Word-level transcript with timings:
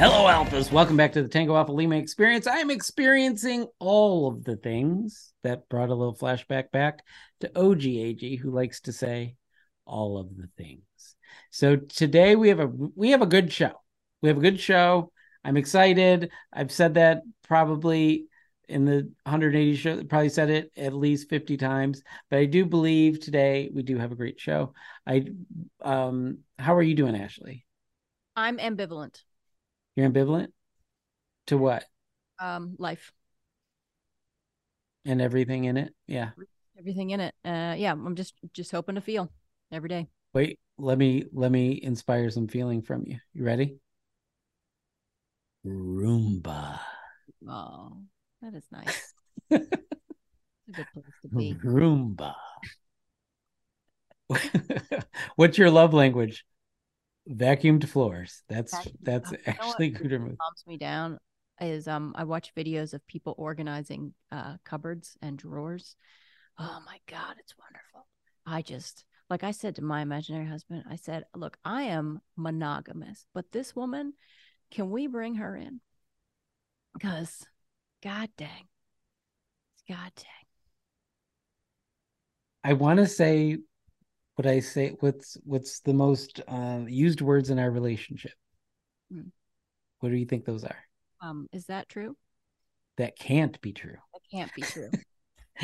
Hello, 0.00 0.24
Alphas. 0.24 0.72
Welcome 0.72 0.96
back 0.96 1.12
to 1.12 1.22
the 1.22 1.28
Tango 1.28 1.54
Alpha 1.54 1.72
Lima 1.72 1.96
experience. 1.96 2.46
I 2.46 2.60
am 2.60 2.70
experiencing 2.70 3.66
all 3.78 4.28
of 4.28 4.44
the 4.44 4.56
things 4.56 5.34
that 5.42 5.68
brought 5.68 5.90
a 5.90 5.94
little 5.94 6.16
flashback 6.16 6.70
back 6.70 7.02
to 7.40 7.50
OG 7.54 7.84
AG, 7.84 8.36
who 8.36 8.50
likes 8.50 8.80
to 8.80 8.94
say 8.94 9.36
all 9.84 10.16
of 10.16 10.34
the 10.38 10.48
things. 10.56 10.80
So 11.50 11.76
today 11.76 12.34
we 12.34 12.48
have 12.48 12.60
a 12.60 12.70
we 12.94 13.10
have 13.10 13.20
a 13.20 13.26
good 13.26 13.52
show. 13.52 13.72
We 14.22 14.30
have 14.30 14.38
a 14.38 14.40
good 14.40 14.58
show. 14.58 15.12
I'm 15.44 15.58
excited. 15.58 16.30
I've 16.50 16.72
said 16.72 16.94
that 16.94 17.20
probably 17.42 18.24
in 18.70 18.86
the 18.86 19.12
180 19.24 19.76
show, 19.76 20.02
probably 20.04 20.30
said 20.30 20.48
it 20.48 20.70
at 20.78 20.94
least 20.94 21.28
50 21.28 21.58
times, 21.58 22.02
but 22.30 22.38
I 22.38 22.46
do 22.46 22.64
believe 22.64 23.20
today 23.20 23.68
we 23.70 23.82
do 23.82 23.98
have 23.98 24.12
a 24.12 24.16
great 24.16 24.40
show. 24.40 24.72
I 25.06 25.26
um 25.82 26.38
how 26.58 26.74
are 26.74 26.82
you 26.82 26.94
doing, 26.94 27.16
Ashley? 27.16 27.66
I'm 28.34 28.56
ambivalent. 28.56 29.20
You're 29.96 30.08
ambivalent 30.08 30.48
to 31.48 31.58
what? 31.58 31.84
Um, 32.38 32.76
life, 32.78 33.12
And 35.04 35.20
everything 35.20 35.64
in 35.64 35.76
it? 35.76 35.94
Yeah. 36.06 36.30
everything 36.78 37.10
in 37.10 37.20
it. 37.20 37.34
Uh, 37.44 37.74
yeah, 37.76 37.92
I'm 37.92 38.16
just 38.16 38.34
just 38.52 38.70
hoping 38.70 38.94
to 38.94 39.00
feel 39.00 39.30
every 39.72 39.88
day. 39.88 40.08
Wait, 40.32 40.58
let 40.78 40.98
me 40.98 41.24
let 41.32 41.50
me 41.50 41.80
inspire 41.82 42.30
some 42.30 42.48
feeling 42.48 42.82
from 42.82 43.04
you. 43.06 43.18
You 43.34 43.44
ready? 43.44 43.76
Roomba. 45.64 46.80
Oh, 47.48 48.02
that 48.42 48.54
is 48.54 48.64
nice. 48.70 49.14
It's 49.50 50.78
a 50.78 50.82
good 50.82 50.92
place 50.92 51.14
to 51.22 51.28
be. 51.28 51.54
Roomba. 51.64 52.34
What's 55.36 55.58
your 55.58 55.70
love 55.70 55.92
language? 55.92 56.44
Vacuumed 57.28 57.86
floors. 57.88 58.42
That's 58.48 58.72
Vacuum- 58.72 58.96
that's 59.02 59.32
Uh, 59.32 59.36
you 59.44 59.54
know 59.58 59.68
what 59.68 59.76
actually 59.76 59.90
really 59.92 60.08
good. 60.08 60.12
remove. 60.12 60.36
calms 60.40 60.64
me 60.66 60.76
down 60.76 61.18
is 61.60 61.86
um 61.88 62.14
I 62.16 62.24
watch 62.24 62.54
videos 62.54 62.94
of 62.94 63.06
people 63.06 63.34
organizing 63.38 64.14
uh 64.32 64.56
cupboards 64.64 65.16
and 65.22 65.38
drawers. 65.38 65.96
Oh 66.58 66.80
my 66.86 66.98
god, 67.06 67.36
it's 67.38 67.54
wonderful. 67.58 68.06
I 68.46 68.62
just 68.62 69.04
like 69.28 69.44
I 69.44 69.52
said 69.52 69.76
to 69.76 69.82
my 69.82 70.02
imaginary 70.02 70.46
husband, 70.46 70.84
I 70.88 70.96
said, 70.96 71.24
"Look, 71.34 71.58
I 71.64 71.84
am 71.84 72.20
monogamous, 72.36 73.26
but 73.34 73.52
this 73.52 73.76
woman, 73.76 74.14
can 74.70 74.90
we 74.90 75.06
bring 75.06 75.36
her 75.36 75.56
in? 75.56 75.80
Because, 76.92 77.46
god 78.02 78.30
dang, 78.36 78.68
god 79.88 80.12
dang, 80.16 80.46
I 82.64 82.74
want 82.74 82.98
to 82.98 83.06
say 83.06 83.58
what 84.36 84.46
I 84.46 84.60
say. 84.60 84.96
What's 85.00 85.36
what's 85.44 85.80
the 85.80 85.94
most 85.94 86.40
uh, 86.48 86.80
used 86.86 87.20
words 87.20 87.50
in 87.50 87.58
our 87.58 87.70
relationship? 87.70 88.32
Hmm. 89.12 89.28
What 90.00 90.10
do 90.10 90.16
you 90.16 90.26
think 90.26 90.44
those 90.44 90.64
are? 90.64 90.76
um, 91.20 91.48
is 91.52 91.66
that 91.66 91.88
true? 91.88 92.16
That 92.96 93.18
can't 93.18 93.60
be 93.60 93.72
true. 93.72 93.96
That 94.12 94.22
can't 94.30 94.54
be 94.54 94.62
true. 94.62 94.90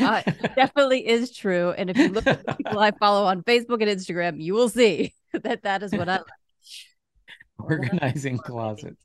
uh, 0.00 0.22
it 0.26 0.54
definitely 0.56 1.06
is 1.06 1.32
true. 1.32 1.70
And 1.70 1.90
if 1.90 1.96
you 1.96 2.08
look 2.08 2.26
at 2.26 2.44
the 2.44 2.54
people 2.56 2.78
I 2.78 2.92
follow 2.92 3.26
on 3.26 3.42
Facebook 3.42 3.82
and 3.82 3.90
Instagram, 3.90 4.40
you 4.40 4.54
will 4.54 4.68
see 4.68 5.14
that 5.32 5.62
that 5.62 5.82
is 5.82 5.92
what 5.92 6.08
I 6.08 6.18
like. 6.18 6.24
Organizing 7.58 8.38
closets. 8.38 9.02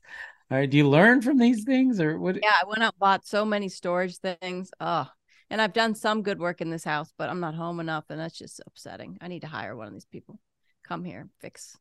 All 0.50 0.58
right. 0.58 0.68
Do 0.68 0.76
you 0.76 0.88
learn 0.88 1.22
from 1.22 1.38
these 1.38 1.64
things, 1.64 2.00
or 2.00 2.18
what? 2.18 2.36
Yeah, 2.36 2.52
I 2.62 2.66
went 2.66 2.82
out 2.82 2.92
and 2.92 2.98
bought 2.98 3.26
so 3.26 3.44
many 3.44 3.70
storage 3.70 4.18
things. 4.18 4.70
Oh, 4.78 5.08
and 5.52 5.60
I've 5.60 5.74
done 5.74 5.94
some 5.94 6.22
good 6.22 6.38
work 6.38 6.62
in 6.62 6.70
this 6.70 6.82
house, 6.82 7.12
but 7.18 7.28
I'm 7.28 7.38
not 7.38 7.54
home 7.54 7.78
enough, 7.78 8.06
and 8.08 8.18
that's 8.18 8.38
just 8.38 8.62
upsetting. 8.66 9.18
I 9.20 9.28
need 9.28 9.42
to 9.42 9.46
hire 9.46 9.76
one 9.76 9.86
of 9.86 9.92
these 9.92 10.06
people. 10.06 10.40
Come 10.82 11.04
here, 11.04 11.28
fix, 11.40 11.76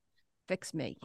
fix 0.49 0.73
me. 0.73 0.97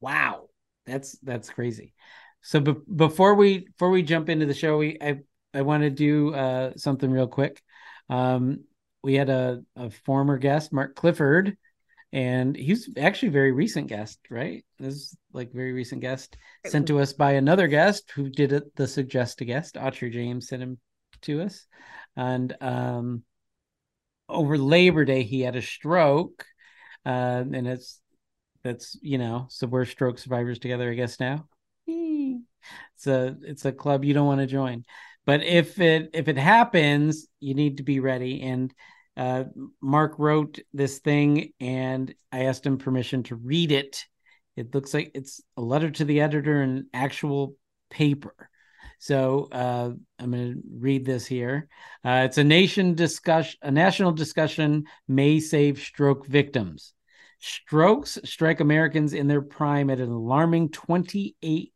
Wow, 0.00 0.50
that's 0.86 1.18
that's 1.18 1.50
crazy. 1.50 1.94
So 2.42 2.60
be- 2.60 2.76
before 2.94 3.34
we 3.34 3.66
before 3.66 3.90
we 3.90 4.04
jump 4.04 4.28
into 4.28 4.46
the 4.46 4.54
show, 4.54 4.78
we 4.78 4.96
I 5.02 5.18
I 5.52 5.62
want 5.62 5.82
to 5.82 5.90
do 5.90 6.32
uh, 6.32 6.74
something 6.76 7.10
real 7.10 7.26
quick. 7.26 7.60
Um, 8.08 8.62
we 9.02 9.14
had 9.14 9.28
a 9.28 9.62
a 9.74 9.90
former 9.90 10.38
guest, 10.38 10.72
Mark 10.72 10.94
Clifford, 10.94 11.56
and 12.12 12.54
he's 12.54 12.88
actually 12.96 13.30
a 13.30 13.32
very 13.32 13.50
recent 13.50 13.88
guest, 13.88 14.20
right? 14.30 14.64
This 14.78 14.94
is 14.94 15.16
like 15.32 15.52
very 15.52 15.72
recent 15.72 16.02
guest 16.02 16.36
sent 16.66 16.86
to 16.86 17.00
us 17.00 17.12
by 17.12 17.32
another 17.32 17.66
guest 17.66 18.12
who 18.12 18.28
did 18.28 18.52
it. 18.52 18.76
The 18.76 18.86
suggest 18.86 19.40
a 19.40 19.44
guest, 19.44 19.74
Autry 19.74 20.12
James, 20.12 20.46
sent 20.46 20.62
him 20.62 20.78
to 21.22 21.42
us, 21.42 21.66
and 22.16 22.54
um, 22.60 23.22
over 24.28 24.58
Labor 24.58 25.04
Day 25.04 25.22
he 25.22 25.40
had 25.40 25.56
a 25.56 25.62
stroke, 25.62 26.44
uh, 27.04 27.44
and 27.52 27.66
it's 27.66 28.00
that's 28.62 28.96
you 29.02 29.18
know 29.18 29.46
so 29.50 29.66
we're 29.66 29.84
stroke 29.84 30.18
survivors 30.18 30.58
together 30.58 30.90
i 30.90 30.94
guess 30.94 31.18
now. 31.18 31.46
It's 32.96 33.06
a 33.06 33.36
it's 33.42 33.64
a 33.64 33.72
club 33.72 34.04
you 34.04 34.14
don't 34.14 34.26
want 34.26 34.40
to 34.40 34.46
join. 34.46 34.84
But 35.26 35.42
if 35.42 35.80
it 35.80 36.10
if 36.14 36.28
it 36.28 36.38
happens 36.38 37.26
you 37.40 37.54
need 37.54 37.78
to 37.78 37.82
be 37.82 38.00
ready. 38.00 38.42
And 38.42 38.72
uh 39.16 39.44
mark 39.80 40.14
wrote 40.18 40.58
this 40.72 41.00
thing 41.00 41.52
and 41.60 42.14
i 42.30 42.44
asked 42.44 42.64
him 42.64 42.78
permission 42.78 43.24
to 43.24 43.36
read 43.36 43.72
it. 43.72 44.04
It 44.56 44.74
looks 44.74 44.94
like 44.94 45.10
it's 45.14 45.40
a 45.56 45.60
letter 45.60 45.90
to 45.90 46.04
the 46.04 46.20
editor 46.20 46.62
and 46.62 46.84
actual 46.94 47.56
paper 47.90 48.48
so 49.02 49.48
uh, 49.50 49.90
I'm 50.20 50.30
going 50.30 50.54
to 50.54 50.62
read 50.78 51.04
this 51.04 51.26
here. 51.26 51.66
Uh, 52.04 52.22
it's 52.24 52.38
a 52.38 52.44
nation 52.44 52.94
discussion, 52.94 53.58
a 53.60 53.70
national 53.72 54.12
discussion 54.12 54.84
may 55.08 55.40
save 55.40 55.80
stroke 55.80 56.24
victims. 56.24 56.94
Strokes 57.40 58.20
strike 58.22 58.60
Americans 58.60 59.12
in 59.12 59.26
their 59.26 59.42
prime 59.42 59.90
at 59.90 59.98
an 59.98 60.08
alarming 60.08 60.68
28% 60.68 61.72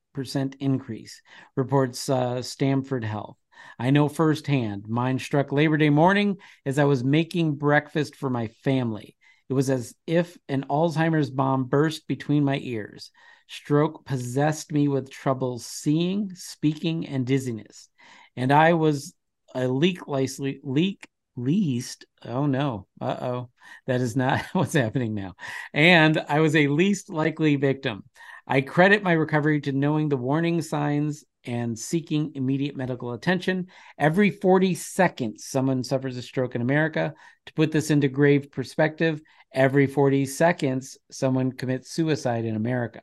increase, 0.60 1.20
reports 1.56 2.09
uh, 2.09 2.42
Stamford 2.42 3.03
Health. 3.03 3.37
I 3.76 3.91
know 3.91 4.08
firsthand. 4.08 4.87
Mine 4.87 5.19
struck 5.19 5.50
Labor 5.50 5.78
Day 5.78 5.91
morning 5.91 6.37
as 6.64 6.78
I 6.78 6.84
was 6.84 7.03
making 7.03 7.56
breakfast 7.56 8.14
for 8.14 8.31
my 8.31 8.47
family. 8.62 9.16
It 9.48 9.54
was 9.54 9.69
as 9.69 9.97
if 10.06 10.38
an 10.48 10.66
Alzheimer's 10.70 11.31
bomb 11.31 11.64
burst 11.64 12.06
between 12.06 12.44
my 12.44 12.60
ears. 12.62 13.10
Stroke 13.48 14.04
possessed 14.04 14.72
me 14.72 14.88
with 14.88 15.10
trouble 15.10 15.58
seeing, 15.58 16.34
speaking, 16.34 17.06
and 17.06 17.26
dizziness. 17.26 17.88
And 18.36 18.52
I 18.52 18.74
was 18.74 19.14
a 19.54 19.68
leak, 19.68 20.00
leak, 20.06 21.08
least. 21.36 22.06
Oh 22.24 22.46
no. 22.46 22.86
Uh 23.00 23.16
oh. 23.20 23.50
That 23.86 24.00
is 24.00 24.16
not 24.16 24.42
what's 24.52 24.74
happening 24.74 25.14
now. 25.14 25.34
And 25.72 26.22
I 26.28 26.40
was 26.40 26.56
a 26.56 26.68
least 26.68 27.10
likely 27.10 27.56
victim. 27.56 28.04
I 28.46 28.60
credit 28.60 29.02
my 29.02 29.12
recovery 29.12 29.60
to 29.62 29.72
knowing 29.72 30.08
the 30.08 30.16
warning 30.16 30.62
signs 30.62 31.24
and 31.44 31.78
seeking 31.78 32.32
immediate 32.34 32.76
medical 32.76 33.12
attention. 33.12 33.66
Every 33.98 34.30
40 34.30 34.74
seconds, 34.74 35.46
someone 35.46 35.84
suffers 35.84 36.16
a 36.16 36.22
stroke 36.22 36.54
in 36.54 36.60
America. 36.60 37.14
To 37.46 37.52
put 37.54 37.72
this 37.72 37.90
into 37.90 38.08
grave 38.08 38.50
perspective, 38.50 39.20
every 39.52 39.86
40 39.86 40.26
seconds, 40.26 40.98
someone 41.10 41.52
commits 41.52 41.90
suicide 41.90 42.44
in 42.44 42.56
America. 42.56 43.02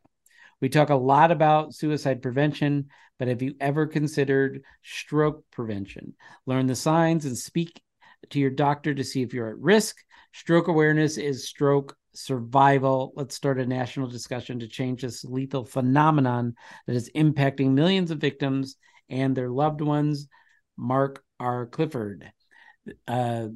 We 0.64 0.70
talk 0.70 0.92
a 0.92 0.96
lot 0.96 1.30
about 1.30 1.76
suicide 1.76 2.22
prevention, 2.22 2.86
but 3.20 3.28
have 3.28 3.42
you 3.42 3.54
ever 3.60 3.86
considered 3.86 4.64
stroke 4.82 5.44
prevention? 5.52 6.14
Learn 6.46 6.68
the 6.68 6.74
signs 6.74 7.26
and 7.26 7.38
speak 7.38 7.82
to 8.30 8.40
your 8.40 8.50
doctor 8.50 8.94
to 8.94 9.04
see 9.04 9.24
if 9.24 9.34
you're 9.34 9.50
at 9.50 9.58
risk. 9.58 9.98
Stroke 10.32 10.70
awareness 10.70 11.18
is 11.18 11.50
stroke 11.50 11.98
survival. 12.14 13.12
Let's 13.18 13.36
start 13.36 13.60
a 13.60 13.66
national 13.66 14.08
discussion 14.08 14.60
to 14.60 14.70
change 14.70 15.02
this 15.02 15.26
lethal 15.26 15.66
phenomenon 15.66 16.56
that 16.88 16.96
is 16.96 17.12
impacting 17.14 17.72
millions 17.72 18.10
of 18.10 18.20
victims 18.20 18.78
and 19.10 19.36
their 19.36 19.50
loved 19.50 19.82
ones. 19.82 20.30
Mark 20.78 21.26
R. 21.42 21.66
Clifford. 21.66 22.32
Uh, 23.06 23.48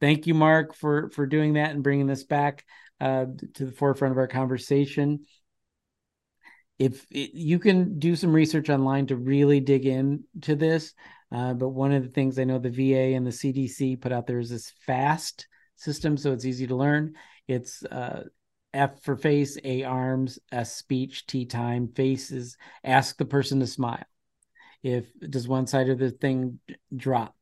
thank 0.00 0.26
you, 0.26 0.32
Mark, 0.32 0.74
for 0.74 1.10
for 1.10 1.26
doing 1.26 1.52
that 1.52 1.72
and 1.72 1.82
bringing 1.82 2.06
this 2.06 2.24
back 2.24 2.64
uh, 2.98 3.26
to 3.56 3.66
the 3.66 3.72
forefront 3.72 4.12
of 4.12 4.18
our 4.18 4.26
conversation. 4.26 5.26
If 6.78 7.06
it, 7.10 7.34
you 7.34 7.58
can 7.58 7.98
do 7.98 8.16
some 8.16 8.32
research 8.32 8.68
online 8.68 9.06
to 9.06 9.16
really 9.16 9.60
dig 9.60 9.86
into 9.86 10.56
this, 10.56 10.94
uh, 11.32 11.54
but 11.54 11.70
one 11.70 11.92
of 11.92 12.02
the 12.02 12.08
things 12.08 12.38
I 12.38 12.44
know 12.44 12.58
the 12.58 12.70
VA 12.70 13.14
and 13.14 13.26
the 13.26 13.30
CDC 13.30 14.00
put 14.00 14.12
out 14.12 14.26
there 14.26 14.38
is 14.38 14.50
this 14.50 14.72
FAST 14.86 15.46
system, 15.76 16.16
so 16.16 16.32
it's 16.32 16.44
easy 16.44 16.66
to 16.66 16.76
learn. 16.76 17.14
It's 17.46 17.84
uh, 17.84 18.24
F 18.72 19.02
for 19.02 19.16
face, 19.16 19.56
A 19.62 19.84
arms, 19.84 20.38
S 20.50 20.74
speech, 20.74 21.26
T 21.26 21.46
time, 21.46 21.88
faces, 21.88 22.56
ask 22.82 23.16
the 23.16 23.24
person 23.24 23.60
to 23.60 23.66
smile. 23.66 24.04
If 24.82 25.06
does 25.18 25.48
one 25.48 25.66
side 25.66 25.88
of 25.88 25.98
the 25.98 26.10
thing 26.10 26.58
drop? 26.94 27.34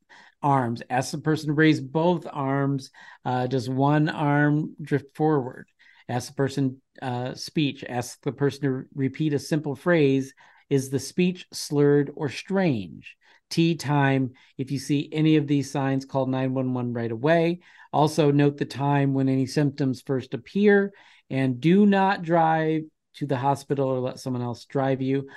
Arms, 0.43 0.83
ask 0.91 1.13
the 1.13 1.19
person 1.19 1.49
to 1.49 1.55
raise 1.55 1.81
both 1.81 2.27
arms. 2.31 2.91
Uh, 3.25 3.47
does 3.47 3.69
one 3.69 4.09
arm 4.09 4.75
drift 4.83 5.17
forward? 5.17 5.69
Ask 6.09 6.29
the 6.29 6.35
person 6.35 6.81
uh, 7.01 7.35
speech, 7.35 7.85
ask 7.89 8.21
the 8.23 8.33
person 8.33 8.63
to 8.63 8.85
repeat 8.95 9.35
a 9.35 9.39
simple 9.39 9.75
phrase. 9.75 10.35
Is 10.71 10.91
the 10.91 10.99
speech 10.99 11.47
slurred 11.53 12.11
or 12.15 12.29
strange? 12.29 13.17
tea 13.53 13.75
time. 13.75 14.33
If 14.59 14.73
you 14.73 14.79
see 14.79 15.09
any 15.13 15.37
of 15.37 15.47
these 15.47 15.71
signs, 15.71 16.07
call 16.07 16.27
911 16.27 16.93
right 16.95 17.13
away. 17.13 17.61
Also, 17.93 18.33
note 18.33 18.57
the 18.57 18.65
time 18.65 19.13
when 19.15 19.29
any 19.29 19.47
symptoms 19.47 20.01
first 20.01 20.35
appear 20.35 20.93
and 21.31 21.61
do 21.61 21.87
not 21.87 22.23
drive 22.23 22.83
to 23.17 23.27
the 23.27 23.37
hospital 23.37 23.89
or 23.89 24.01
let 24.01 24.19
someone 24.19 24.43
else 24.43 24.65
drive 24.65 25.03
you. 25.03 25.29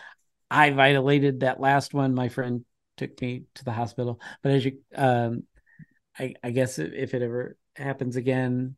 I 0.50 0.70
violated 0.72 1.42
that 1.42 1.60
last 1.60 1.94
one. 1.94 2.16
My 2.16 2.30
friend 2.30 2.64
took 2.96 3.22
me 3.22 3.44
to 3.56 3.66
the 3.66 3.74
hospital, 3.74 4.22
but 4.42 4.54
as 4.54 4.64
you, 4.64 4.80
um, 4.96 5.44
I, 6.18 6.36
I 6.42 6.52
guess 6.52 6.80
if 6.80 7.14
it 7.14 7.22
ever 7.22 7.58
happens 7.76 8.16
again, 8.16 8.78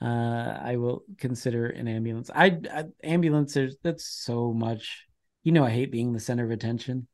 uh, 0.00 0.58
I 0.62 0.76
will 0.76 1.04
consider 1.18 1.66
an 1.66 1.88
ambulance. 1.88 2.30
I, 2.34 2.58
I 2.72 2.84
ambulance 3.02 3.56
that's 3.82 4.06
so 4.06 4.52
much. 4.52 5.06
You 5.42 5.52
know, 5.52 5.64
I 5.64 5.70
hate 5.70 5.90
being 5.92 6.12
the 6.12 6.20
center 6.20 6.44
of 6.44 6.50
attention. 6.50 7.06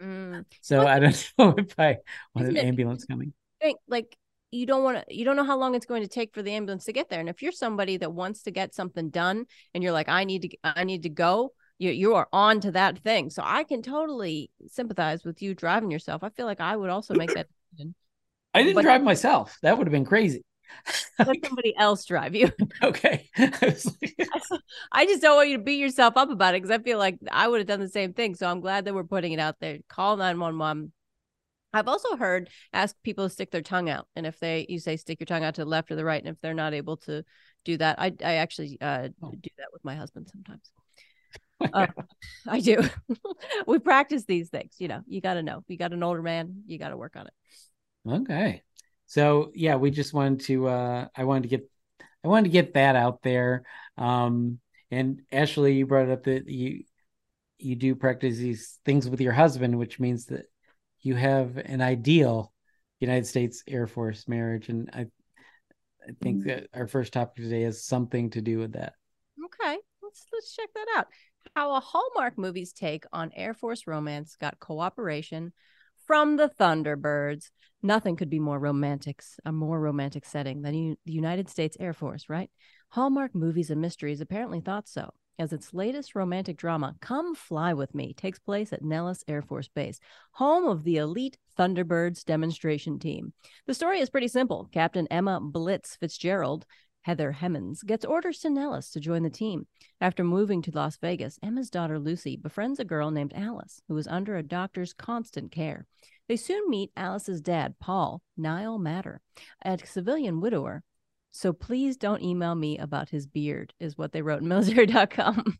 Mm. 0.00 0.44
So 0.60 0.78
Well, 0.80 0.88
I 0.88 0.98
don't 0.98 1.32
know 1.38 1.54
if 1.58 1.78
I 1.78 1.98
want 2.34 2.48
an 2.48 2.56
it- 2.56 2.64
ambulance 2.64 3.04
coming. 3.04 3.32
think 3.60 3.78
like 3.88 4.16
you 4.50 4.66
don't 4.66 4.82
want 4.84 4.98
to 4.98 5.14
you 5.14 5.24
don't 5.24 5.36
know 5.36 5.44
how 5.44 5.56
long 5.58 5.74
it's 5.74 5.86
going 5.86 6.02
to 6.02 6.08
take 6.08 6.34
for 6.34 6.42
the 6.42 6.52
ambulance 6.52 6.84
to 6.84 6.92
get 6.92 7.08
there 7.08 7.20
and 7.20 7.28
if 7.28 7.40
you're 7.40 7.52
somebody 7.52 7.96
that 7.96 8.12
wants 8.12 8.42
to 8.42 8.50
get 8.50 8.74
something 8.74 9.08
done 9.08 9.46
and 9.72 9.82
you're 9.82 9.92
like 9.94 10.10
i 10.10 10.24
need 10.24 10.42
to 10.42 10.48
i 10.64 10.84
need 10.84 11.04
to 11.04 11.08
go 11.08 11.52
you 11.78 11.90
you 11.90 12.14
are 12.16 12.28
on 12.34 12.60
to 12.60 12.70
that 12.72 12.98
thing 12.98 13.30
so 13.30 13.42
i 13.46 13.64
can 13.64 13.80
totally 13.80 14.50
sympathize 14.66 15.24
with 15.24 15.40
you 15.40 15.54
driving 15.54 15.90
yourself 15.90 16.22
i 16.22 16.28
feel 16.28 16.44
like 16.44 16.60
i 16.60 16.76
would 16.76 16.90
also 16.90 17.14
make 17.14 17.32
that 17.32 17.46
decision 17.70 17.94
I 18.54 18.62
didn't 18.62 18.74
But- 18.74 18.82
drive 18.82 19.02
myself. 19.02 19.56
That 19.62 19.78
would 19.78 19.86
have 19.86 19.92
been 19.92 20.04
crazy. 20.04 20.44
Let 21.18 21.36
somebody 21.44 21.74
else 21.76 22.04
drive 22.04 22.34
you 22.34 22.50
okay. 22.82 23.28
I 23.36 23.50
was 23.62 23.86
like- 24.00 24.16
i 24.92 25.04
just 25.06 25.22
don't 25.22 25.36
want 25.36 25.48
you 25.48 25.56
to 25.58 25.62
beat 25.62 25.78
yourself 25.78 26.16
up 26.16 26.30
about 26.30 26.54
it 26.54 26.62
because 26.62 26.76
i 26.76 26.82
feel 26.82 26.98
like 26.98 27.18
i 27.30 27.46
would 27.46 27.58
have 27.60 27.66
done 27.66 27.80
the 27.80 27.88
same 27.88 28.12
thing 28.12 28.34
so 28.34 28.46
i'm 28.46 28.60
glad 28.60 28.84
that 28.84 28.94
we're 28.94 29.04
putting 29.04 29.32
it 29.32 29.38
out 29.40 29.56
there 29.60 29.78
call 29.88 30.16
911 30.16 30.92
I've 31.74 31.88
also 31.88 32.16
heard 32.16 32.50
ask 32.74 32.94
people 33.02 33.24
to 33.24 33.30
stick 33.32 33.50
their 33.50 33.62
tongue 33.62 33.88
out, 33.88 34.06
and 34.14 34.26
if 34.26 34.38
they 34.38 34.66
you 34.68 34.78
say 34.78 34.98
stick 34.98 35.20
your 35.20 35.24
tongue 35.24 35.42
out 35.42 35.54
to 35.54 35.62
the 35.64 35.70
left 35.70 35.90
or 35.90 35.96
the 35.96 36.04
right, 36.04 36.22
and 36.22 36.28
if 36.28 36.38
they're 36.42 36.52
not 36.52 36.74
able 36.74 36.98
to 36.98 37.24
do 37.64 37.78
that, 37.78 37.98
I 37.98 38.12
I 38.22 38.34
actually 38.34 38.76
uh, 38.78 39.08
Oh. 39.22 39.30
do 39.30 39.48
that 39.56 39.68
with 39.72 39.82
my 39.82 39.94
husband 39.94 40.28
sometimes. 40.30 40.70
Uh, 41.72 41.86
I 42.46 42.60
do. 42.60 42.82
we 43.66 43.78
practice 43.78 44.26
these 44.26 44.50
things. 44.50 44.74
You 44.80 44.88
know, 44.88 45.00
you 45.06 45.22
got 45.22 45.34
to 45.34 45.42
know. 45.42 45.64
You 45.66 45.78
got 45.78 45.94
an 45.94 46.02
older 46.02 46.20
man, 46.20 46.64
you 46.66 46.78
got 46.78 46.90
to 46.90 46.96
work 46.98 47.16
on 47.16 47.28
it. 47.28 47.32
Okay. 48.20 48.62
So 49.12 49.52
yeah, 49.54 49.76
we 49.76 49.90
just 49.90 50.14
wanted 50.14 50.40
to 50.46 50.68
uh 50.68 51.06
I 51.14 51.24
wanted 51.24 51.42
to 51.42 51.48
get 51.50 51.70
I 52.24 52.28
wanted 52.28 52.44
to 52.44 52.52
get 52.52 52.72
that 52.72 52.96
out 52.96 53.20
there. 53.22 53.64
Um 53.98 54.58
and 54.90 55.20
Ashley, 55.30 55.74
you 55.74 55.86
brought 55.86 56.08
up 56.08 56.24
that 56.24 56.48
you 56.48 56.84
you 57.58 57.76
do 57.76 57.94
practice 57.94 58.38
these 58.38 58.78
things 58.86 59.06
with 59.06 59.20
your 59.20 59.34
husband, 59.34 59.78
which 59.78 60.00
means 60.00 60.26
that 60.26 60.46
you 61.02 61.14
have 61.14 61.58
an 61.58 61.82
ideal 61.82 62.54
United 63.00 63.26
States 63.26 63.62
Air 63.68 63.86
Force 63.86 64.26
marriage. 64.28 64.70
And 64.70 64.88
I 64.94 65.00
I 66.08 66.12
think 66.22 66.44
that 66.46 66.68
our 66.72 66.86
first 66.86 67.12
topic 67.12 67.44
today 67.44 67.64
has 67.64 67.84
something 67.84 68.30
to 68.30 68.40
do 68.40 68.60
with 68.60 68.72
that. 68.72 68.94
Okay, 69.44 69.76
let's 70.02 70.24
let's 70.32 70.56
check 70.56 70.70
that 70.74 70.86
out. 70.96 71.08
How 71.54 71.74
a 71.74 71.80
Hallmark 71.80 72.38
movie's 72.38 72.72
take 72.72 73.04
on 73.12 73.30
Air 73.36 73.52
Force 73.52 73.86
romance 73.86 74.36
got 74.36 74.58
cooperation 74.58 75.52
from 76.06 76.36
the 76.36 76.48
Thunderbirds. 76.48 77.50
Nothing 77.82 78.16
could 78.16 78.30
be 78.30 78.38
more 78.38 78.58
romantic, 78.58 79.22
a 79.44 79.52
more 79.52 79.80
romantic 79.80 80.24
setting 80.24 80.62
than 80.62 80.74
U- 80.74 80.96
the 81.04 81.12
United 81.12 81.48
States 81.48 81.76
Air 81.80 81.92
Force, 81.92 82.28
right? 82.28 82.50
Hallmark 82.90 83.34
Movies 83.34 83.70
and 83.70 83.80
Mysteries 83.80 84.20
apparently 84.20 84.60
thought 84.60 84.86
so, 84.86 85.10
as 85.38 85.52
its 85.52 85.74
latest 85.74 86.14
romantic 86.14 86.56
drama, 86.56 86.94
Come 87.00 87.34
Fly 87.34 87.72
With 87.72 87.94
Me, 87.94 88.14
takes 88.14 88.38
place 88.38 88.72
at 88.72 88.84
Nellis 88.84 89.24
Air 89.26 89.42
Force 89.42 89.68
Base, 89.68 89.98
home 90.32 90.66
of 90.66 90.84
the 90.84 90.98
elite 90.98 91.38
Thunderbirds 91.58 92.24
demonstration 92.24 92.98
team. 92.98 93.32
The 93.66 93.74
story 93.74 94.00
is 94.00 94.10
pretty 94.10 94.28
simple. 94.28 94.68
Captain 94.72 95.08
Emma 95.10 95.40
Blitz 95.40 95.96
Fitzgerald 95.96 96.66
Heather 97.02 97.36
Hemmens 97.38 97.84
gets 97.84 98.04
orders 98.04 98.38
to 98.40 98.50
Nellis 98.50 98.90
to 98.90 99.00
join 99.00 99.22
the 99.22 99.30
team. 99.30 99.66
After 100.00 100.24
moving 100.24 100.62
to 100.62 100.70
Las 100.72 100.96
Vegas, 100.96 101.38
Emma's 101.42 101.70
daughter 101.70 101.98
Lucy 101.98 102.36
befriends 102.36 102.78
a 102.78 102.84
girl 102.84 103.10
named 103.10 103.32
Alice, 103.34 103.82
who 103.88 103.96
is 103.96 104.06
under 104.06 104.36
a 104.36 104.42
doctor's 104.42 104.92
constant 104.92 105.50
care. 105.50 105.86
They 106.28 106.36
soon 106.36 106.70
meet 106.70 106.92
Alice's 106.96 107.40
dad, 107.40 107.74
Paul, 107.80 108.22
Niall 108.36 108.78
Matter, 108.78 109.20
a 109.64 109.78
civilian 109.84 110.40
widower. 110.40 110.82
So 111.32 111.52
please 111.52 111.96
don't 111.96 112.22
email 112.22 112.54
me 112.54 112.78
about 112.78 113.08
his 113.08 113.26
beard, 113.26 113.72
is 113.80 113.98
what 113.98 114.12
they 114.12 114.22
wrote 114.22 114.42
in 114.42 114.48
military.com. 114.48 115.58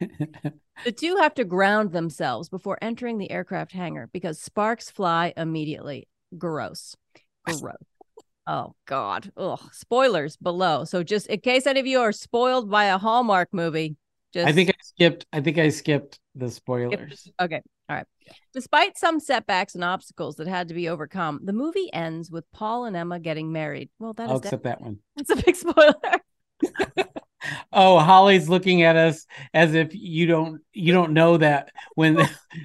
the 0.00 0.92
two 0.96 1.16
have 1.16 1.34
to 1.34 1.44
ground 1.44 1.92
themselves 1.92 2.48
before 2.48 2.78
entering 2.80 3.18
the 3.18 3.30
aircraft 3.30 3.72
hangar 3.72 4.08
because 4.12 4.40
sparks 4.40 4.90
fly 4.90 5.32
immediately. 5.36 6.06
Gross. 6.36 6.96
Gross. 7.44 7.76
Oh 8.48 8.74
God. 8.86 9.30
Ugh. 9.36 9.60
Spoilers 9.72 10.36
below. 10.38 10.84
So 10.84 11.02
just 11.02 11.26
in 11.26 11.40
case 11.40 11.66
any 11.66 11.80
of 11.80 11.86
you 11.86 12.00
are 12.00 12.12
spoiled 12.12 12.70
by 12.70 12.86
a 12.86 12.96
Hallmark 12.96 13.52
movie, 13.52 13.96
just 14.32 14.48
I 14.48 14.52
think 14.52 14.70
I 14.70 14.74
skipped 14.80 15.26
I 15.32 15.42
think 15.42 15.58
I 15.58 15.68
skipped 15.68 16.18
the 16.34 16.50
spoilers. 16.50 17.30
Okay. 17.38 17.60
All 17.90 17.96
right. 17.96 18.06
Despite 18.54 18.96
some 18.96 19.20
setbacks 19.20 19.74
and 19.74 19.84
obstacles 19.84 20.36
that 20.36 20.46
had 20.46 20.68
to 20.68 20.74
be 20.74 20.88
overcome, 20.88 21.40
the 21.44 21.52
movie 21.52 21.92
ends 21.92 22.30
with 22.30 22.50
Paul 22.52 22.86
and 22.86 22.96
Emma 22.96 23.20
getting 23.20 23.52
married. 23.52 23.90
Well, 23.98 24.14
that 24.14 24.30
I'll 24.30 24.36
is 24.36 24.40
accept 24.40 24.64
that 24.64 24.80
one. 24.80 24.98
that's 25.16 25.30
a 25.30 25.36
big 25.36 25.54
spoiler. 25.54 25.94
Oh, 27.72 28.00
Holly's 28.00 28.48
looking 28.48 28.82
at 28.82 28.96
us 28.96 29.24
as 29.54 29.72
if 29.72 29.94
you 29.94 30.26
don't 30.26 30.60
you 30.72 30.92
don't 30.92 31.12
know 31.12 31.36
that 31.36 31.70
when 31.94 32.18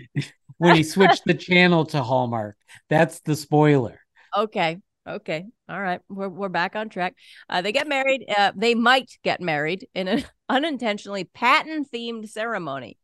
when 0.58 0.76
he 0.76 0.84
switched 0.84 1.26
the 1.26 1.36
channel 1.36 1.86
to 1.88 2.02
Hallmark. 2.02 2.58
That's 2.90 3.20
the 3.20 3.36
spoiler. 3.36 4.00
okay. 4.36 4.80
Okay. 5.08 5.46
All 5.68 5.82
right. 5.82 6.00
We're 6.10 6.30
we're 6.30 6.50
back 6.50 6.76
on 6.76 6.90
track. 6.90 7.16
Uh, 7.50 7.62
they 7.62 7.74
get 7.74 7.88
married. 7.88 8.26
Uh, 8.36 8.54
they 8.56 8.74
might 8.74 9.12
get 9.24 9.42
married 9.42 9.88
in 9.94 10.08
an 10.08 10.24
unintentionally 10.50 11.26
Patton 11.26 11.86
themed 11.94 12.30
ceremony. 12.30 12.98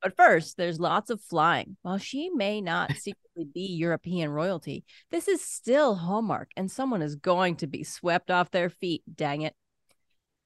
But 0.00 0.16
first, 0.16 0.56
there's 0.56 0.80
lots 0.80 1.10
of 1.10 1.20
flying. 1.20 1.76
While 1.82 1.98
she 1.98 2.30
may 2.30 2.60
not 2.60 2.92
secretly 2.96 3.46
be 3.52 3.74
European 3.74 4.30
royalty, 4.30 4.84
this 5.10 5.28
is 5.28 5.44
still 5.44 5.96
Hallmark, 5.96 6.50
and 6.56 6.70
someone 6.70 7.02
is 7.02 7.16
going 7.16 7.56
to 7.56 7.66
be 7.66 7.84
swept 7.84 8.30
off 8.30 8.50
their 8.50 8.70
feet. 8.70 9.02
Dang 9.12 9.42
it. 9.42 9.54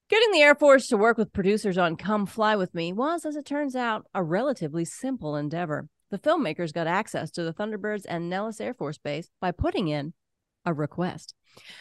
Getting 0.09 0.31
the 0.31 0.43
Air 0.43 0.55
Force 0.55 0.87
to 0.89 0.97
work 0.97 1.19
with 1.19 1.33
producers 1.33 1.77
on 1.77 1.97
Come 1.97 2.27
Fly 2.27 2.55
With 2.55 2.75
Me 2.75 2.93
was, 2.93 3.25
as 3.27 3.35
it 3.37 3.45
turns 3.45 3.75
out, 3.75 4.07
a 4.15 4.23
relatively 4.23 4.85
simple 4.85 5.35
endeavor. 5.35 5.89
The 6.11 6.19
filmmakers 6.19 6.73
got 6.73 6.87
access 6.87 7.31
to 7.33 7.43
the 7.43 7.53
Thunderbirds 7.53 8.05
and 8.09 8.31
Nellis 8.31 8.61
Air 8.61 8.73
Force 8.73 8.99
Base 8.99 9.29
by 9.41 9.51
putting 9.51 9.89
in 9.89 10.15
a 10.67 10.75
request. 10.75 11.35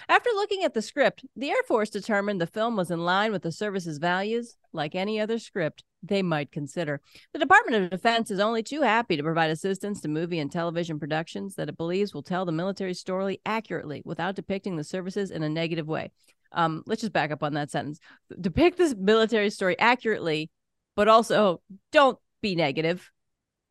After 0.08 0.30
looking 0.30 0.64
at 0.64 0.74
the 0.74 0.82
script, 0.82 1.26
the 1.36 1.50
Air 1.50 1.64
Force 1.68 1.90
determined 1.90 2.40
the 2.40 2.48
film 2.48 2.78
was 2.78 2.92
in 2.92 3.04
line 3.04 3.32
with 3.32 3.42
the 3.42 3.52
service's 3.52 3.98
values, 3.98 4.56
like 4.72 4.96
any 4.96 5.20
other 5.20 5.38
script 5.38 5.84
they 6.02 6.22
might 6.22 6.52
consider. 6.52 7.02
The 7.34 7.40
Department 7.40 7.84
of 7.84 7.90
Defense 7.90 8.32
is 8.32 8.40
only 8.40 8.64
too 8.64 8.82
happy 8.82 9.18
to 9.18 9.24
provide 9.24 9.50
assistance 9.50 10.02
to 10.02 10.08
movie 10.08 10.40
and 10.40 10.52
television 10.52 11.00
productions 11.00 11.56
that 11.56 11.68
it 11.68 11.78
believes 11.78 12.14
will 12.14 12.24
tell 12.24 12.46
the 12.46 12.52
military 12.52 12.94
story 12.94 13.42
accurately 13.46 14.02
without 14.06 14.36
depicting 14.36 14.78
the 14.78 14.84
services 14.84 15.32
in 15.32 15.44
a 15.44 15.50
negative 15.50 15.88
way. 15.88 16.12
Um, 16.52 16.84
let's 16.86 17.02
just 17.02 17.14
back 17.14 17.32
up 17.32 17.44
on 17.44 17.56
that 17.56 17.72
sentence. 17.72 18.00
Depict 18.40 18.78
this 18.78 18.96
military 18.98 19.50
story 19.50 19.78
accurately, 19.78 20.50
but 20.96 21.08
also 21.08 21.62
don't 21.92 22.18
be 22.42 22.56
negative 22.56 23.12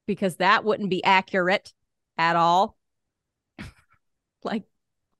because 0.06 0.36
that 0.36 0.64
wouldn't 0.64 0.90
be 0.90 1.02
accurate 1.02 1.72
at 2.18 2.36
all. 2.36 2.76
like, 4.44 4.64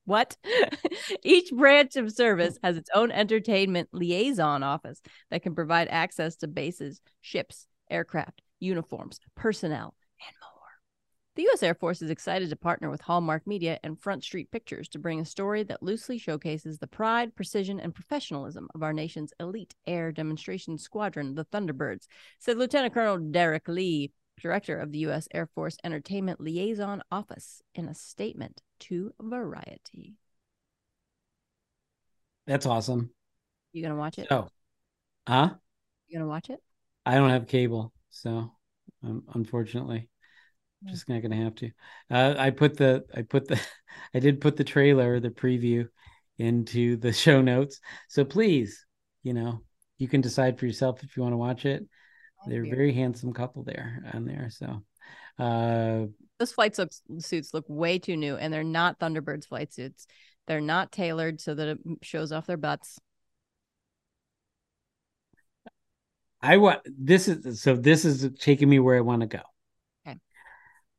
what? 0.05 0.37
Each 1.23 1.51
branch 1.51 1.95
of 1.95 2.11
service 2.11 2.57
has 2.63 2.77
its 2.77 2.89
own 2.93 3.11
entertainment 3.11 3.89
liaison 3.91 4.63
office 4.63 5.01
that 5.29 5.43
can 5.43 5.55
provide 5.55 5.87
access 5.89 6.35
to 6.37 6.47
bases, 6.47 7.01
ships, 7.21 7.67
aircraft, 7.89 8.41
uniforms, 8.59 9.19
personnel, 9.35 9.95
and 10.25 10.35
more. 10.41 10.51
The 11.35 11.43
U.S. 11.43 11.63
Air 11.63 11.75
Force 11.75 12.01
is 12.01 12.09
excited 12.09 12.49
to 12.49 12.55
partner 12.55 12.89
with 12.89 13.01
Hallmark 13.01 13.45
Media 13.45 13.79
and 13.83 13.99
Front 13.99 14.23
Street 14.23 14.51
Pictures 14.51 14.87
to 14.89 14.99
bring 14.99 15.19
a 15.19 15.25
story 15.25 15.63
that 15.63 15.83
loosely 15.83 16.17
showcases 16.17 16.79
the 16.79 16.87
pride, 16.87 17.35
precision, 17.35 17.79
and 17.79 17.93
professionalism 17.93 18.69
of 18.73 18.83
our 18.83 18.93
nation's 18.93 19.33
elite 19.39 19.75
air 19.85 20.11
demonstration 20.11 20.77
squadron, 20.77 21.35
the 21.35 21.45
Thunderbirds, 21.45 22.07
said 22.39 22.57
Lieutenant 22.57 22.93
Colonel 22.93 23.17
Derek 23.17 23.67
Lee, 23.67 24.13
director 24.39 24.77
of 24.77 24.91
the 24.91 24.99
U.S. 24.99 25.27
Air 25.33 25.45
Force 25.47 25.77
Entertainment 25.83 26.39
Liaison 26.41 27.01
Office, 27.11 27.61
in 27.73 27.87
a 27.87 27.93
statement 27.95 28.61
to 28.81 29.13
Variety. 29.21 30.15
That's 32.47 32.65
awesome. 32.65 33.09
You 33.73 33.81
gonna 33.83 33.95
watch 33.95 34.17
it? 34.19 34.29
So, 34.29 34.49
huh? 35.27 35.55
You 36.07 36.17
gonna 36.17 36.29
watch 36.29 36.49
it? 36.49 36.61
I 37.05 37.15
don't 37.15 37.29
have 37.29 37.47
cable, 37.47 37.93
so 38.09 38.51
um, 39.03 39.23
unfortunately, 39.33 40.09
Hmm. 40.83 40.89
just 40.91 41.09
not 41.09 41.21
gonna 41.21 41.35
have 41.37 41.55
to. 41.55 41.71
Uh, 42.09 42.35
I 42.37 42.49
put 42.51 42.77
the 42.77 43.05
I 43.15 43.21
put 43.23 43.47
the 43.47 43.59
I 44.13 44.19
did 44.19 44.41
put 44.41 44.57
the 44.57 44.63
trailer, 44.63 45.19
the 45.19 45.29
preview, 45.29 45.87
into 46.37 46.97
the 46.97 47.13
show 47.25 47.41
notes. 47.41 47.79
So 48.09 48.25
please, 48.25 48.85
you 49.23 49.33
know, 49.33 49.61
you 49.97 50.07
can 50.07 50.21
decide 50.21 50.59
for 50.59 50.65
yourself 50.65 51.03
if 51.03 51.15
you 51.17 51.23
want 51.23 51.33
to 51.33 51.37
watch 51.37 51.65
it. 51.65 51.87
They're 52.47 52.65
a 52.65 52.69
very 52.69 52.93
handsome 52.93 53.33
couple 53.33 53.63
there 53.63 54.03
on 54.13 54.25
there. 54.25 54.49
So, 54.49 54.83
uh, 55.39 56.05
Those 56.39 56.51
flight 56.51 56.75
suits, 56.75 57.01
suits 57.19 57.53
look 57.53 57.65
way 57.67 57.99
too 57.99 58.17
new, 58.17 58.35
and 58.35 58.53
they're 58.53 58.63
not 58.63 58.99
Thunderbirds 58.99 59.47
flight 59.47 59.73
suits. 59.73 60.07
They're 60.47 60.61
not 60.61 60.91
tailored 60.91 61.41
so 61.41 61.55
that 61.55 61.67
it 61.67 61.79
shows 62.01 62.31
off 62.31 62.45
their 62.45 62.57
butts. 62.57 62.99
I 66.41 66.57
want 66.57 66.81
this 66.85 67.27
is 67.27 67.61
so 67.61 67.75
this 67.75 68.05
is 68.05 68.29
taking 68.39 68.69
me 68.69 68.77
where 68.77 68.97
I 68.97 69.01
want 69.01 69.21
to 69.21 69.27
go. 69.27 69.41
Okay. 70.07 70.19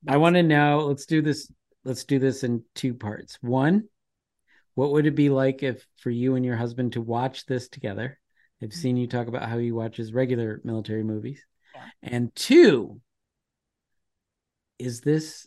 I 0.08 0.16
want 0.16 0.34
to 0.34 0.42
know. 0.42 0.86
Let's 0.86 1.06
do 1.06 1.22
this. 1.22 1.50
Let's 1.84 2.04
do 2.04 2.18
this 2.18 2.42
in 2.42 2.64
two 2.74 2.94
parts. 2.94 3.38
One, 3.40 3.84
what 4.74 4.90
would 4.90 5.06
it 5.06 5.14
be 5.14 5.28
like 5.28 5.62
if 5.62 5.86
for 5.98 6.10
you 6.10 6.34
and 6.34 6.44
your 6.44 6.56
husband 6.56 6.94
to 6.94 7.00
watch 7.00 7.46
this 7.46 7.68
together? 7.68 8.18
I've 8.62 8.72
seen 8.72 8.96
you 8.96 9.06
talk 9.06 9.28
about 9.28 9.48
how 9.48 9.58
he 9.58 9.72
watches 9.72 10.12
regular 10.12 10.60
military 10.64 11.04
movies. 11.04 11.44
Yeah. 11.74 11.82
And 12.02 12.34
two, 12.34 13.00
is 14.78 15.00
this 15.00 15.46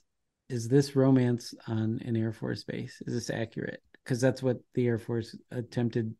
is 0.49 0.67
this 0.67 0.95
romance 0.95 1.53
on 1.67 2.01
an 2.03 2.15
Air 2.15 2.33
Force 2.33 2.63
base? 2.63 3.01
Is 3.05 3.13
this 3.13 3.29
accurate? 3.29 3.81
Because 4.03 4.19
that's 4.19 4.41
what 4.41 4.57
the 4.73 4.87
Air 4.87 4.97
Force 4.97 5.35
attempted. 5.51 6.15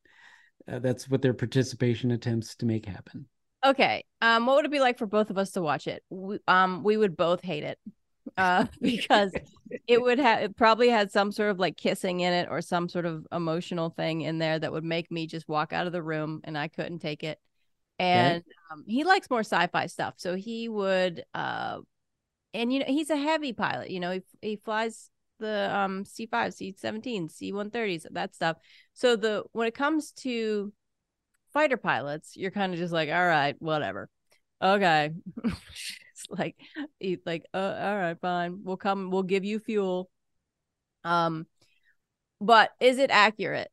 Uh, 0.72 0.79
that's 0.79 1.10
what 1.10 1.22
their 1.22 1.34
participation 1.34 2.12
attempts 2.12 2.55
to 2.58 2.65
make 2.65 2.86
happen. 2.86 3.25
Okay. 3.65 4.05
Um, 4.22 4.46
what 4.46 4.58
would 4.58 4.65
it 4.65 4.72
be 4.72 4.79
like 4.79 4.98
for 4.98 5.08
both 5.08 5.29
of 5.31 5.38
us 5.38 5.51
to 5.51 5.62
watch 5.62 5.88
it? 5.88 6.03
We, 6.10 6.39
um, 6.48 6.84
we 6.84 6.96
would 6.96 7.17
both 7.17 7.41
hate 7.41 7.63
it. 7.63 7.79
Uh, 8.38 8.66
because 8.82 9.32
it 9.88 10.02
would 10.02 10.20
have 10.20 10.42
it 10.42 10.56
probably 10.56 10.90
had 10.90 11.12
some 11.12 11.32
sort 11.32 11.52
of 11.52 11.60
like 11.60 11.78
kissing 11.78 12.22
in 12.22 12.34
it 12.34 12.48
or 12.50 12.62
some 12.62 12.90
sort 12.90 13.06
of 13.06 13.26
emotional 13.32 13.90
thing 13.90 14.22
in 14.22 14.40
there 14.40 14.58
that 14.58 14.72
would 14.72 14.84
make 14.84 15.12
me 15.12 15.28
just 15.28 15.48
walk 15.48 15.74
out 15.74 15.88
of 15.88 15.94
the 15.94 16.02
room 16.02 16.42
and 16.44 16.58
I 16.58 16.68
couldn't 16.68 17.00
take 17.00 17.24
it. 17.24 17.40
And 17.98 18.44
um, 18.72 18.86
he 18.88 19.04
likes 19.04 19.30
more 19.30 19.42
sci-fi 19.42 19.88
stuff, 19.88 20.16
so 20.18 20.36
he 20.36 20.70
would. 20.70 21.24
Uh, 21.34 21.80
and 22.54 22.74
you 22.74 22.80
know 22.80 22.86
he's 22.88 23.10
a 23.10 23.18
heavy 23.18 23.54
pilot. 23.54 23.90
You 23.92 24.00
know 24.00 24.12
he 24.12 24.22
he 24.42 24.56
flies 24.56 25.10
the 25.40 25.76
um 25.76 26.06
C 26.06 26.26
five, 26.26 26.54
C 26.54 26.74
seventeen, 26.78 27.30
C 27.30 27.52
one 27.52 27.72
thirties, 27.72 28.06
that 28.12 28.34
stuff. 28.36 28.58
So 28.94 29.16
the 29.16 29.44
when 29.52 29.68
it 29.68 29.76
comes 29.76 30.12
to 30.24 30.74
fighter 31.54 31.78
pilots, 31.78 32.36
you're 32.36 32.52
kind 32.52 32.74
of 32.74 32.80
just 32.80 32.94
like, 32.94 33.10
all 33.10 33.26
right, 33.26 33.56
whatever. 33.60 34.10
Okay. 34.62 35.12
it's 36.20 36.30
like 36.40 36.56
he's 37.00 37.20
like, 37.26 37.46
uh, 37.54 37.76
all 37.80 37.98
right, 37.98 38.20
fine. 38.20 38.60
We'll 38.64 38.78
come, 38.78 39.12
we'll 39.12 39.24
give 39.24 39.46
you 39.46 39.60
fuel. 39.60 40.10
Um, 41.04 41.48
but 42.42 42.72
is 42.80 42.98
it 42.98 43.12
accurate? 43.12 43.70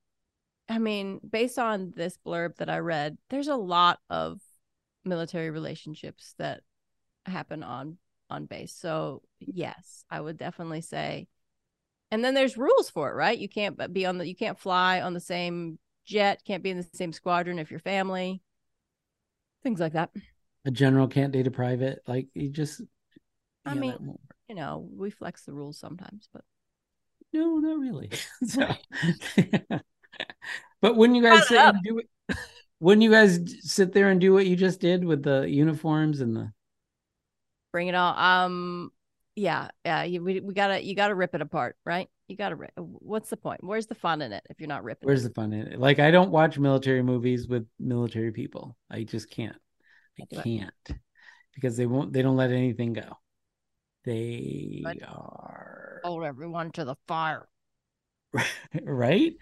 I 0.68 0.78
mean, 0.78 1.20
based 1.28 1.58
on 1.58 1.92
this 1.94 2.18
blurb 2.26 2.56
that 2.56 2.68
I 2.68 2.78
read, 2.78 3.18
there's 3.30 3.48
a 3.48 3.56
lot 3.56 4.00
of 4.10 4.40
military 5.04 5.50
relationships 5.50 6.34
that 6.38 6.62
happen 7.24 7.62
on 7.62 7.98
on 8.28 8.46
base. 8.46 8.72
So 8.72 9.22
yes, 9.38 10.04
I 10.10 10.20
would 10.20 10.36
definitely 10.36 10.80
say. 10.80 11.28
And 12.10 12.24
then 12.24 12.34
there's 12.34 12.56
rules 12.56 12.88
for 12.90 13.10
it, 13.10 13.14
right? 13.14 13.38
You 13.38 13.48
can't 13.48 13.92
be 13.92 14.06
on 14.06 14.18
the 14.18 14.26
you 14.26 14.34
can't 14.34 14.58
fly 14.58 15.00
on 15.00 15.14
the 15.14 15.20
same 15.20 15.78
jet, 16.04 16.42
can't 16.44 16.62
be 16.62 16.70
in 16.70 16.78
the 16.78 16.88
same 16.94 17.12
squadron 17.12 17.58
if 17.58 17.70
you're 17.70 17.80
family. 17.80 18.42
Things 19.62 19.80
like 19.80 19.92
that. 19.94 20.10
A 20.66 20.70
general 20.70 21.08
can't 21.08 21.32
date 21.32 21.46
a 21.46 21.50
private. 21.50 22.02
Like 22.06 22.26
you 22.34 22.50
just. 22.50 22.82
I 23.64 23.72
yeah, 23.72 23.80
mean- 23.80 23.90
that 23.92 24.00
won't 24.00 24.20
work. 24.20 24.36
You 24.48 24.54
know, 24.54 24.88
we 24.94 25.10
flex 25.10 25.42
the 25.42 25.52
rules 25.52 25.78
sometimes, 25.78 26.28
but 26.32 26.42
no, 27.32 27.56
not 27.58 27.78
really. 27.78 28.10
so, 28.46 28.68
but 30.80 30.96
wouldn't 30.96 31.16
you 31.16 31.22
guys 31.22 31.48
sit 31.48 31.58
and 31.58 31.82
do 31.82 31.98
it? 31.98 32.36
Wouldn't 32.78 33.02
you 33.02 33.10
guys 33.10 33.40
sit 33.60 33.92
there 33.92 34.10
and 34.10 34.20
do 34.20 34.34
what 34.34 34.46
you 34.46 34.54
just 34.54 34.80
did 34.80 35.04
with 35.04 35.22
the 35.22 35.48
uniforms 35.48 36.20
and 36.20 36.36
the? 36.36 36.52
bring 37.72 37.88
it 37.88 37.94
all. 37.94 38.16
Um 38.16 38.90
yeah, 39.34 39.68
yeah, 39.84 40.02
you, 40.04 40.24
we, 40.24 40.40
we 40.40 40.54
gotta 40.54 40.82
you 40.82 40.94
gotta 40.96 41.14
rip 41.14 41.34
it 41.34 41.42
apart, 41.42 41.76
right? 41.84 42.08
You 42.26 42.36
gotta 42.36 42.56
rip. 42.56 42.72
What's 42.76 43.28
the 43.28 43.36
point? 43.36 43.62
Where's 43.62 43.86
the 43.86 43.94
fun 43.94 44.22
in 44.22 44.32
it 44.32 44.42
if 44.48 44.60
you're 44.60 44.68
not 44.68 44.82
ripping? 44.82 45.06
Where's 45.06 45.26
it? 45.26 45.28
the 45.28 45.34
fun 45.34 45.52
in 45.52 45.66
it? 45.66 45.78
Like 45.78 45.98
I 45.98 46.10
don't 46.10 46.30
watch 46.30 46.58
military 46.58 47.02
movies 47.02 47.46
with 47.46 47.66
military 47.78 48.32
people. 48.32 48.76
I 48.90 49.02
just 49.02 49.30
can't. 49.30 49.56
I 50.20 50.42
can't 50.42 50.70
because 51.54 51.76
they 51.76 51.86
won't. 51.86 52.12
They 52.12 52.22
don't 52.22 52.36
let 52.36 52.50
anything 52.50 52.92
go. 52.92 53.18
They 54.04 54.80
But- 54.84 55.02
are 55.02 56.00
hold 56.04 56.24
everyone 56.24 56.70
to 56.72 56.84
the 56.84 56.96
fire? 57.08 57.48
right. 58.82 59.32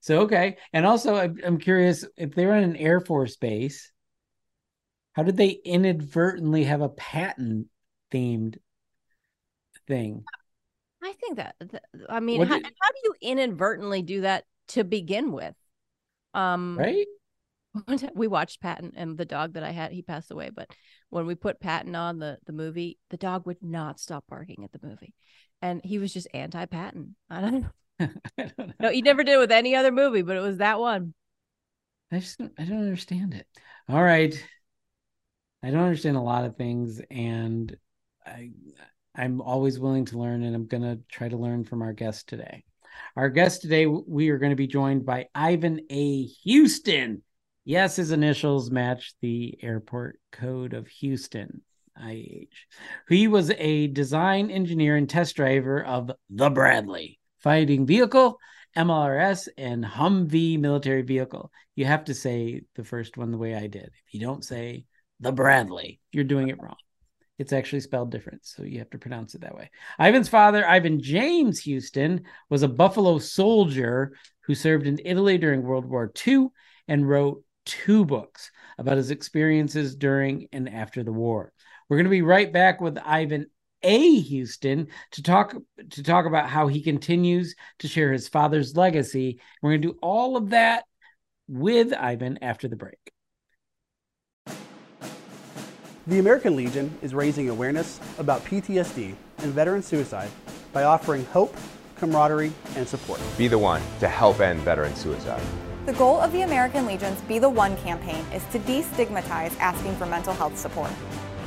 So 0.00 0.22
okay, 0.22 0.58
and 0.72 0.84
also 0.86 1.16
I'm, 1.16 1.38
I'm 1.44 1.58
curious 1.58 2.04
if 2.16 2.34
they're 2.34 2.54
on 2.54 2.62
an 2.62 2.76
Air 2.76 3.00
Force 3.00 3.36
base, 3.36 3.90
how 5.12 5.22
did 5.22 5.36
they 5.36 5.48
inadvertently 5.50 6.64
have 6.64 6.82
a 6.82 6.88
Patton 6.90 7.68
themed 8.12 8.56
thing? 9.86 10.24
I 11.02 11.12
think 11.14 11.36
that. 11.36 11.56
th- 11.60 11.82
I 12.08 12.20
mean, 12.20 12.42
how, 12.46 12.56
did- 12.56 12.64
how 12.64 12.90
do 12.90 12.98
you 13.04 13.14
inadvertently 13.20 14.02
do 14.02 14.22
that 14.22 14.44
to 14.68 14.84
begin 14.84 15.32
with? 15.32 15.54
Um, 16.32 16.78
Right? 16.78 17.06
We 18.14 18.26
watched 18.26 18.60
Patton 18.60 18.92
and 18.96 19.16
the 19.16 19.24
dog 19.24 19.54
that 19.54 19.62
I 19.62 19.70
had, 19.70 19.92
he 19.92 20.02
passed 20.02 20.30
away. 20.30 20.50
But 20.54 20.70
when 21.10 21.26
we 21.26 21.34
put 21.34 21.60
Patton 21.60 21.94
on 21.94 22.18
the 22.18 22.38
the 22.46 22.52
movie, 22.52 22.98
the 23.10 23.16
dog 23.16 23.46
would 23.46 23.62
not 23.62 24.00
stop 24.00 24.24
barking 24.28 24.64
at 24.64 24.72
the 24.72 24.86
movie, 24.86 25.14
and 25.62 25.80
he 25.84 25.98
was 25.98 26.12
just 26.12 26.28
anti 26.34 26.64
Patton. 26.66 27.16
I 27.30 27.40
don't 27.40 27.60
know. 27.62 27.70
I 28.00 28.10
don't 28.36 28.58
know. 28.58 28.74
No, 28.80 28.90
he 28.90 29.02
never 29.02 29.24
did 29.24 29.38
with 29.38 29.52
any 29.52 29.74
other 29.76 29.92
movie, 29.92 30.22
but 30.22 30.36
it 30.36 30.40
was 30.40 30.58
that 30.58 30.80
one. 30.80 31.14
I 32.10 32.18
just 32.20 32.38
don't- 32.38 32.52
I 32.58 32.64
don't 32.64 32.80
understand 32.80 33.34
it. 33.34 33.46
All 33.88 34.02
right. 34.02 34.34
I 35.62 35.70
don't 35.70 35.82
understand 35.82 36.16
a 36.16 36.20
lot 36.20 36.44
of 36.44 36.56
things 36.56 37.00
and 37.10 37.74
I 38.26 38.50
I'm 39.14 39.40
always 39.40 39.78
willing 39.78 40.04
to 40.06 40.18
learn 40.18 40.42
and 40.42 40.54
I'm 40.54 40.68
to 40.68 40.98
try 41.08 41.28
to 41.28 41.36
learn 41.36 41.64
from 41.64 41.82
our 41.82 41.92
guest 41.92 42.28
today. 42.28 42.64
Our 43.16 43.30
guest 43.30 43.62
today 43.62 43.86
we 43.86 44.28
are 44.30 44.38
going 44.38 44.50
to 44.50 44.56
be 44.56 44.66
joined 44.66 45.06
by 45.06 45.28
Ivan 45.34 45.80
A. 45.90 46.24
Houston. 46.44 47.22
Yes, 47.64 47.96
his 47.96 48.12
initials 48.12 48.70
match 48.70 49.14
the 49.22 49.58
airport 49.62 50.20
code 50.30 50.74
of 50.74 50.86
Houston, 50.88 51.62
IH. 51.96 52.48
He 53.08 53.26
was 53.26 53.50
a 53.50 53.86
design 53.86 54.50
engineer 54.50 54.96
and 54.96 55.08
test 55.08 55.36
driver 55.36 55.82
of 55.82 56.10
the 56.28 56.50
Bradley 56.50 57.20
fighting 57.38 57.86
vehicle, 57.86 58.38
MLRS, 58.76 59.48
and 59.56 59.84
Humvee 59.84 60.58
military 60.58 61.02
vehicle. 61.02 61.50
You 61.74 61.84
have 61.86 62.04
to 62.04 62.14
say 62.14 62.62
the 62.74 62.84
first 62.84 63.16
one 63.16 63.30
the 63.30 63.38
way 63.38 63.54
I 63.54 63.66
did. 63.66 63.90
If 64.06 64.14
you 64.14 64.20
don't 64.20 64.44
say 64.44 64.84
the 65.20 65.32
Bradley, 65.32 66.00
you're 66.12 66.24
doing 66.24 66.48
it 66.48 66.60
wrong. 66.60 66.76
It's 67.38 67.52
actually 67.52 67.80
spelled 67.80 68.10
different, 68.10 68.44
so 68.44 68.62
you 68.62 68.78
have 68.78 68.90
to 68.90 68.98
pronounce 68.98 69.34
it 69.34 69.40
that 69.40 69.56
way. 69.56 69.70
Ivan's 69.98 70.28
father, 70.28 70.66
Ivan 70.66 71.02
James 71.02 71.60
Houston, 71.60 72.24
was 72.48 72.62
a 72.62 72.68
Buffalo 72.68 73.18
soldier 73.18 74.16
who 74.42 74.54
served 74.54 74.86
in 74.86 75.00
Italy 75.04 75.38
during 75.38 75.62
World 75.62 75.84
War 75.84 76.12
II 76.26 76.48
and 76.88 77.08
wrote 77.08 77.42
two 77.64 78.04
books 78.04 78.50
about 78.78 78.96
his 78.96 79.10
experiences 79.10 79.94
during 79.94 80.48
and 80.52 80.68
after 80.68 81.02
the 81.02 81.12
war. 81.12 81.52
We're 81.88 81.96
going 81.96 82.04
to 82.04 82.10
be 82.10 82.22
right 82.22 82.52
back 82.52 82.80
with 82.80 82.98
Ivan 82.98 83.46
A. 83.82 84.20
Houston 84.20 84.88
to 85.12 85.22
talk 85.22 85.54
to 85.90 86.02
talk 86.02 86.26
about 86.26 86.48
how 86.48 86.66
he 86.66 86.82
continues 86.82 87.54
to 87.80 87.88
share 87.88 88.12
his 88.12 88.28
father's 88.28 88.76
legacy. 88.76 89.40
We're 89.62 89.72
going 89.72 89.82
to 89.82 89.88
do 89.88 89.98
all 90.02 90.36
of 90.36 90.50
that 90.50 90.84
with 91.48 91.92
Ivan 91.92 92.38
after 92.42 92.68
the 92.68 92.76
break. 92.76 93.12
The 96.06 96.18
American 96.18 96.54
Legion 96.54 96.92
is 97.00 97.14
raising 97.14 97.48
awareness 97.48 97.98
about 98.18 98.44
PTSD 98.44 99.14
and 99.38 99.52
veteran 99.52 99.82
suicide 99.82 100.30
by 100.72 100.84
offering 100.84 101.24
hope, 101.26 101.56
camaraderie, 101.96 102.52
and 102.76 102.86
support. 102.86 103.20
Be 103.38 103.48
the 103.48 103.58
one 103.58 103.80
to 104.00 104.08
help 104.08 104.40
end 104.40 104.60
veteran 104.60 104.94
suicide. 104.96 105.40
The 105.86 105.92
goal 105.92 106.18
of 106.18 106.32
the 106.32 106.40
American 106.40 106.86
Legion's 106.86 107.20
Be 107.22 107.38
the 107.38 107.50
One 107.50 107.76
campaign 107.76 108.24
is 108.32 108.42
to 108.52 108.58
destigmatize 108.60 109.54
asking 109.58 109.94
for 109.96 110.06
mental 110.06 110.32
health 110.32 110.56
support. 110.56 110.90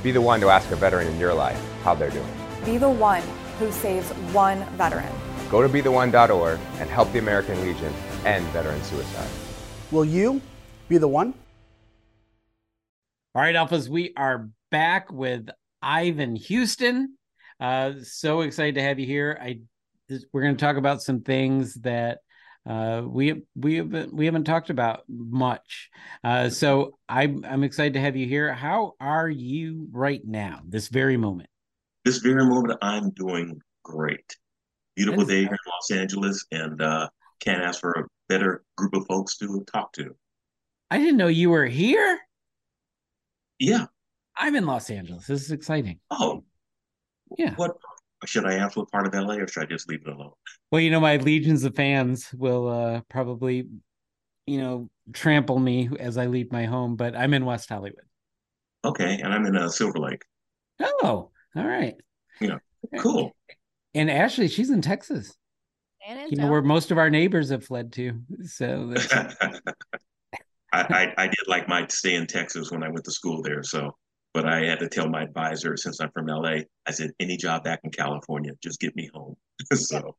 Be 0.03 0.11
the 0.11 0.21
one 0.21 0.39
to 0.41 0.49
ask 0.51 0.69
a 0.69 0.75
veteran 0.75 1.07
in 1.07 1.19
your 1.19 1.33
life 1.33 1.59
how 1.81 1.95
they're 1.95 2.11
doing. 2.11 2.31
Be 2.63 2.77
the 2.77 2.87
one 2.87 3.23
who 3.57 3.71
saves 3.71 4.07
one 4.33 4.63
veteran. 4.75 5.11
Go 5.49 5.63
to 5.63 5.67
betheone.org 5.67 6.59
and 6.77 6.87
help 6.87 7.11
the 7.13 7.17
American 7.17 7.59
Legion 7.61 7.91
end 8.25 8.45
veteran 8.49 8.79
suicide. 8.83 9.27
Will 9.89 10.05
you 10.05 10.39
be 10.87 10.99
the 10.99 11.07
one? 11.07 11.33
All 13.33 13.41
right, 13.41 13.55
Alphas, 13.55 13.89
we 13.89 14.13
are 14.15 14.51
back 14.69 15.11
with 15.11 15.49
Ivan 15.81 16.35
Houston. 16.35 17.17
Uh, 17.59 17.93
so 18.03 18.41
excited 18.41 18.75
to 18.75 18.83
have 18.83 18.99
you 18.99 19.07
here. 19.07 19.35
I 19.41 19.61
this, 20.07 20.25
we're 20.31 20.43
going 20.43 20.55
to 20.55 20.63
talk 20.63 20.77
about 20.77 21.01
some 21.01 21.21
things 21.21 21.73
that 21.81 22.19
uh, 22.67 23.01
we 23.05 23.43
we 23.55 23.75
haven't 23.75 24.13
we 24.13 24.25
haven't 24.25 24.43
talked 24.43 24.69
about 24.69 25.03
much. 25.07 25.89
Uh, 26.23 26.49
so 26.49 26.97
I'm 27.07 27.45
I'm 27.45 27.63
excited 27.63 27.93
to 27.93 28.01
have 28.01 28.15
you 28.15 28.27
here. 28.27 28.53
How 28.53 28.93
are 28.99 29.29
you 29.29 29.87
right 29.91 30.21
now, 30.25 30.61
this 30.67 30.87
very 30.89 31.17
moment? 31.17 31.49
This 32.05 32.17
very 32.17 32.45
moment, 32.45 32.77
I'm 32.81 33.09
doing 33.11 33.59
great. 33.83 34.35
Beautiful 34.95 35.25
day 35.25 35.41
here 35.41 35.51
in 35.51 35.57
Los 35.71 35.91
Angeles, 35.91 36.45
and 36.51 36.81
uh, 36.81 37.09
can't 37.39 37.61
ask 37.61 37.79
for 37.79 37.91
a 37.91 38.03
better 38.29 38.63
group 38.75 38.95
of 38.95 39.05
folks 39.07 39.37
to 39.37 39.63
talk 39.71 39.93
to. 39.93 40.15
I 40.89 40.97
didn't 40.97 41.17
know 41.17 41.27
you 41.27 41.49
were 41.49 41.65
here. 41.65 42.19
Yeah. 43.59 43.85
I'm 44.35 44.55
in 44.55 44.65
Los 44.65 44.89
Angeles. 44.89 45.27
This 45.27 45.43
is 45.43 45.51
exciting. 45.51 45.99
Oh, 46.11 46.43
Yeah. 47.37 47.53
what 47.55 47.71
should 48.25 48.45
I 48.45 48.55
ask? 48.55 48.75
What 48.75 48.91
part 48.91 49.07
of 49.07 49.13
LA, 49.13 49.35
or 49.35 49.47
should 49.47 49.63
I 49.63 49.65
just 49.65 49.89
leave 49.89 50.01
it 50.05 50.13
alone? 50.13 50.31
Well, 50.71 50.81
you 50.81 50.91
know, 50.91 50.99
my 50.99 51.17
legions 51.17 51.63
of 51.63 51.75
fans 51.75 52.33
will 52.33 52.67
uh, 52.67 53.01
probably, 53.09 53.67
you 54.45 54.57
know, 54.59 54.89
trample 55.13 55.59
me 55.59 55.89
as 55.99 56.17
I 56.17 56.25
leave 56.25 56.51
my 56.51 56.65
home, 56.65 56.95
but 56.95 57.15
I'm 57.15 57.33
in 57.33 57.45
West 57.45 57.69
Hollywood. 57.69 58.05
Okay, 58.83 59.19
and 59.21 59.33
I'm 59.33 59.45
in 59.45 59.55
uh, 59.55 59.69
Silver 59.69 59.99
Lake. 59.99 60.23
Oh, 60.79 61.31
all 61.55 61.65
right. 61.65 61.95
Yeah. 62.39 62.57
Cool. 62.99 63.35
And 63.93 64.09
Ashley, 64.09 64.47
she's 64.47 64.69
in 64.69 64.81
Texas. 64.81 65.35
You 66.29 66.37
know 66.37 66.49
where 66.49 66.61
most 66.61 66.91
of 66.91 66.97
our 66.97 67.09
neighbors 67.09 67.49
have 67.49 67.65
fled 67.65 67.91
to. 67.93 68.21
So 68.45 68.93
I, 69.11 69.63
I 70.73 71.13
I 71.17 71.27
did 71.27 71.47
like 71.47 71.67
my 71.67 71.85
stay 71.87 72.15
in 72.15 72.27
Texas 72.27 72.71
when 72.71 72.83
I 72.83 72.87
went 72.87 73.03
to 73.05 73.11
school 73.11 73.41
there. 73.41 73.63
So, 73.63 73.97
but 74.33 74.45
I 74.45 74.65
had 74.65 74.79
to 74.79 74.89
tell 74.89 75.09
my 75.09 75.23
advisor 75.23 75.75
since 75.77 75.99
I'm 75.99 76.11
from 76.11 76.27
LA, 76.27 76.59
I 76.85 76.91
said 76.91 77.11
any 77.19 77.37
job 77.37 77.63
back 77.63 77.79
in 77.83 77.91
California, 77.91 78.51
just 78.61 78.79
get 78.79 78.95
me 78.95 79.09
home. 79.13 79.35
so 79.73 80.15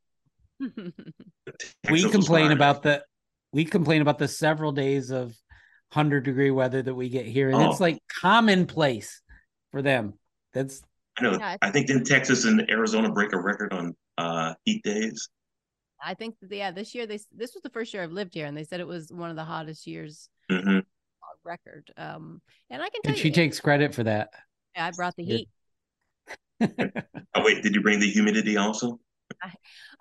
we 1.91 2.03
complain 2.11 2.50
about 2.53 2.83
the 2.83 3.03
we 3.53 3.65
complain 3.65 4.03
about 4.03 4.19
the 4.19 4.29
several 4.29 4.73
days 4.73 5.11
of 5.11 5.35
hundred 5.93 6.25
degree 6.25 6.50
weather 6.50 6.83
that 6.83 6.95
we 6.95 7.09
get 7.09 7.27
here, 7.27 7.50
and 7.50 7.62
it's 7.62 7.81
Oh. 7.81 7.85
like 7.85 7.99
commonplace 8.21 9.23
for 9.71 9.83
them. 9.83 10.15
That's 10.53 10.83
I 11.19 11.23
know. 11.23 11.38
Yeah, 11.38 11.57
I 11.62 11.71
think 11.71 11.87
didn't 11.87 12.05
Texas 12.05 12.45
and 12.45 12.69
Arizona 12.71 13.11
break 13.11 13.33
a 13.33 13.41
record 13.41 13.73
on 13.73 13.95
uh, 14.19 14.55
heat 14.65 14.83
days? 14.85 15.29
I 16.03 16.15
think 16.15 16.37
that 16.43 16.55
yeah, 16.55 16.71
this 16.71 16.95
year 16.95 17.07
they 17.07 17.19
this 17.35 17.55
was 17.55 17.62
the 17.62 17.71
first 17.71 17.93
year 17.95 18.03
I've 18.03 18.12
lived 18.12 18.35
here, 18.35 18.47
and 18.47 18.57
they 18.57 18.65
said 18.65 18.81
it 18.81 18.87
was 18.87 19.11
one 19.12 19.31
of 19.31 19.37
the 19.37 19.45
hottest 19.45 19.87
years 19.87 20.29
hmm 20.50 20.79
on 20.79 20.83
record. 21.45 21.90
Um, 21.97 22.42
and 22.71 22.83
I 22.83 22.88
can 22.90 23.02
tell 23.02 23.14
and 23.14 23.16
you, 23.16 23.23
she 23.23 23.30
takes 23.30 23.61
credit 23.61 23.95
for 23.95 24.04
that. 24.04 24.30
I 24.76 24.90
brought 24.92 25.16
the 25.16 25.25
heat. 25.25 25.49
Oh 27.35 27.42
wait, 27.45 27.62
did 27.62 27.75
you 27.75 27.83
bring 27.83 28.00
the 28.00 28.09
humidity 28.11 28.57
also? 28.57 28.99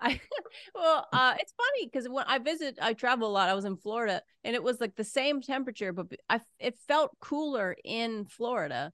I 0.00 0.20
well, 0.74 1.06
uh, 1.12 1.34
it's 1.38 1.52
funny 1.52 1.86
because 1.86 2.08
when 2.08 2.24
I 2.26 2.38
visit, 2.38 2.78
I 2.80 2.92
travel 2.92 3.28
a 3.28 3.32
lot. 3.32 3.48
I 3.48 3.54
was 3.54 3.64
in 3.64 3.76
Florida, 3.76 4.22
and 4.44 4.54
it 4.54 4.62
was 4.62 4.80
like 4.80 4.96
the 4.96 5.04
same 5.04 5.40
temperature, 5.42 5.92
but 5.92 6.06
I 6.28 6.40
it 6.58 6.76
felt 6.88 7.12
cooler 7.20 7.76
in 7.84 8.26
Florida. 8.26 8.92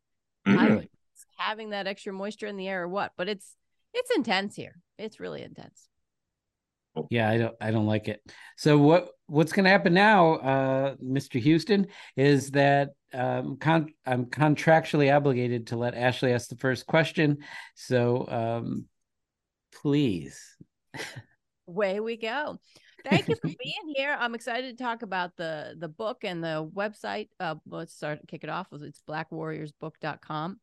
I 0.55 0.63
Mhm. 0.63 0.67
don't 0.67 0.77
know 0.77 0.79
Really? 0.79 0.85
if 0.85 1.01
it's 1.15 1.27
having 1.39 1.71
that 1.71 1.87
extra 1.87 2.13
moisture 2.13 2.47
in 2.49 2.57
the 2.57 2.69
air 2.69 2.85
or 2.85 2.89
what, 2.89 3.13
but 3.17 3.29
it's 3.29 3.57
it's 3.95 4.11
intense 4.17 4.57
here. 4.57 4.81
It's 4.99 5.21
really 5.21 5.43
intense. 5.43 5.89
Yeah, 7.11 7.29
I 7.29 7.39
don't 7.39 7.55
I 7.61 7.71
don't 7.71 7.87
like 7.87 8.09
it. 8.09 8.21
So 8.57 8.79
what 8.79 9.11
what's 9.27 9.53
going 9.53 9.65
to 9.65 9.71
happen 9.71 9.95
now, 9.95 10.35
uh, 10.35 10.95
Mr. 10.97 11.41
Houston, 11.41 11.89
is 12.17 12.51
that 12.53 12.91
um, 13.13 13.57
con- 13.57 13.93
I'm 14.07 14.27
contractually 14.27 15.15
obligated 15.15 15.69
to 15.69 15.77
let 15.77 15.95
Ashley 15.95 16.33
ask 16.33 16.49
the 16.49 16.57
first 16.57 16.87
question. 16.87 17.39
So 17.75 18.27
um, 18.29 18.85
please. 19.73 20.41
Way 21.67 22.01
we 22.01 22.17
go. 22.17 22.59
Thank 23.09 23.29
you 23.29 23.37
for 23.37 23.49
being 23.63 23.95
here. 23.95 24.17
I'm 24.19 24.35
excited 24.35 24.77
to 24.77 24.85
talk 24.85 25.03
about 25.03 25.37
the 25.37 25.75
the 25.79 25.89
book 25.89 26.19
and 26.23 26.43
the 26.43 26.71
website. 26.75 27.29
Uh, 27.41 27.57
let's 27.67 27.95
start 27.95 28.21
kick 28.29 28.45
it 28.45 28.51
off. 28.51 28.69
It's 28.73 29.03
blackwarriorsbook.com. 29.09 30.61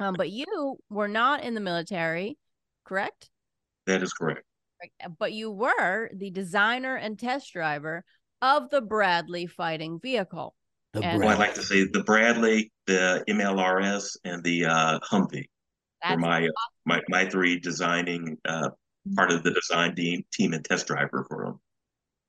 Um, 0.00 0.14
but 0.16 0.30
you 0.30 0.78
were 0.90 1.08
not 1.08 1.44
in 1.44 1.54
the 1.54 1.60
military, 1.60 2.38
correct? 2.84 3.30
That 3.86 4.02
is 4.02 4.12
correct. 4.12 4.44
Right, 4.82 5.12
But 5.18 5.32
you 5.32 5.50
were 5.50 6.10
the 6.14 6.30
designer 6.30 6.96
and 6.96 7.18
test 7.18 7.52
driver 7.52 8.04
of 8.40 8.70
the 8.70 8.80
Bradley 8.80 9.46
fighting 9.46 10.00
vehicle. 10.00 10.54
The 10.92 11.04
And- 11.04 11.20
Well, 11.20 11.28
I'd 11.30 11.38
like 11.38 11.54
to 11.54 11.62
say 11.62 11.84
the 11.84 12.02
Bradley, 12.02 12.72
the 12.86 13.24
MLRS, 13.28 14.16
and 14.24 14.42
the 14.42 14.66
uh, 14.66 14.98
Humvee 15.00 15.36
were 15.36 15.46
That's 16.02 16.20
my 16.20 16.48
my 16.84 17.00
my 17.08 17.28
three 17.28 17.60
designing 17.60 18.36
uh, 18.44 18.70
part 19.14 19.30
of 19.30 19.42
the 19.42 19.52
design 19.52 19.94
team 19.94 20.24
team 20.32 20.52
and 20.52 20.64
test 20.64 20.86
driver 20.86 21.24
for 21.28 21.44
them. 21.44 21.60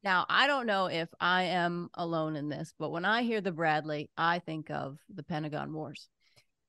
Now, 0.03 0.25
I 0.29 0.47
don't 0.47 0.65
know 0.67 0.87
if 0.87 1.07
I 1.19 1.43
am 1.43 1.89
alone 1.93 2.35
in 2.35 2.49
this, 2.49 2.73
but 2.77 2.91
when 2.91 3.05
I 3.05 3.23
hear 3.23 3.41
the 3.41 3.53
Bradley, 3.53 4.09
I 4.17 4.39
think 4.39 4.69
of 4.69 4.97
the 5.13 5.23
Pentagon 5.23 5.73
Wars, 5.73 6.09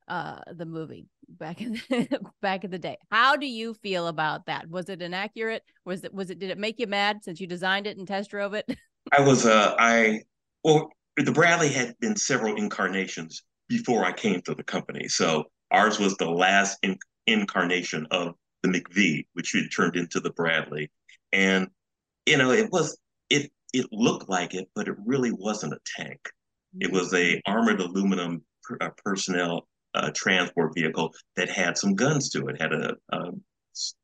uh, 0.09 0.40
the 0.53 0.67
movie 0.67 1.07
back 1.29 1.61
in 1.61 1.75
the, 1.75 2.21
back 2.43 2.64
in 2.64 2.71
the 2.71 2.79
day. 2.79 2.99
How 3.11 3.37
do 3.37 3.47
you 3.47 3.75
feel 3.75 4.09
about 4.09 4.47
that? 4.47 4.69
Was 4.69 4.88
it 4.88 5.03
inaccurate? 5.03 5.62
Was 5.85 6.05
it 6.05 6.12
was 6.12 6.31
it 6.31 6.38
did 6.38 6.51
it 6.51 6.59
make 6.59 6.79
you 6.79 6.87
mad 6.87 7.25
since 7.25 7.40
you 7.40 7.47
designed 7.47 7.87
it 7.87 7.97
and 7.97 8.07
test 8.07 8.31
drove 8.31 8.55
it? 8.55 8.67
I 9.12 9.21
was 9.21 9.47
uh 9.47 9.75
I 9.79 10.21
well 10.62 10.90
the 11.17 11.33
Bradley 11.33 11.69
had 11.69 11.99
been 12.01 12.17
several 12.17 12.57
incarnations 12.57 13.43
before 13.69 14.05
I 14.05 14.12
came 14.12 14.43
to 14.43 14.55
the 14.55 14.64
company. 14.64 15.09
So 15.09 15.45
ours 15.71 15.99
was 15.99 16.17
the 16.17 16.31
last 16.31 16.79
in, 16.83 16.99
incarnation 17.27 18.07
of 18.11 18.35
the 18.62 18.69
MICV, 18.69 19.27
which 19.35 19.53
had 19.53 19.69
turned 19.75 19.97
into 19.97 20.21
the 20.21 20.31
Bradley. 20.31 20.90
And 21.33 21.69
you 22.27 22.37
know, 22.37 22.51
it 22.51 22.71
was 22.71 22.99
it 23.31 23.51
it 23.73 23.87
looked 23.90 24.29
like 24.29 24.55
it, 24.55 24.69
but 24.75 24.88
it 24.88 24.97
really 25.05 25.33
wasn't 25.33 25.75
a 25.75 25.79
tank. 25.97 26.21
It 26.81 26.90
was 26.90 27.14
a 27.14 27.40
armored 27.47 27.81
aluminum 27.81 28.43
uh, 28.81 28.90
personnel 29.05 29.69
uh, 29.94 30.11
transport 30.14 30.72
vehicle 30.74 31.12
that 31.37 31.48
had 31.48 31.78
some 31.78 31.94
guns 31.94 32.30
to 32.30 32.46
it. 32.48 32.61
Had 32.61 32.72
a, 32.72 32.94
a 33.11 33.30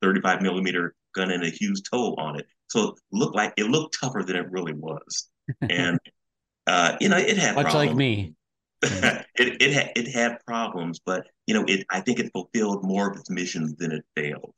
35 0.02 0.42
millimeter 0.42 0.94
gun 1.14 1.30
and 1.30 1.44
a 1.44 1.50
huge 1.50 1.82
TOW 1.90 2.14
on 2.18 2.38
it. 2.38 2.46
So 2.68 2.88
it 2.88 2.94
looked 3.12 3.34
like 3.34 3.52
it 3.56 3.66
looked 3.66 3.98
tougher 4.00 4.22
than 4.24 4.36
it 4.36 4.50
really 4.50 4.74
was. 4.74 5.28
And 5.62 5.98
uh, 6.66 6.96
you 7.00 7.08
know, 7.08 7.16
it 7.16 7.36
had 7.36 7.56
Much 7.56 7.66
like 7.66 7.90
problems. 7.90 7.98
me. 7.98 8.34
it 8.82 9.26
it 9.36 9.72
had 9.72 9.92
it 9.94 10.08
had 10.08 10.38
problems, 10.46 11.00
but 11.04 11.26
you 11.46 11.54
know, 11.54 11.64
it 11.66 11.84
I 11.90 12.00
think 12.00 12.18
it 12.18 12.32
fulfilled 12.32 12.82
more 12.82 13.10
of 13.10 13.18
its 13.18 13.28
mission 13.28 13.74
than 13.78 13.92
it 13.92 14.04
failed. 14.16 14.54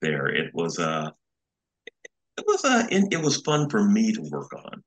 There, 0.00 0.28
it 0.28 0.54
was 0.54 0.78
uh 0.78 1.10
it 2.36 2.44
was 2.46 2.64
uh 2.64 2.86
it, 2.90 3.08
it 3.12 3.20
was 3.20 3.40
fun 3.40 3.68
for 3.68 3.82
me 3.82 4.12
to 4.12 4.22
work 4.30 4.52
on 4.54 4.82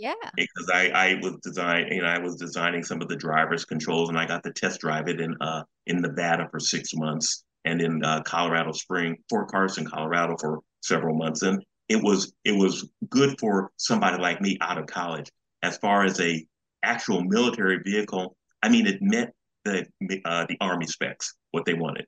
yeah. 0.00 0.14
because 0.34 0.70
I 0.72 0.88
I 0.88 1.14
was 1.22 1.36
design 1.42 1.88
you 1.90 2.00
know 2.00 2.08
I 2.08 2.18
was 2.18 2.36
designing 2.36 2.82
some 2.82 3.02
of 3.02 3.08
the 3.08 3.16
driver's 3.16 3.64
controls 3.64 4.08
and 4.08 4.18
I 4.18 4.26
got 4.26 4.42
to 4.44 4.52
test 4.52 4.80
drive 4.80 5.08
it 5.08 5.20
in 5.20 5.36
uh 5.40 5.62
in 5.86 6.00
Nevada 6.00 6.48
for 6.50 6.58
six 6.58 6.94
months 6.94 7.44
and 7.64 7.80
in 7.82 8.02
uh, 8.02 8.22
Colorado 8.22 8.72
Spring 8.72 9.16
Fort 9.28 9.48
Carson 9.48 9.86
Colorado 9.86 10.36
for 10.40 10.60
several 10.82 11.16
months 11.16 11.42
and 11.42 11.62
it 11.88 12.02
was 12.02 12.32
it 12.44 12.52
was 12.52 12.88
good 13.10 13.38
for 13.38 13.70
somebody 13.76 14.20
like 14.20 14.40
me 14.40 14.56
out 14.62 14.78
of 14.78 14.86
college 14.86 15.30
as 15.62 15.76
far 15.76 16.04
as 16.04 16.18
a 16.20 16.44
actual 16.82 17.22
military 17.22 17.78
vehicle 17.84 18.34
I 18.62 18.70
mean 18.70 18.86
it 18.86 19.02
met 19.02 19.34
the 19.66 19.86
uh, 20.24 20.46
the 20.48 20.56
army 20.60 20.86
specs 20.86 21.34
what 21.50 21.66
they 21.66 21.74
wanted 21.74 22.06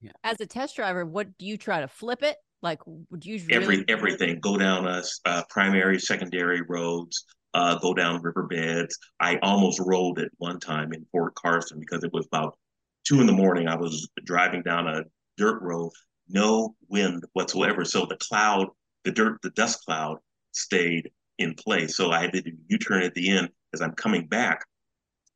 Yeah. 0.00 0.12
As 0.22 0.40
a 0.40 0.46
test 0.46 0.76
driver, 0.76 1.04
what 1.04 1.36
do 1.38 1.46
you 1.46 1.56
try 1.56 1.80
to 1.80 1.88
flip 1.88 2.22
it? 2.22 2.36
Like, 2.62 2.80
would 2.86 3.24
you 3.24 3.40
every 3.50 3.84
everything. 3.88 4.40
Go 4.40 4.56
down 4.56 4.86
uh, 4.86 5.02
uh 5.24 5.42
primary 5.48 6.00
secondary 6.00 6.62
roads 6.62 7.24
uh 7.54 7.78
go 7.78 7.94
down 7.94 8.22
riverbeds. 8.22 8.98
I 9.20 9.38
almost 9.42 9.80
rolled 9.80 10.18
it 10.18 10.32
one 10.38 10.58
time 10.58 10.92
in 10.92 11.06
fort 11.12 11.34
carson 11.34 11.78
because 11.78 12.02
it 12.02 12.12
was 12.12 12.26
about 12.26 12.58
two 13.04 13.20
in 13.20 13.26
the 13.26 13.32
morning. 13.32 13.68
I 13.68 13.76
was 13.76 14.08
driving 14.24 14.62
down 14.62 14.86
a 14.86 15.04
dirt 15.36 15.60
road 15.62 15.92
no 16.28 16.74
wind 16.88 17.24
whatsoever. 17.34 17.84
So 17.84 18.06
the 18.06 18.16
cloud 18.16 18.68
the 19.04 19.12
dirt 19.12 19.40
the 19.42 19.50
dust 19.50 19.84
cloud 19.84 20.18
stayed 20.52 21.10
in 21.38 21.54
place. 21.54 21.96
So 21.96 22.10
i 22.10 22.20
had 22.20 22.32
to 22.32 22.42
do 22.42 22.52
u-turn 22.68 23.02
at 23.02 23.14
the 23.14 23.30
end. 23.30 23.50
As 23.74 23.80
i'm 23.80 23.92
coming 23.92 24.26
back 24.26 24.64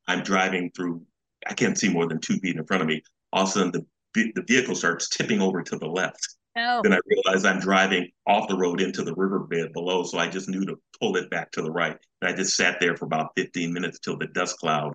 i'm 0.07 0.23
driving 0.23 0.71
through 0.75 1.03
i 1.47 1.53
can't 1.53 1.77
see 1.77 1.89
more 1.89 2.07
than 2.07 2.19
two 2.19 2.37
feet 2.39 2.55
in 2.55 2.65
front 2.65 2.81
of 2.81 2.87
me. 2.87 3.03
All 3.31 3.43
of 3.43 3.49
a 3.49 3.51
sudden 3.51 3.71
the 3.71 3.85
the 4.13 4.43
vehicle 4.47 4.75
starts 4.75 5.07
tipping 5.07 5.41
over 5.41 5.61
to 5.63 5.77
the 5.77 5.87
left 5.87 6.35
No. 6.55 6.81
then 6.83 6.93
I 6.93 6.99
realized 7.05 7.45
I'm 7.45 7.59
driving 7.59 8.09
off 8.27 8.49
the 8.49 8.57
road 8.57 8.81
into 8.81 9.03
the 9.03 9.13
riverbed 9.13 9.71
below. 9.73 10.03
So 10.03 10.17
I 10.17 10.27
just 10.27 10.49
knew 10.49 10.65
to 10.65 10.75
pull 10.99 11.15
it 11.15 11.29
back 11.29 11.51
to 11.51 11.61
the 11.61 11.71
right. 11.71 11.97
And 12.21 12.29
I 12.29 12.35
just 12.35 12.55
sat 12.55 12.77
there 12.79 12.97
for 12.97 13.05
about 13.05 13.31
15 13.37 13.71
minutes 13.71 13.99
till 13.99 14.17
the 14.17 14.27
dust 14.27 14.57
cloud 14.57 14.93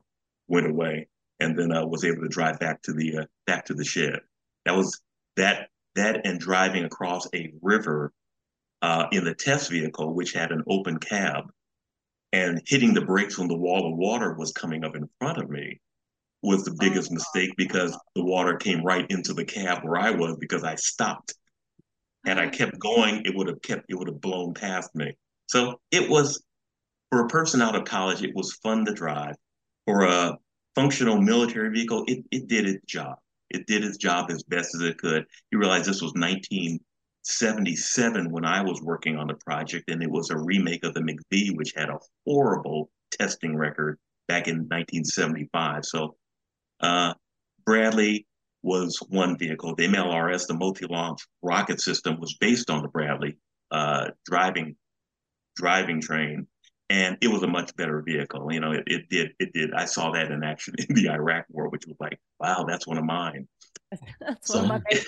went 0.48 0.66
away. 0.66 1.08
And 1.40 1.58
then 1.58 1.72
I 1.72 1.84
was 1.84 2.04
able 2.04 2.22
to 2.22 2.28
drive 2.28 2.58
back 2.58 2.82
to 2.82 2.92
the 2.92 3.18
uh, 3.18 3.24
back 3.46 3.66
to 3.66 3.74
the 3.74 3.84
shed. 3.84 4.20
That 4.64 4.76
was 4.76 5.00
that 5.36 5.68
that 5.94 6.26
and 6.26 6.40
driving 6.40 6.84
across 6.84 7.26
a 7.34 7.52
river 7.62 8.12
uh, 8.82 9.06
in 9.12 9.24
the 9.24 9.34
test 9.34 9.70
vehicle, 9.70 10.14
which 10.14 10.32
had 10.32 10.52
an 10.52 10.62
open 10.68 10.98
cab, 10.98 11.50
and 12.32 12.62
hitting 12.66 12.94
the 12.94 13.04
brakes 13.04 13.38
when 13.38 13.48
the 13.48 13.56
wall 13.56 13.90
of 13.90 13.98
water 13.98 14.34
was 14.34 14.52
coming 14.52 14.84
up 14.84 14.96
in 14.96 15.08
front 15.18 15.38
of 15.38 15.50
me 15.50 15.80
was 16.42 16.64
the 16.64 16.76
biggest 16.78 17.10
mistake 17.10 17.50
because 17.56 17.98
the 18.14 18.24
water 18.24 18.56
came 18.56 18.82
right 18.82 19.10
into 19.10 19.34
the 19.34 19.44
cab 19.44 19.82
where 19.82 20.00
I 20.00 20.10
was 20.10 20.36
because 20.38 20.62
I 20.62 20.76
stopped. 20.76 21.34
Had 22.26 22.38
I 22.38 22.48
kept 22.48 22.78
going, 22.78 23.22
it 23.24 23.34
would 23.34 23.48
have 23.48 23.62
kept 23.62 23.86
it 23.88 23.94
would 23.94 24.08
have 24.08 24.20
blown 24.20 24.52
past 24.52 24.94
me. 24.94 25.16
So 25.46 25.80
it 25.90 26.10
was 26.10 26.42
for 27.10 27.24
a 27.24 27.28
person 27.28 27.62
out 27.62 27.76
of 27.76 27.84
college, 27.84 28.22
it 28.22 28.34
was 28.34 28.58
fun 28.62 28.84
to 28.84 28.92
drive. 28.92 29.36
For 29.86 30.02
a 30.02 30.36
functional 30.74 31.18
military 31.20 31.70
vehicle, 31.70 32.04
it, 32.08 32.24
it 32.32 32.48
did 32.48 32.68
its 32.68 32.84
job. 32.84 33.16
It 33.50 33.66
did 33.66 33.84
its 33.84 33.96
job 33.96 34.30
as 34.30 34.42
best 34.42 34.74
as 34.74 34.82
it 34.82 34.98
could. 34.98 35.24
You 35.52 35.58
realize 35.58 35.86
this 35.86 36.02
was 36.02 36.12
1977 36.14 38.32
when 38.32 38.44
I 38.44 38.62
was 38.62 38.82
working 38.82 39.16
on 39.16 39.28
the 39.28 39.36
project, 39.46 39.88
and 39.88 40.02
it 40.02 40.10
was 40.10 40.30
a 40.30 40.38
remake 40.38 40.84
of 40.84 40.94
the 40.94 41.00
MICV, 41.00 41.56
which 41.56 41.72
had 41.76 41.88
a 41.88 42.00
horrible 42.26 42.90
testing 43.12 43.56
record 43.56 43.98
back 44.26 44.48
in 44.48 44.56
1975. 44.56 45.84
So 45.84 46.16
uh, 46.80 47.14
Bradley 47.64 48.26
was 48.66 48.98
one 49.08 49.38
vehicle. 49.38 49.74
The 49.76 49.86
MLRS, 49.86 50.46
the 50.46 50.54
multi-launch 50.54 51.20
rocket 51.42 51.80
system, 51.80 52.18
was 52.20 52.36
based 52.40 52.68
on 52.68 52.82
the 52.82 52.88
Bradley 52.88 53.38
uh, 53.70 54.08
driving 54.26 54.76
driving 55.56 56.00
train 56.02 56.46
and 56.90 57.16
it 57.20 57.28
was 57.28 57.42
a 57.42 57.46
much 57.46 57.74
better 57.76 58.02
vehicle. 58.02 58.52
You 58.52 58.60
know, 58.60 58.72
it, 58.72 58.84
it 58.86 59.08
did 59.08 59.28
it 59.38 59.52
did. 59.54 59.72
I 59.72 59.86
saw 59.86 60.10
that 60.12 60.30
in 60.30 60.44
action 60.44 60.74
in 60.88 60.94
the 60.94 61.08
Iraq 61.08 61.46
War, 61.48 61.68
which 61.68 61.86
was 61.86 61.96
like, 62.00 62.18
wow, 62.40 62.64
that's 62.68 62.86
one 62.86 62.98
of 62.98 63.04
mine. 63.04 63.48
That's 64.20 64.48
So- 64.48 64.62
one 64.62 64.64
of 64.64 64.82
my 64.90 65.00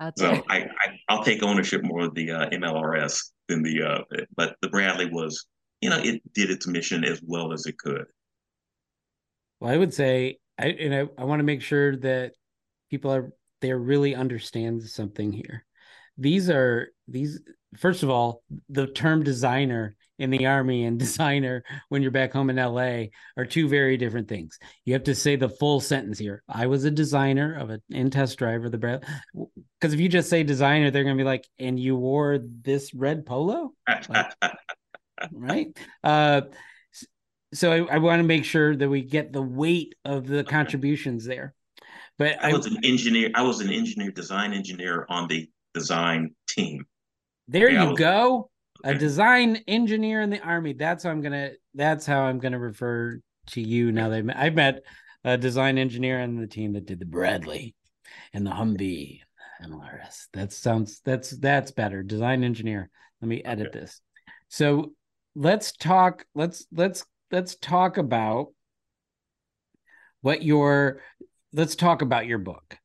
That's 0.00 0.20
So 0.20 0.30
right. 0.30 0.44
I, 0.50 0.56
I 0.58 0.98
I'll 1.08 1.24
take 1.24 1.42
ownership 1.42 1.82
more 1.84 2.02
of 2.04 2.14
the 2.14 2.30
uh, 2.32 2.50
MLRS 2.50 3.30
than 3.48 3.62
the 3.62 3.82
uh, 3.82 3.98
but 4.36 4.56
the 4.60 4.68
Bradley 4.68 5.06
was, 5.06 5.46
you 5.80 5.88
know, 5.90 5.98
it 6.02 6.20
did 6.34 6.50
its 6.50 6.66
mission 6.66 7.04
as 7.04 7.20
well 7.24 7.52
as 7.52 7.66
it 7.66 7.78
could. 7.78 8.06
Well, 9.60 9.72
I 9.72 9.76
would 9.76 9.94
say, 9.94 10.38
I 10.58 10.66
and 10.68 10.94
I, 10.94 11.08
I 11.20 11.24
want 11.24 11.40
to 11.40 11.44
make 11.44 11.62
sure 11.62 11.96
that 11.98 12.32
people 12.92 13.10
are 13.10 13.32
they 13.62 13.72
really 13.72 14.14
understand 14.14 14.82
something 14.82 15.32
here. 15.32 15.64
These 16.18 16.50
are 16.50 16.88
these 17.08 17.40
first 17.78 18.02
of 18.02 18.10
all, 18.10 18.42
the 18.68 18.86
term 18.86 19.22
designer 19.22 19.96
in 20.18 20.28
the 20.28 20.44
army 20.44 20.84
and 20.84 20.98
designer 21.06 21.64
when 21.88 22.02
you're 22.02 22.10
back 22.10 22.34
home 22.34 22.50
in 22.50 22.56
LA 22.56 23.04
are 23.38 23.46
two 23.46 23.66
very 23.66 23.96
different 23.96 24.28
things. 24.28 24.58
You 24.84 24.92
have 24.92 25.04
to 25.04 25.14
say 25.14 25.36
the 25.36 25.48
full 25.48 25.80
sentence 25.80 26.18
here. 26.18 26.42
I 26.46 26.66
was 26.66 26.84
a 26.84 26.90
designer 26.90 27.58
of 27.58 27.70
an 27.70 27.80
in 27.88 28.10
test 28.10 28.36
driver, 28.38 28.68
the 28.68 28.76
Brad. 28.76 29.06
Because 29.80 29.94
if 29.94 30.00
you 30.00 30.10
just 30.10 30.28
say 30.28 30.42
designer, 30.42 30.90
they're 30.90 31.04
gonna 31.04 31.16
be 31.16 31.24
like, 31.24 31.48
and 31.58 31.80
you 31.80 31.96
wore 31.96 32.40
this 32.42 32.92
red 32.92 33.24
polo? 33.24 33.72
right? 35.32 35.68
Uh, 36.04 36.42
so 37.54 37.72
I, 37.72 37.94
I 37.94 37.98
want 37.98 38.20
to 38.20 38.28
make 38.28 38.44
sure 38.44 38.76
that 38.76 38.88
we 38.88 39.00
get 39.00 39.32
the 39.32 39.42
weight 39.42 39.94
of 40.04 40.26
the 40.26 40.44
contributions 40.44 41.24
there. 41.24 41.54
But 42.22 42.44
I 42.44 42.50
I, 42.50 42.52
was 42.52 42.66
an 42.66 42.78
engineer. 42.84 43.30
I 43.34 43.42
was 43.42 43.60
an 43.60 43.70
engineer, 43.70 44.10
design 44.10 44.52
engineer 44.52 45.06
on 45.08 45.26
the 45.28 45.48
design 45.74 46.34
team. 46.48 46.86
there 47.48 47.68
I 47.68 47.82
you 47.82 47.88
was- 47.90 47.98
go, 47.98 48.50
a 48.84 48.94
design 48.94 49.56
engineer 49.68 50.20
in 50.22 50.30
the 50.30 50.40
army. 50.40 50.72
That's 50.72 51.04
how 51.04 51.10
I'm 51.10 51.20
gonna. 51.20 51.50
That's 51.74 52.06
how 52.06 52.20
I'm 52.22 52.38
gonna 52.38 52.58
refer 52.58 53.20
to 53.48 53.60
you 53.60 53.90
now. 53.92 54.08
That 54.10 54.24
I've 54.36 54.54
met 54.54 54.82
a 55.24 55.36
design 55.38 55.78
engineer 55.78 56.20
on 56.20 56.36
the 56.36 56.46
team 56.46 56.72
that 56.74 56.86
did 56.86 56.98
the 56.98 57.06
Bradley 57.06 57.74
and 58.32 58.46
the 58.46 58.50
Humvee 58.50 59.20
MLRS. 59.64 60.26
That 60.32 60.52
sounds 60.52 61.00
that's 61.04 61.30
that's 61.30 61.70
better. 61.70 62.02
Design 62.02 62.44
engineer. 62.44 62.90
Let 63.20 63.28
me 63.28 63.42
edit 63.44 63.68
Okay. 63.68 63.80
this. 63.80 64.00
So 64.48 64.92
let's 65.34 65.72
talk. 65.72 66.24
Let's 66.34 66.66
let's 66.72 67.04
let's 67.30 67.54
talk 67.56 67.98
about 67.98 68.48
what 70.22 70.42
your 70.42 71.00
let's 71.52 71.76
talk 71.76 72.02
about 72.02 72.26
your 72.26 72.38
book. 72.38 72.78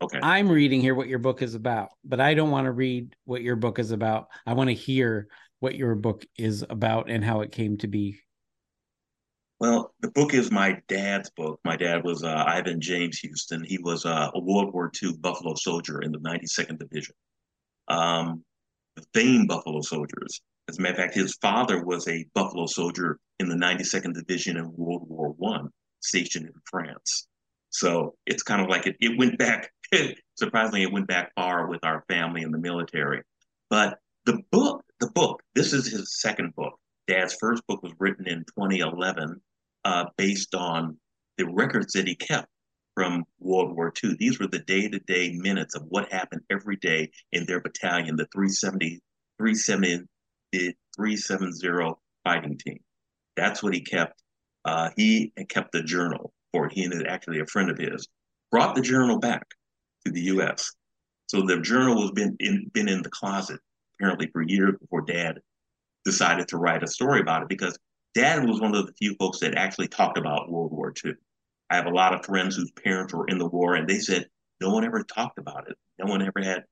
Okay. 0.00 0.20
I'm 0.22 0.48
reading 0.48 0.80
here 0.80 0.94
what 0.94 1.08
your 1.08 1.18
book 1.18 1.42
is 1.42 1.54
about, 1.54 1.90
but 2.04 2.20
I 2.20 2.34
don't 2.34 2.50
want 2.50 2.66
to 2.66 2.72
read 2.72 3.16
what 3.24 3.42
your 3.42 3.56
book 3.56 3.78
is 3.78 3.90
about. 3.90 4.28
I 4.46 4.52
want 4.52 4.68
to 4.68 4.74
hear 4.74 5.28
what 5.58 5.74
your 5.74 5.96
book 5.96 6.24
is 6.36 6.64
about 6.68 7.10
and 7.10 7.24
how 7.24 7.40
it 7.40 7.50
came 7.50 7.78
to 7.78 7.88
be. 7.88 8.20
Well, 9.60 9.92
the 10.00 10.12
book 10.12 10.34
is 10.34 10.52
my 10.52 10.78
dad's 10.86 11.30
book. 11.30 11.58
My 11.64 11.76
dad 11.76 12.04
was 12.04 12.22
uh, 12.22 12.44
Ivan 12.46 12.80
James 12.80 13.18
Houston. 13.18 13.64
He 13.64 13.78
was 13.78 14.06
uh, 14.06 14.30
a 14.32 14.40
World 14.40 14.72
War 14.72 14.92
II 15.02 15.14
Buffalo 15.18 15.54
soldier 15.56 16.00
in 16.00 16.12
the 16.12 16.18
92nd 16.18 16.78
Division. 16.78 17.16
Um, 17.88 18.44
the 18.94 19.04
famed 19.14 19.48
Buffalo 19.48 19.80
soldiers. 19.80 20.40
As 20.68 20.78
a 20.78 20.82
matter 20.82 20.94
of 20.94 21.00
fact, 21.00 21.14
his 21.14 21.34
father 21.42 21.84
was 21.84 22.06
a 22.06 22.24
Buffalo 22.34 22.66
soldier 22.66 23.18
in 23.40 23.48
the 23.48 23.56
92nd 23.56 24.14
Division 24.14 24.58
in 24.58 24.72
World 24.76 25.06
War 25.08 25.30
One, 25.30 25.70
stationed 25.98 26.46
in 26.46 26.52
France. 26.64 27.26
So 27.70 28.14
it's 28.26 28.42
kind 28.42 28.62
of 28.62 28.68
like 28.68 28.86
it, 28.86 28.96
it 29.00 29.18
went 29.18 29.38
back, 29.38 29.70
surprisingly, 30.38 30.82
it 30.82 30.92
went 30.92 31.06
back 31.06 31.32
far 31.34 31.66
with 31.66 31.84
our 31.84 32.04
family 32.08 32.42
in 32.42 32.50
the 32.50 32.58
military. 32.58 33.22
But 33.70 33.98
the 34.24 34.42
book, 34.50 34.84
the 35.00 35.10
book, 35.10 35.42
this 35.54 35.72
is 35.72 35.88
his 35.88 36.20
second 36.20 36.54
book. 36.54 36.78
Dad's 37.06 37.36
first 37.40 37.66
book 37.66 37.82
was 37.82 37.92
written 37.98 38.26
in 38.26 38.44
2011 38.56 39.40
uh, 39.84 40.04
based 40.16 40.54
on 40.54 40.98
the 41.36 41.46
records 41.46 41.92
that 41.94 42.06
he 42.06 42.14
kept 42.14 42.48
from 42.94 43.24
World 43.38 43.76
War 43.76 43.92
II. 44.02 44.16
These 44.18 44.40
were 44.40 44.48
the 44.48 44.58
day-to-day 44.58 45.34
minutes 45.36 45.74
of 45.74 45.84
what 45.88 46.12
happened 46.12 46.42
every 46.50 46.76
day 46.76 47.10
in 47.32 47.46
their 47.46 47.60
battalion, 47.60 48.16
the 48.16 48.26
370, 48.34 49.00
370, 49.38 50.02
the 50.52 50.74
370 50.96 51.94
fighting 52.24 52.58
team. 52.58 52.80
That's 53.36 53.62
what 53.62 53.72
he 53.72 53.80
kept. 53.80 54.20
Uh, 54.64 54.90
he 54.96 55.32
kept 55.48 55.72
the 55.72 55.82
journal 55.82 56.32
for. 56.52 56.68
He 56.68 56.84
and 56.84 57.06
actually 57.06 57.40
a 57.40 57.46
friend 57.46 57.70
of 57.70 57.78
his 57.78 58.08
brought 58.50 58.74
the 58.74 58.82
journal 58.82 59.18
back 59.18 59.46
to 60.04 60.12
the 60.12 60.22
U.S. 60.22 60.72
So 61.26 61.42
the 61.42 61.60
journal 61.60 61.96
was 61.96 62.10
been 62.12 62.36
in 62.40 62.70
been 62.72 62.88
in 62.88 63.02
the 63.02 63.10
closet 63.10 63.60
apparently 63.98 64.28
for 64.32 64.42
years 64.42 64.74
before 64.80 65.02
Dad 65.02 65.40
decided 66.04 66.48
to 66.48 66.56
write 66.56 66.82
a 66.82 66.86
story 66.86 67.20
about 67.20 67.42
it 67.42 67.48
because 67.48 67.78
Dad 68.14 68.48
was 68.48 68.60
one 68.60 68.74
of 68.74 68.86
the 68.86 68.92
few 68.94 69.14
folks 69.16 69.40
that 69.40 69.56
actually 69.56 69.88
talked 69.88 70.18
about 70.18 70.50
World 70.50 70.72
War 70.72 70.92
II. 71.04 71.12
I 71.70 71.76
have 71.76 71.86
a 71.86 71.90
lot 71.90 72.14
of 72.14 72.24
friends 72.24 72.56
whose 72.56 72.70
parents 72.70 73.12
were 73.12 73.26
in 73.26 73.38
the 73.38 73.46
war, 73.46 73.74
and 73.74 73.86
they 73.86 73.98
said 73.98 74.26
no 74.60 74.70
one 74.70 74.84
ever 74.84 75.04
talked 75.04 75.38
about 75.38 75.68
it. 75.68 75.76
No 75.98 76.06
one 76.06 76.22
ever 76.22 76.42
had 76.42 76.64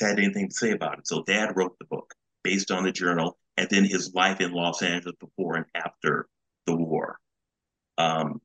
had 0.00 0.18
anything 0.18 0.48
to 0.48 0.54
say 0.54 0.70
about 0.70 0.98
it. 0.98 1.06
So 1.06 1.22
Dad 1.22 1.52
wrote 1.54 1.78
the 1.78 1.84
book 1.84 2.14
based 2.42 2.70
on 2.70 2.82
the 2.82 2.92
journal, 2.92 3.38
and 3.56 3.68
then 3.70 3.84
his 3.84 4.14
life 4.14 4.40
in 4.40 4.52
Los 4.52 4.82
Angeles 4.82 5.16
before 5.20 5.56
and 5.56 5.66
after 5.74 6.28
the 6.66 6.74
war. 6.74 7.18
Um, 7.98 8.40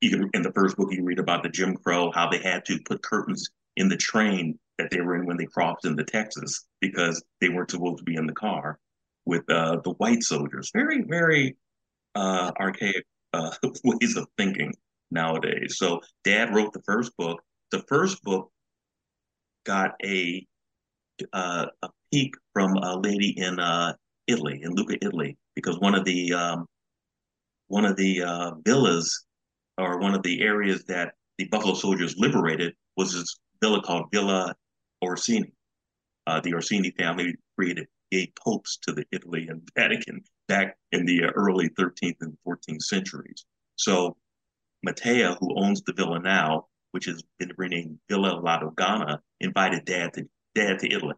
you 0.00 0.10
can 0.10 0.30
in 0.34 0.42
the 0.42 0.52
first 0.52 0.76
book 0.76 0.88
you 0.90 1.04
read 1.04 1.18
about 1.18 1.42
the 1.42 1.48
Jim 1.48 1.76
Crow, 1.76 2.10
how 2.12 2.28
they 2.28 2.38
had 2.38 2.64
to 2.66 2.78
put 2.84 3.02
curtains 3.02 3.48
in 3.76 3.88
the 3.88 3.96
train 3.96 4.58
that 4.78 4.90
they 4.90 5.00
were 5.00 5.16
in 5.16 5.26
when 5.26 5.36
they 5.36 5.46
crossed 5.46 5.84
into 5.84 6.04
Texas 6.04 6.66
because 6.80 7.22
they 7.40 7.48
weren't 7.48 7.70
supposed 7.70 7.98
to 7.98 8.04
be 8.04 8.16
in 8.16 8.26
the 8.26 8.32
car 8.32 8.78
with 9.26 9.48
uh, 9.50 9.76
the 9.84 9.90
white 9.92 10.22
soldiers. 10.22 10.70
Very, 10.72 11.02
very 11.02 11.56
uh, 12.14 12.50
archaic 12.58 13.04
uh, 13.32 13.50
ways 13.84 14.16
of 14.16 14.26
thinking 14.36 14.72
nowadays. 15.10 15.76
So 15.76 16.00
Dad 16.24 16.54
wrote 16.54 16.72
the 16.72 16.82
first 16.82 17.16
book. 17.16 17.40
The 17.70 17.82
first 17.88 18.22
book 18.22 18.50
got 19.64 19.92
a 20.04 20.46
uh, 21.34 21.66
a 21.82 21.88
peek 22.10 22.34
from 22.54 22.76
a 22.76 22.98
lady 22.98 23.38
in 23.38 23.60
uh, 23.60 23.92
Italy, 24.26 24.60
in 24.62 24.74
Lucca, 24.74 24.96
Italy, 25.02 25.36
because 25.54 25.78
one 25.78 25.94
of 25.94 26.04
the 26.04 26.32
um, 26.32 26.66
one 27.68 27.84
of 27.84 27.96
the 27.96 28.22
uh, 28.22 28.52
villas 28.64 29.26
or 29.80 29.98
one 29.98 30.14
of 30.14 30.22
the 30.22 30.42
areas 30.42 30.84
that 30.84 31.14
the 31.38 31.46
Buffalo 31.46 31.74
Soldiers 31.74 32.16
liberated 32.18 32.74
was 32.96 33.12
this 33.12 33.38
villa 33.62 33.82
called 33.82 34.06
Villa 34.12 34.54
Orsini. 35.02 35.52
Uh, 36.26 36.40
the 36.40 36.54
Orsini 36.54 36.90
family 36.98 37.34
created 37.56 37.86
gay 38.10 38.32
popes 38.44 38.78
to 38.82 38.92
the 38.92 39.04
Italy 39.10 39.48
and 39.48 39.66
Vatican 39.76 40.22
back 40.48 40.76
in 40.92 41.06
the 41.06 41.24
early 41.24 41.68
13th 41.70 42.16
and 42.20 42.36
14th 42.46 42.82
centuries. 42.82 43.44
So 43.76 44.16
Matea, 44.86 45.36
who 45.40 45.54
owns 45.56 45.82
the 45.82 45.92
villa 45.92 46.20
now, 46.20 46.66
which 46.92 47.06
has 47.06 47.22
been 47.38 47.52
renamed 47.56 47.98
Villa 48.08 48.40
La 48.40 48.60
Dogana, 48.60 49.18
invited 49.40 49.84
dad 49.84 50.12
to 50.14 50.28
dad 50.54 50.78
to 50.80 50.92
Italy. 50.92 51.14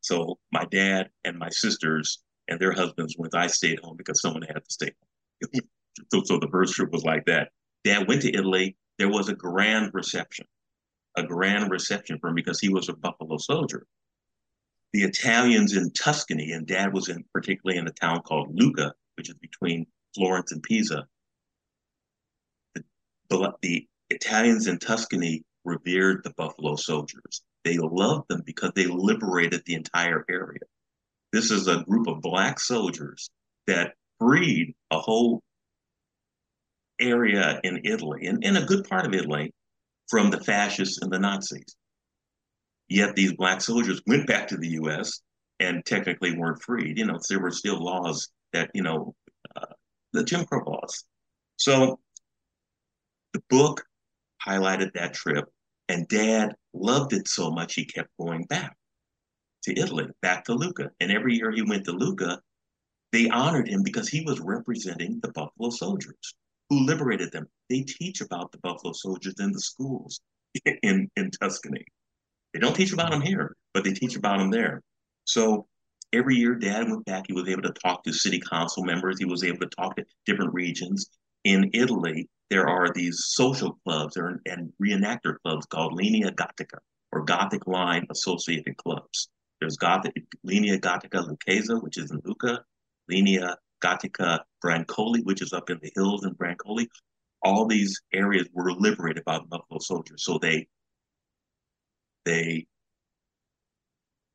So 0.00 0.38
my 0.52 0.64
dad 0.70 1.10
and 1.24 1.38
my 1.38 1.50
sisters 1.50 2.22
and 2.48 2.58
their 2.58 2.72
husbands 2.72 3.16
went. 3.18 3.34
I 3.34 3.48
stayed 3.48 3.80
home 3.80 3.96
because 3.96 4.20
someone 4.20 4.42
had 4.42 4.64
to 4.64 4.70
stay 4.70 4.92
home. 5.42 5.62
so, 6.12 6.22
so 6.24 6.38
the 6.38 6.48
first 6.48 6.74
trip 6.74 6.90
was 6.92 7.04
like 7.04 7.24
that. 7.26 7.50
Dad 7.84 8.08
went 8.08 8.22
to 8.22 8.34
Italy. 8.34 8.76
There 8.98 9.08
was 9.08 9.28
a 9.28 9.34
grand 9.34 9.92
reception, 9.94 10.46
a 11.16 11.22
grand 11.22 11.70
reception 11.70 12.18
for 12.18 12.28
him 12.28 12.34
because 12.34 12.60
he 12.60 12.68
was 12.68 12.88
a 12.88 12.94
Buffalo 12.94 13.38
soldier. 13.38 13.86
The 14.92 15.02
Italians 15.02 15.76
in 15.76 15.90
Tuscany, 15.92 16.52
and 16.52 16.66
Dad 16.66 16.92
was 16.92 17.08
in 17.08 17.24
particularly 17.32 17.78
in 17.78 17.86
a 17.86 17.92
town 17.92 18.22
called 18.22 18.48
Lucca, 18.52 18.94
which 19.16 19.28
is 19.28 19.36
between 19.38 19.86
Florence 20.14 20.52
and 20.52 20.62
Pisa. 20.62 21.06
The, 22.74 23.52
the 23.62 23.86
Italians 24.10 24.66
in 24.66 24.78
Tuscany 24.78 25.44
revered 25.64 26.22
the 26.24 26.32
Buffalo 26.36 26.76
soldiers. 26.76 27.42
They 27.64 27.76
loved 27.76 28.28
them 28.28 28.42
because 28.46 28.72
they 28.74 28.86
liberated 28.86 29.62
the 29.66 29.74
entire 29.74 30.24
area. 30.30 30.60
This 31.32 31.50
is 31.50 31.68
a 31.68 31.84
group 31.84 32.06
of 32.06 32.22
black 32.22 32.58
soldiers 32.58 33.28
that 33.66 33.94
freed 34.18 34.74
a 34.90 34.98
whole 34.98 35.42
area 37.00 37.60
in 37.64 37.80
Italy, 37.84 38.26
and 38.26 38.42
in 38.44 38.56
a 38.56 38.66
good 38.66 38.88
part 38.88 39.06
of 39.06 39.14
Italy, 39.14 39.52
from 40.08 40.30
the 40.30 40.40
fascists 40.40 40.98
and 41.02 41.12
the 41.12 41.18
Nazis. 41.18 41.76
Yet 42.88 43.14
these 43.14 43.34
black 43.34 43.60
soldiers 43.60 44.00
went 44.06 44.26
back 44.26 44.48
to 44.48 44.56
the 44.56 44.68
US, 44.82 45.20
and 45.60 45.84
technically 45.84 46.36
weren't 46.36 46.62
freed. 46.62 46.98
You 46.98 47.06
know, 47.06 47.18
there 47.28 47.40
were 47.40 47.50
still 47.50 47.82
laws 47.82 48.28
that 48.52 48.70
you 48.74 48.82
know, 48.82 49.14
uh, 49.56 49.66
the 50.12 50.24
Jim 50.24 50.44
Crow 50.44 50.64
laws. 50.64 51.04
So 51.56 51.98
the 53.32 53.42
book 53.50 53.84
highlighted 54.44 54.92
that 54.94 55.14
trip, 55.14 55.46
and 55.88 56.08
Dad 56.08 56.54
loved 56.72 57.12
it 57.12 57.28
so 57.28 57.50
much 57.50 57.74
he 57.74 57.84
kept 57.84 58.10
going 58.18 58.44
back 58.44 58.76
to 59.64 59.78
Italy, 59.78 60.06
back 60.22 60.44
to 60.44 60.54
Lucca. 60.54 60.90
And 61.00 61.10
every 61.10 61.34
year 61.34 61.50
he 61.50 61.62
went 61.62 61.84
to 61.86 61.92
Lucca, 61.92 62.40
they 63.12 63.28
honored 63.28 63.68
him 63.68 63.82
because 63.82 64.08
he 64.08 64.22
was 64.22 64.40
representing 64.40 65.18
the 65.20 65.32
Buffalo 65.32 65.70
Soldiers 65.70 66.34
who 66.70 66.84
liberated 66.84 67.32
them. 67.32 67.46
They 67.70 67.82
teach 67.82 68.20
about 68.20 68.52
the 68.52 68.58
Buffalo 68.58 68.92
Soldiers 68.92 69.34
in 69.38 69.52
the 69.52 69.60
schools 69.60 70.20
in, 70.82 71.08
in 71.16 71.30
Tuscany. 71.30 71.84
They 72.52 72.60
don't 72.60 72.74
teach 72.74 72.92
about 72.92 73.10
them 73.10 73.20
here, 73.20 73.54
but 73.74 73.84
they 73.84 73.92
teach 73.92 74.16
about 74.16 74.38
them 74.38 74.50
there. 74.50 74.82
So 75.24 75.66
every 76.12 76.36
year, 76.36 76.54
Dad 76.54 76.88
went 76.88 77.04
back. 77.04 77.24
He 77.26 77.34
was 77.34 77.48
able 77.48 77.62
to 77.62 77.72
talk 77.72 78.02
to 78.04 78.12
city 78.12 78.40
council 78.40 78.84
members. 78.84 79.18
He 79.18 79.26
was 79.26 79.44
able 79.44 79.58
to 79.60 79.68
talk 79.76 79.96
to 79.96 80.04
different 80.26 80.54
regions. 80.54 81.10
In 81.44 81.70
Italy, 81.74 82.28
there 82.50 82.68
are 82.68 82.92
these 82.92 83.26
social 83.28 83.78
clubs 83.84 84.16
or, 84.16 84.40
and 84.46 84.72
reenactor 84.82 85.36
clubs 85.44 85.66
called 85.66 85.92
Linea 85.92 86.32
Gotica 86.32 86.78
or 87.12 87.24
Gothic 87.24 87.66
Line 87.66 88.06
Associated 88.10 88.76
Clubs. 88.76 89.28
There's 89.60 89.76
Gothic, 89.76 90.14
Linea 90.42 90.78
Gotica 90.78 91.26
Lucchese, 91.26 91.74
which 91.74 91.98
is 91.98 92.10
in 92.10 92.20
Lucca, 92.24 92.64
Linea 93.08 93.56
Gotica 93.82 94.40
Brancoli, 94.64 95.24
which 95.24 95.42
is 95.42 95.52
up 95.52 95.70
in 95.70 95.78
the 95.82 95.92
hills 95.94 96.24
in 96.24 96.34
Brancoli. 96.34 96.88
All 97.42 97.66
these 97.66 98.00
areas 98.12 98.48
were 98.52 98.72
liberated 98.72 99.24
by 99.24 99.38
the 99.38 99.44
Buffalo 99.44 99.78
Soldiers. 99.78 100.24
So 100.24 100.38
they, 100.38 100.66
they, 102.24 102.66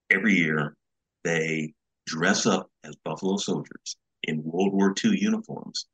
every 0.09 0.35
year, 0.35 0.75
they 1.23 1.73
dress 2.05 2.45
up 2.45 2.69
as 2.83 2.95
Buffalo 3.03 3.37
Soldiers 3.37 3.97
in 4.23 4.41
World 4.43 4.73
War 4.73 4.93
II 5.03 5.17
uniforms, 5.19 5.87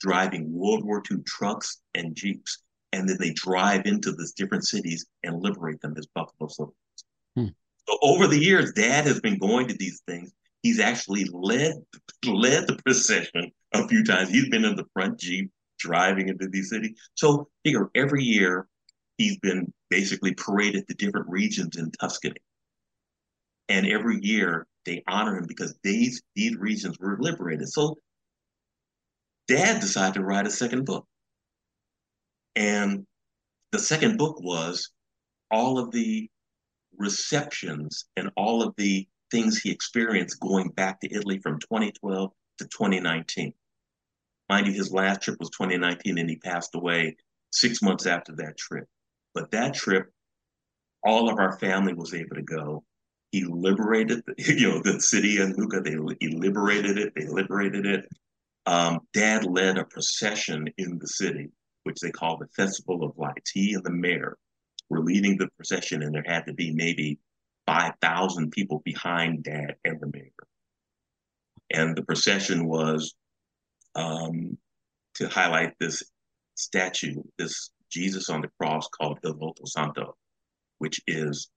driving 0.00 0.52
World 0.52 0.84
War 0.84 1.02
II 1.10 1.18
trucks 1.24 1.80
and 1.94 2.14
Jeeps. 2.14 2.62
And 2.92 3.08
then 3.08 3.18
they 3.20 3.32
drive 3.34 3.86
into 3.86 4.12
these 4.12 4.32
different 4.32 4.66
cities 4.66 5.06
and 5.22 5.42
liberate 5.42 5.80
them 5.80 5.94
as 5.96 6.06
Buffalo 6.14 6.48
Soldiers. 6.48 6.74
Hmm. 7.36 7.46
So 7.86 7.98
over 8.02 8.26
the 8.26 8.38
years, 8.38 8.72
Dad 8.72 9.06
has 9.06 9.20
been 9.20 9.38
going 9.38 9.68
to 9.68 9.74
these 9.74 10.02
things 10.06 10.32
He's 10.62 10.80
actually 10.80 11.26
led 11.32 11.74
led 12.26 12.66
the 12.66 12.76
procession 12.84 13.52
a 13.72 13.86
few 13.86 14.04
times. 14.04 14.30
He's 14.30 14.48
been 14.48 14.64
in 14.64 14.76
the 14.76 14.86
front 14.92 15.18
jeep 15.18 15.50
driving 15.78 16.28
into 16.28 16.48
these 16.48 16.70
cities. 16.70 16.98
So 17.14 17.48
figure 17.64 17.90
every 17.94 18.24
year 18.24 18.66
he's 19.18 19.38
been 19.38 19.72
basically 19.90 20.34
paraded 20.34 20.86
to 20.88 20.94
different 20.94 21.28
regions 21.28 21.76
in 21.76 21.90
Tuscany. 21.92 22.36
And 23.68 23.86
every 23.86 24.18
year 24.20 24.66
they 24.84 25.02
honor 25.06 25.36
him 25.36 25.46
because 25.46 25.76
these 25.82 26.22
these 26.34 26.56
regions 26.56 26.98
were 26.98 27.18
liberated. 27.20 27.68
So 27.68 27.96
dad 29.46 29.80
decided 29.80 30.14
to 30.14 30.24
write 30.24 30.46
a 30.46 30.50
second 30.50 30.84
book. 30.84 31.06
And 32.56 33.06
the 33.72 33.78
second 33.78 34.18
book 34.18 34.40
was 34.40 34.90
all 35.50 35.78
of 35.78 35.90
the 35.90 36.28
receptions 36.96 38.06
and 38.16 38.30
all 38.36 38.62
of 38.62 38.74
the 38.76 39.06
things 39.30 39.58
he 39.58 39.70
experienced 39.70 40.40
going 40.40 40.68
back 40.70 41.00
to 41.00 41.12
Italy 41.12 41.38
from 41.38 41.58
2012 41.60 42.30
to 42.58 42.64
2019. 42.64 43.52
Mind 44.48 44.66
you, 44.66 44.72
his 44.72 44.92
last 44.92 45.22
trip 45.22 45.38
was 45.38 45.50
2019 45.50 46.18
and 46.18 46.28
he 46.28 46.36
passed 46.36 46.74
away 46.74 47.16
six 47.52 47.82
months 47.82 48.06
after 48.06 48.34
that 48.36 48.56
trip. 48.56 48.86
But 49.34 49.50
that 49.50 49.74
trip, 49.74 50.10
all 51.02 51.30
of 51.30 51.38
our 51.38 51.58
family 51.58 51.94
was 51.94 52.14
able 52.14 52.36
to 52.36 52.42
go. 52.42 52.84
He 53.30 53.44
liberated, 53.44 54.22
the, 54.26 54.34
you 54.58 54.68
know, 54.68 54.82
the 54.82 55.00
city 55.00 55.38
of 55.38 55.56
Lucca. 55.56 55.80
They 55.80 55.96
he 56.20 56.28
liberated 56.28 56.98
it. 56.98 57.12
They 57.14 57.26
liberated 57.26 57.86
it. 57.86 58.08
Um, 58.66 59.00
Dad 59.12 59.44
led 59.44 59.78
a 59.78 59.84
procession 59.84 60.68
in 60.76 60.98
the 60.98 61.06
city, 61.06 61.50
which 61.84 62.00
they 62.00 62.10
call 62.10 62.36
the 62.36 62.48
Festival 62.56 63.04
of 63.04 63.16
Lights. 63.16 63.50
He 63.50 63.74
and 63.74 63.84
the 63.84 63.90
mayor 63.90 64.36
were 64.90 65.00
leading 65.00 65.36
the 65.36 65.48
procession, 65.56 66.02
and 66.02 66.14
there 66.14 66.24
had 66.26 66.46
to 66.46 66.52
be 66.54 66.72
maybe 66.72 67.18
5,000 67.68 68.50
people 68.50 68.80
behind 68.82 69.44
Dad 69.44 69.76
and 69.84 70.00
the 70.00 70.06
mayor. 70.10 70.32
And 71.70 71.94
the 71.94 72.02
procession 72.02 72.66
was 72.66 73.14
um, 73.94 74.56
to 75.16 75.28
highlight 75.28 75.74
this 75.78 76.02
statue, 76.54 77.22
this 77.36 77.70
Jesus 77.90 78.30
on 78.30 78.40
the 78.40 78.48
cross 78.58 78.88
called 78.88 79.18
Il 79.22 79.34
Volto 79.34 79.66
Santo, 79.66 80.16
which 80.78 80.98
is, 81.06 81.50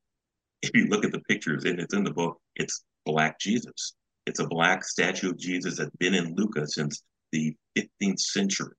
if 0.62 0.72
you 0.74 0.88
look 0.88 1.06
at 1.06 1.14
the 1.14 1.22
pictures, 1.30 1.64
and 1.64 1.80
it's 1.80 1.94
in 1.94 2.04
the 2.04 2.12
book, 2.12 2.42
it's 2.58 2.84
Black 3.06 3.40
Jesus. 3.40 3.94
It's 4.26 4.42
a 4.42 4.48
Black 4.48 4.84
statue 4.84 5.30
of 5.30 5.38
Jesus 5.38 5.78
that's 5.78 5.96
been 5.96 6.14
in 6.14 6.36
Lucca 6.36 6.68
since 6.68 7.04
the 7.32 7.56
15th 7.78 8.20
century. 8.20 8.76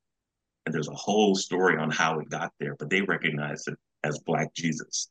And 0.66 0.75
there's 0.75 0.88
a 0.88 0.95
whole 0.95 1.35
story 1.35 1.79
on 1.79 1.90
how 1.90 2.18
it 2.18 2.29
got 2.29 2.53
there, 2.61 2.77
but 2.79 2.90
they 2.90 3.01
recognize 3.01 3.66
it 3.68 3.79
as 4.05 4.18
Black 4.27 4.53
Jesus. 4.55 5.09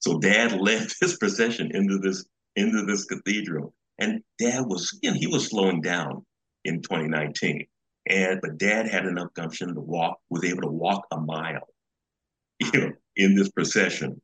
So 0.00 0.18
dad 0.18 0.52
led 0.60 0.88
this 1.00 1.16
procession 1.16 1.70
into 1.74 1.98
this 1.98 2.24
into 2.56 2.84
this 2.84 3.04
cathedral. 3.04 3.74
And 3.98 4.22
dad 4.38 4.64
was, 4.66 4.98
you 5.02 5.10
know, 5.10 5.16
he 5.16 5.26
was 5.26 5.48
slowing 5.48 5.80
down 5.80 6.24
in 6.64 6.82
2019. 6.82 7.66
And 8.08 8.40
but 8.40 8.58
dad 8.58 8.88
had 8.88 9.06
enough 9.06 9.34
gumption 9.34 9.74
to 9.74 9.80
walk, 9.80 10.18
was 10.30 10.44
able 10.44 10.62
to 10.62 10.68
walk 10.68 11.06
a 11.12 11.20
mile, 11.20 11.68
you 12.60 12.80
know, 12.80 12.92
in 13.16 13.34
this 13.34 13.50
procession 13.50 14.20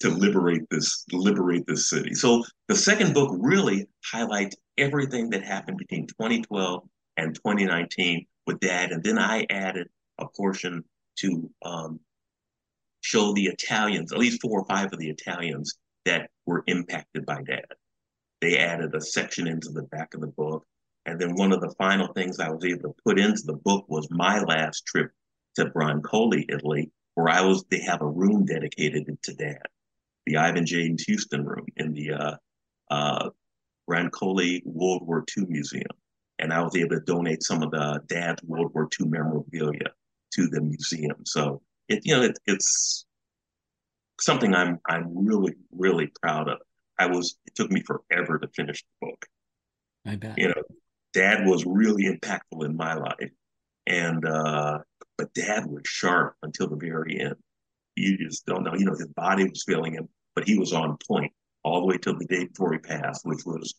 to 0.00 0.08
liberate 0.10 0.62
this, 0.70 1.04
liberate 1.12 1.64
this 1.66 1.88
city. 1.88 2.14
So 2.14 2.44
the 2.68 2.74
second 2.74 3.14
book 3.14 3.36
really 3.38 3.86
highlights 4.04 4.56
everything 4.76 5.30
that 5.30 5.44
happened 5.44 5.78
between 5.78 6.06
2012 6.08 6.82
and 7.16 7.34
2019 7.34 8.26
with 8.46 8.58
dad. 8.60 8.90
And 8.90 9.02
then 9.02 9.18
I 9.18 9.46
added 9.48 9.88
a 10.18 10.26
portion 10.36 10.84
to 11.18 11.50
um, 11.64 12.00
show 13.02 13.32
the 13.32 13.46
Italians, 13.46 14.12
at 14.12 14.18
least 14.18 14.40
four 14.40 14.60
or 14.60 14.64
five 14.64 14.92
of 14.92 14.98
the 14.98 15.10
Italians 15.10 15.74
that 16.04 16.30
were 16.46 16.64
impacted 16.66 17.26
by 17.26 17.42
that. 17.46 17.66
They 18.40 18.58
added 18.58 18.94
a 18.94 19.00
section 19.00 19.46
into 19.46 19.70
the 19.70 19.82
back 19.82 20.14
of 20.14 20.20
the 20.20 20.28
book. 20.28 20.64
And 21.04 21.20
then 21.20 21.34
one 21.34 21.52
of 21.52 21.60
the 21.60 21.74
final 21.78 22.12
things 22.12 22.38
I 22.38 22.50
was 22.50 22.64
able 22.64 22.90
to 22.90 23.02
put 23.04 23.18
into 23.18 23.42
the 23.44 23.58
book 23.64 23.84
was 23.88 24.08
my 24.10 24.40
last 24.40 24.86
trip 24.86 25.10
to 25.56 25.66
Brancoli, 25.66 26.44
Italy, 26.48 26.90
where 27.14 27.28
I 27.28 27.42
was, 27.42 27.64
they 27.70 27.80
have 27.80 28.02
a 28.02 28.08
room 28.08 28.44
dedicated 28.44 29.06
to 29.22 29.34
dad, 29.34 29.62
the 30.26 30.36
Ivan 30.36 30.64
James 30.64 31.02
Houston 31.04 31.44
room 31.44 31.66
in 31.76 31.92
the 31.92 32.12
uh, 32.12 32.36
uh, 32.90 33.30
Brancoli 33.88 34.62
World 34.64 35.06
War 35.06 35.24
II 35.36 35.46
Museum. 35.48 35.90
And 36.38 36.52
I 36.52 36.62
was 36.62 36.74
able 36.76 36.96
to 36.96 37.00
donate 37.00 37.42
some 37.42 37.62
of 37.62 37.70
the 37.72 38.00
dad's 38.06 38.42
World 38.44 38.72
War 38.74 38.88
II 39.00 39.08
memorabilia 39.08 39.90
to 40.34 40.46
the 40.48 40.60
museum. 40.60 41.16
So 41.24 41.62
it 41.92 42.06
you 42.06 42.14
know 42.14 42.22
it, 42.22 42.38
it's 42.46 43.04
something 44.20 44.54
I'm 44.54 44.78
I'm 44.88 45.26
really 45.26 45.54
really 45.70 46.10
proud 46.22 46.48
of. 46.48 46.58
I 46.98 47.06
was 47.06 47.36
it 47.46 47.54
took 47.54 47.70
me 47.70 47.82
forever 47.82 48.38
to 48.38 48.48
finish 48.48 48.82
the 48.82 49.06
book. 49.06 49.26
I 50.06 50.16
bet. 50.16 50.38
You 50.38 50.48
know, 50.48 50.62
Dad 51.12 51.46
was 51.46 51.64
really 51.66 52.04
impactful 52.04 52.64
in 52.64 52.76
my 52.76 52.94
life, 52.94 53.30
and 53.86 54.24
uh, 54.26 54.78
but 55.18 55.32
Dad 55.34 55.66
was 55.66 55.82
sharp 55.84 56.34
until 56.42 56.68
the 56.68 56.76
very 56.76 57.20
end. 57.20 57.36
You 57.96 58.16
just 58.18 58.46
don't 58.46 58.64
know. 58.64 58.74
You 58.74 58.86
know, 58.86 58.92
his 58.92 59.08
body 59.08 59.44
was 59.44 59.64
failing 59.66 59.94
him, 59.94 60.08
but 60.34 60.44
he 60.48 60.58
was 60.58 60.72
on 60.72 60.96
point 61.08 61.32
all 61.64 61.80
the 61.80 61.86
way 61.86 61.98
till 61.98 62.18
the 62.18 62.24
day 62.24 62.46
before 62.46 62.72
he 62.72 62.78
passed, 62.78 63.24
which 63.24 63.44
was 63.44 63.74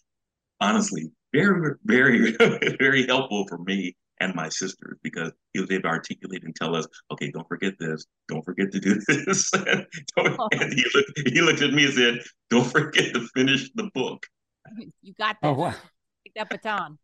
honestly 0.61 1.11
very, 1.33 1.75
very, 1.83 2.35
very 2.79 3.05
helpful 3.05 3.45
for 3.47 3.57
me 3.57 3.95
and 4.19 4.35
my 4.35 4.49
sisters 4.49 4.97
because 5.03 5.31
he 5.53 5.59
was 5.59 5.69
able 5.71 5.83
to 5.83 5.87
articulate 5.89 6.43
and 6.43 6.55
tell 6.55 6.75
us, 6.75 6.87
okay, 7.11 7.31
don't 7.31 7.47
forget 7.47 7.73
this, 7.79 8.05
don't 8.27 8.43
forget 8.43 8.71
to 8.71 8.79
do 8.79 8.95
this. 9.07 9.51
and, 9.53 9.85
oh. 10.17 10.47
and 10.51 10.73
he, 10.73 10.85
looked, 10.93 11.29
he 11.29 11.41
looked 11.41 11.61
at 11.61 11.73
me 11.73 11.85
and 11.85 11.93
said, 11.93 12.19
don't 12.49 12.69
forget 12.69 13.13
to 13.13 13.27
finish 13.35 13.69
the 13.75 13.89
book. 13.93 14.25
You 15.01 15.13
got 15.17 15.37
that. 15.41 15.47
Oh, 15.47 15.53
wow. 15.53 15.75
Take 16.23 16.33
that 16.35 16.49
baton. 16.49 16.97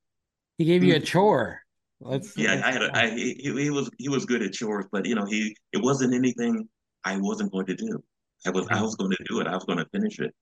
He 0.58 0.66
gave 0.66 0.84
you 0.84 0.96
a 0.96 1.00
chore. 1.00 1.62
Let's, 2.02 2.38
yeah, 2.38 2.56
let's, 2.56 2.64
I 2.64 2.72
had 2.72 2.82
a, 2.82 2.98
I, 2.98 3.10
he, 3.16 3.34
he 3.42 3.70
was 3.70 3.90
he 3.98 4.08
was 4.08 4.26
good 4.26 4.42
at 4.42 4.54
chores, 4.54 4.86
but 4.92 5.06
you 5.06 5.16
know 5.16 5.26
he 5.26 5.56
it 5.74 5.84
wasn't 5.84 6.14
anything 6.14 6.68
I 7.04 7.18
wasn't 7.18 7.52
going 7.52 7.66
to 7.66 7.76
do. 7.76 8.04
I 8.46 8.52
was 8.52 8.68
I 8.70 8.82
was 8.82 8.96
going 8.96 9.12
to 9.12 9.24
do 9.30 9.42
it. 9.42 9.48
I 9.48 9.56
was 9.56 9.66
going 9.66 9.80
to 9.80 9.88
finish 9.92 10.20
it. 10.20 10.34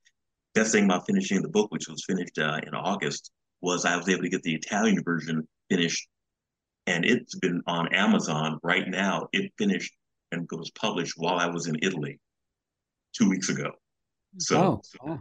Best 0.54 0.72
thing 0.72 0.86
about 0.86 1.06
finishing 1.08 1.42
the 1.42 1.50
book, 1.50 1.72
which 1.72 1.88
was 1.88 2.04
finished 2.08 2.38
uh, 2.38 2.60
in 2.66 2.74
August, 2.74 3.32
was 3.62 3.86
I 3.86 3.96
was 3.98 4.08
able 4.10 4.24
to 4.24 4.30
get 4.30 4.44
the 4.44 4.56
Italian 4.56 5.04
version 5.04 5.48
finished 5.70 6.08
and 6.88 7.06
it's 7.06 7.36
been 7.36 7.62
on 7.68 7.94
Amazon 7.94 8.60
right 8.64 8.88
now. 8.88 9.28
It 9.34 9.52
finished 9.58 9.94
and 10.32 10.48
was 10.52 10.72
published 10.72 11.14
while 11.18 11.38
I 11.38 11.48
was 11.48 11.68
in 11.68 11.78
Italy 11.82 12.20
two 13.14 13.30
weeks 13.30 13.50
ago. 13.50 13.72
So, 14.40 14.58
oh, 14.58 14.82
so 14.84 15.20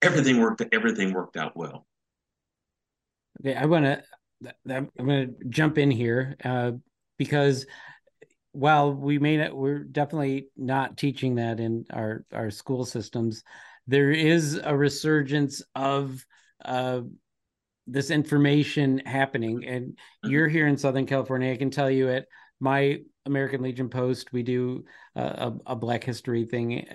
everything 0.00 0.40
worked. 0.40 0.62
Everything 0.72 1.12
worked 1.12 1.36
out 1.36 1.56
well. 1.56 1.86
Okay, 3.40 3.54
I 3.54 3.66
want 3.66 3.84
to. 3.84 4.02
I'm 4.68 4.90
going 4.98 5.28
to 5.28 5.48
jump 5.48 5.78
in 5.78 5.90
here 5.90 6.36
uh, 6.44 6.72
because 7.16 7.66
while 8.52 8.92
we 8.92 9.18
may 9.18 9.36
not, 9.36 9.56
we're 9.56 9.78
definitely 9.78 10.48
not 10.56 10.96
teaching 10.96 11.36
that 11.36 11.60
in 11.60 11.84
our 11.92 12.24
our 12.32 12.50
school 12.50 12.84
systems. 12.84 13.42
there 13.86 14.10
is 14.12 14.60
a 14.62 14.76
resurgence 14.76 15.62
of 15.74 16.24
uh, 16.64 17.00
this 17.86 18.10
information 18.10 18.98
happening, 19.06 19.64
and 19.64 19.86
Mm-hmm. 19.86 20.30
you're 20.30 20.48
here 20.48 20.66
in 20.68 20.76
Southern 20.76 21.06
California. 21.06 21.52
I 21.52 21.56
can 21.56 21.70
tell 21.70 21.90
you 21.90 22.08
at 22.10 22.26
my 22.60 23.00
American 23.26 23.62
Legion 23.62 23.88
post, 23.88 24.32
we 24.32 24.42
do 24.42 24.84
uh, 25.16 25.50
a, 25.66 25.72
a 25.72 25.76
Black 25.76 26.04
History 26.04 26.44
thing 26.44 26.86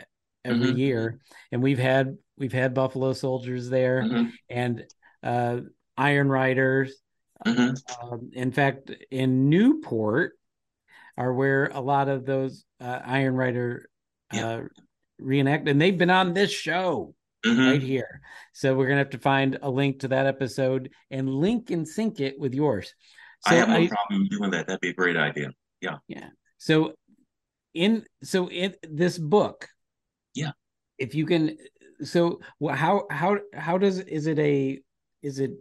every 0.45 0.71
Mhm. 0.73 0.77
year, 0.77 1.19
and 1.51 1.61
we've 1.61 1.79
had 1.79 2.17
we've 2.37 2.53
had 2.53 2.73
Buffalo 2.73 3.13
soldiers 3.13 3.69
there 3.69 4.03
Mhm. 4.03 4.31
and 4.49 4.85
uh, 5.23 5.59
Iron 5.97 6.29
Riders. 6.29 6.93
Mhm. 7.45 7.75
Um, 8.01 8.29
in 8.33 8.51
fact, 8.51 8.91
in 9.11 9.49
Newport 9.49 10.37
are 11.17 11.33
where 11.33 11.65
a 11.73 11.81
lot 11.81 12.07
of 12.09 12.25
those 12.25 12.63
uh, 12.79 12.99
Iron 13.03 13.35
Rider 13.35 13.89
uh, 14.31 14.61
reenact, 15.19 15.67
and 15.67 15.81
they've 15.81 15.97
been 15.97 16.09
on 16.11 16.33
this 16.33 16.51
show 16.51 17.15
Mhm. 17.55 17.71
right 17.71 17.81
here. 17.81 18.21
So 18.53 18.75
we're 18.75 18.87
gonna 18.87 18.99
have 18.99 19.11
to 19.11 19.19
find 19.19 19.57
a 19.61 19.69
link 19.69 19.99
to 20.01 20.07
that 20.09 20.25
episode 20.25 20.89
and 21.11 21.29
link 21.29 21.71
and 21.71 21.87
sync 21.87 22.19
it 22.19 22.39
with 22.39 22.53
yours. 22.53 22.93
So 23.47 23.51
I 23.55 23.59
have 23.59 23.69
no 23.69 23.75
I, 23.75 23.87
problem 23.87 24.27
doing 24.29 24.51
that. 24.51 24.67
That'd 24.67 24.81
be 24.81 24.89
a 24.89 24.93
great 24.93 25.17
idea. 25.17 25.49
yeah. 25.81 25.97
Yeah. 26.07 26.29
So 26.57 26.93
in 27.73 28.05
so 28.23 28.49
in 28.49 28.73
this 28.89 29.17
book, 29.17 29.67
Yeah. 30.33 30.51
If 30.97 31.13
you 31.13 31.25
can, 31.27 31.57
so 32.03 32.39
how 32.69 33.05
how 33.11 33.37
how 33.53 33.77
does 33.77 33.99
is 33.99 34.25
it 34.27 34.39
a 34.39 34.79
is 35.21 35.39
it 35.39 35.51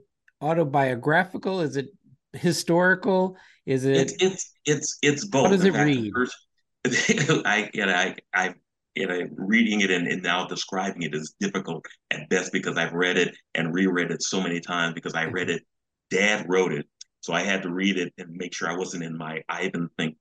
autobiographical? 0.40 1.60
Is 1.60 1.76
it 1.76 1.88
historical? 2.32 3.36
Is 3.66 3.84
it 3.84 3.96
It's 3.96 4.14
it's 4.22 4.52
it's 4.64 4.98
it's 5.02 5.24
both. 5.26 5.50
does 5.50 5.60
In 5.62 5.68
it 5.68 5.72
fact, 5.74 5.86
read? 5.86 6.12
first- 6.14 6.36
I 7.46 7.70
you 7.74 7.84
know, 7.86 7.92
I 7.92 8.16
I 8.32 8.54
you 8.96 9.06
know 9.06 9.20
reading 9.36 9.82
it 9.82 9.90
and, 9.90 10.08
and 10.08 10.22
now 10.22 10.46
describing 10.46 11.02
it 11.02 11.14
is 11.14 11.34
difficult 11.38 11.84
at 12.10 12.28
best 12.30 12.52
because 12.52 12.76
I've 12.76 12.94
read 12.94 13.18
it 13.18 13.36
and 13.54 13.74
reread 13.74 14.10
it 14.10 14.22
so 14.22 14.40
many 14.40 14.58
times 14.58 14.94
because 14.94 15.14
I 15.14 15.24
read 15.26 15.50
it. 15.50 15.62
Dad 16.10 16.46
wrote 16.48 16.72
it, 16.72 16.86
so 17.20 17.32
I 17.34 17.42
had 17.42 17.62
to 17.62 17.70
read 17.70 17.98
it 17.98 18.12
and 18.18 18.30
make 18.30 18.54
sure 18.54 18.68
I 18.68 18.76
wasn't 18.76 19.04
in 19.04 19.16
my 19.16 19.42
Ivan 19.48 19.90
think 19.98 20.16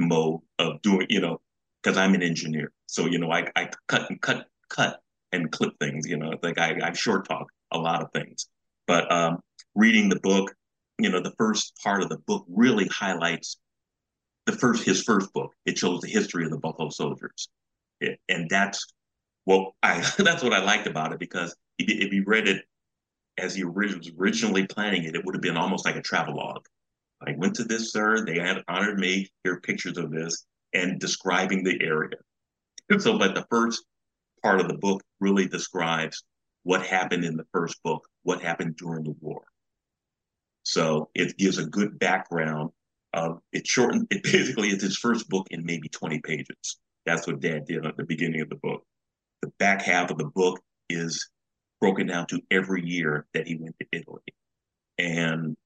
mode 0.00 0.40
of 0.58 0.80
doing 0.82 1.06
you 1.10 1.20
know 1.20 1.40
because 1.82 1.98
I'm 1.98 2.14
an 2.14 2.22
engineer. 2.22 2.72
So 2.86 3.06
you 3.06 3.18
know 3.18 3.30
I 3.30 3.46
I 3.54 3.70
cut 3.88 4.08
and 4.08 4.20
cut 4.20 4.46
cut 4.70 5.00
and 5.32 5.52
clip 5.52 5.74
things. 5.78 6.08
You 6.08 6.16
know 6.16 6.32
like 6.42 6.58
I 6.58 6.78
I 6.82 6.92
short 6.92 7.28
talk 7.28 7.46
a 7.72 7.78
lot 7.78 8.02
of 8.02 8.10
things, 8.12 8.48
but 8.86 9.10
um, 9.12 9.40
reading 9.74 10.08
the 10.08 10.20
book, 10.20 10.54
you 10.98 11.10
know 11.10 11.20
the 11.20 11.34
first 11.36 11.76
part 11.82 12.02
of 12.02 12.08
the 12.08 12.18
book 12.26 12.46
really 12.48 12.86
highlights 12.86 13.58
the 14.46 14.52
first 14.52 14.84
his 14.84 15.02
first 15.02 15.32
book. 15.34 15.52
It 15.66 15.76
shows 15.76 16.00
the 16.00 16.08
history 16.08 16.44
of 16.44 16.50
the 16.50 16.58
Buffalo 16.58 16.88
Soldiers, 16.88 17.48
It- 18.04 18.20
and 18.28 18.48
that's 18.48 18.86
what 19.44 19.72
I 19.82 20.00
that's 20.18 20.42
what 20.42 20.52
I 20.52 20.62
liked 20.62 20.86
about 20.86 21.12
it 21.12 21.18
because 21.18 21.54
if 21.78 22.12
you, 22.12 22.22
read 22.24 22.48
it 22.48 22.64
as 23.36 23.54
he 23.54 23.64
was 23.64 24.10
originally 24.18 24.66
planning 24.66 25.04
it, 25.04 25.16
it 25.16 25.24
would 25.24 25.34
have 25.34 25.42
been 25.42 25.56
almost 25.56 25.84
like 25.84 25.96
a 25.96 26.02
travelogue. 26.02 26.64
I 27.26 27.34
went 27.36 27.56
to 27.56 27.64
this, 27.64 27.90
sir. 27.92 28.24
They 28.24 28.38
had 28.38 28.62
honored 28.68 28.98
me. 28.98 29.28
Here 29.42 29.54
are 29.54 29.60
pictures 29.60 29.98
of 29.98 30.12
this 30.12 30.46
and 30.72 31.00
describing 31.00 31.64
the 31.64 31.78
area. 31.82 32.18
So, 32.98 33.18
but 33.18 33.34
the 33.34 33.46
first 33.50 33.82
part 34.42 34.60
of 34.60 34.68
the 34.68 34.76
book 34.76 35.02
really 35.18 35.48
describes 35.48 36.22
what 36.64 36.84
happened 36.84 37.24
in 37.24 37.36
the 37.36 37.46
first 37.50 37.82
book, 37.82 38.06
what 38.24 38.42
happened 38.42 38.76
during 38.76 39.04
the 39.04 39.14
war. 39.20 39.42
So 40.64 41.10
it 41.14 41.36
gives 41.38 41.58
a 41.58 41.66
good 41.66 41.98
background. 41.98 42.70
Of, 43.14 43.40
it 43.52 43.66
shortened. 43.66 44.08
It 44.10 44.22
basically 44.22 44.68
is 44.68 44.82
his 44.82 44.98
first 44.98 45.28
book 45.28 45.46
in 45.50 45.64
maybe 45.64 45.88
20 45.88 46.20
pages. 46.20 46.78
That's 47.06 47.26
what 47.26 47.40
Dad 47.40 47.66
did 47.66 47.86
at 47.86 47.96
the 47.96 48.04
beginning 48.04 48.40
of 48.40 48.48
the 48.48 48.56
book. 48.56 48.82
The 49.42 49.52
back 49.58 49.82
half 49.82 50.10
of 50.10 50.18
the 50.18 50.30
book 50.34 50.60
is 50.88 51.30
broken 51.80 52.06
down 52.06 52.26
to 52.28 52.40
every 52.50 52.84
year 52.86 53.26
that 53.34 53.46
he 53.46 53.56
went 53.56 53.76
to 53.80 53.86
Italy, 53.92 54.22
and 54.98 55.56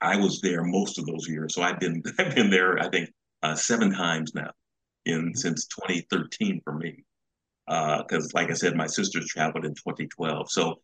I 0.00 0.16
was 0.16 0.40
there 0.40 0.64
most 0.64 0.98
of 0.98 1.06
those 1.06 1.28
years. 1.28 1.54
So 1.54 1.62
I've 1.62 1.78
been 1.78 2.02
I've 2.18 2.34
been 2.34 2.50
there 2.50 2.78
I 2.78 2.88
think 2.88 3.10
uh, 3.42 3.54
seven 3.54 3.92
times 3.92 4.34
now, 4.34 4.50
in 5.06 5.34
since 5.34 5.66
2013 5.66 6.60
for 6.64 6.74
me. 6.74 7.04
Because 7.66 8.32
like 8.34 8.50
I 8.50 8.54
said, 8.54 8.76
my 8.76 8.86
sisters 8.86 9.26
traveled 9.26 9.64
in 9.64 9.74
2012. 9.74 10.50
So 10.50 10.80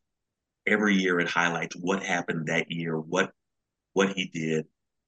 every 0.67 0.95
year 0.95 1.21
it 1.21 1.29
highlights 1.29 1.77
what 1.77 2.03
happened 2.03 2.47
that 2.47 2.71
year, 2.71 2.99
what 2.99 3.31
what 3.93 4.11
he 4.11 4.27
did, 4.27 4.67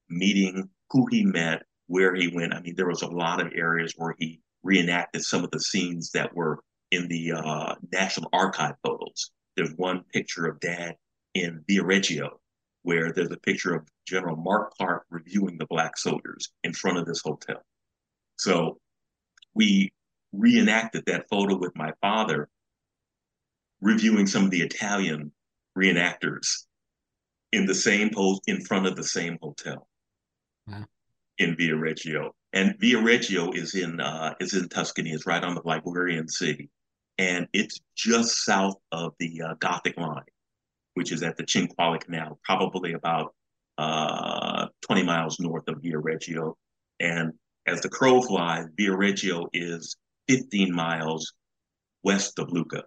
meeting 0.09 0.69
who 0.91 1.07
he 1.09 1.25
met, 1.25 1.63
where 1.87 2.13
he 2.13 2.27
went. 2.27 2.53
I 2.53 2.61
mean, 2.61 2.75
there 2.75 2.87
was 2.87 3.01
a 3.01 3.07
lot 3.07 3.41
of 3.41 3.53
areas 3.55 3.93
where 3.97 4.15
he 4.19 4.39
reenacted 4.63 5.23
some 5.23 5.43
of 5.43 5.51
the 5.51 5.59
scenes 5.59 6.11
that 6.11 6.35
were 6.35 6.59
in 6.91 7.07
the 7.07 7.33
uh, 7.33 7.75
National 7.91 8.29
Archive 8.33 8.75
photos. 8.83 9.31
There's 9.55 9.73
one 9.75 10.03
picture 10.13 10.45
of 10.45 10.59
Dad 10.59 10.95
in 11.33 11.63
Viareggio, 11.69 12.29
where 12.83 13.11
there's 13.11 13.31
a 13.31 13.37
picture 13.37 13.75
of 13.75 13.87
General 14.07 14.35
Mark 14.35 14.73
Clark 14.77 15.05
reviewing 15.09 15.57
the 15.57 15.65
black 15.65 15.97
soldiers 15.97 16.51
in 16.63 16.73
front 16.73 16.97
of 16.97 17.05
this 17.05 17.21
hotel. 17.23 17.61
So 18.37 18.79
we 19.53 19.91
reenacted 20.31 21.05
that 21.05 21.29
photo 21.29 21.57
with 21.57 21.75
my 21.75 21.93
father, 22.01 22.49
reviewing 23.81 24.27
some 24.27 24.45
of 24.45 24.51
the 24.51 24.61
Italian 24.61 25.31
reenactors 25.77 26.65
in 27.51 27.65
the 27.65 27.75
same 27.75 28.09
pose 28.09 28.39
in 28.47 28.61
front 28.61 28.87
of 28.87 28.95
the 28.95 29.03
same 29.03 29.37
hotel. 29.41 29.87
In 31.37 31.55
Viareggio. 31.55 32.31
And 32.53 32.77
Viareggio 32.79 33.55
is 33.55 33.75
in 33.75 33.99
uh, 33.99 34.35
is 34.39 34.53
in 34.53 34.69
Tuscany. 34.69 35.11
It's 35.11 35.25
right 35.25 35.43
on 35.43 35.55
the 35.55 35.61
Ligurian 35.61 36.27
Sea, 36.29 36.69
and 37.17 37.47
it's 37.53 37.79
just 37.95 38.45
south 38.45 38.75
of 38.91 39.13
the 39.19 39.41
uh, 39.41 39.53
Gothic 39.59 39.97
line, 39.97 40.23
which 40.93 41.11
is 41.11 41.23
at 41.23 41.37
the 41.37 41.43
Cinquale 41.43 41.99
Canal, 41.99 42.39
probably 42.43 42.93
about 42.93 43.33
uh, 43.77 44.67
20 44.81 45.03
miles 45.03 45.39
north 45.39 45.67
of 45.67 45.81
Viareggio. 45.81 46.53
And 46.99 47.33
as 47.65 47.81
the 47.81 47.89
crow 47.89 48.21
flies, 48.21 48.67
Viareggio 48.79 49.47
is 49.53 49.95
15 50.29 50.73
miles 50.73 51.33
west 52.03 52.37
of 52.39 52.51
Lucca. 52.51 52.83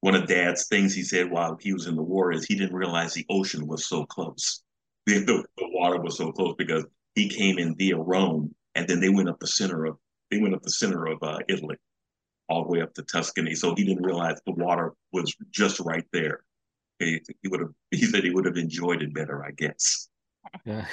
One 0.00 0.14
of 0.14 0.26
Dad's 0.26 0.66
things 0.68 0.94
he 0.94 1.02
said 1.02 1.30
while 1.30 1.56
he 1.60 1.72
was 1.72 1.86
in 1.86 1.96
the 1.96 2.02
war 2.02 2.32
is 2.32 2.44
he 2.44 2.54
didn't 2.54 2.76
realize 2.76 3.14
the 3.14 3.26
ocean 3.28 3.66
was 3.66 3.86
so 3.86 4.04
close. 4.04 4.62
The, 5.06 5.20
the, 5.20 5.42
the 5.56 5.68
water 5.72 5.98
was 5.98 6.18
so 6.18 6.32
close 6.32 6.54
because 6.58 6.84
he 7.18 7.28
came 7.28 7.58
in 7.58 7.74
via 7.74 7.96
Rome, 7.96 8.54
and 8.74 8.86
then 8.86 9.00
they 9.00 9.08
went 9.08 9.28
up 9.28 9.40
the 9.40 9.46
center 9.46 9.86
of 9.86 9.96
they 10.30 10.38
went 10.38 10.54
up 10.54 10.62
the 10.62 10.70
center 10.70 11.06
of 11.06 11.22
uh, 11.22 11.38
Italy, 11.48 11.76
all 12.48 12.62
the 12.62 12.70
way 12.70 12.80
up 12.80 12.94
to 12.94 13.02
Tuscany. 13.02 13.54
So 13.54 13.74
he 13.74 13.84
didn't 13.84 14.04
realize 14.04 14.38
the 14.46 14.52
water 14.52 14.92
was 15.12 15.34
just 15.50 15.80
right 15.80 16.04
there. 16.12 16.40
He, 16.98 17.20
he 17.42 17.48
would 17.48 17.60
have 17.60 17.72
he 17.90 18.02
said 18.02 18.24
he 18.24 18.30
would 18.30 18.44
have 18.44 18.56
enjoyed 18.56 19.02
it 19.02 19.12
better, 19.12 19.44
I 19.44 19.50
guess. 19.50 20.08
Yeah. 20.64 20.86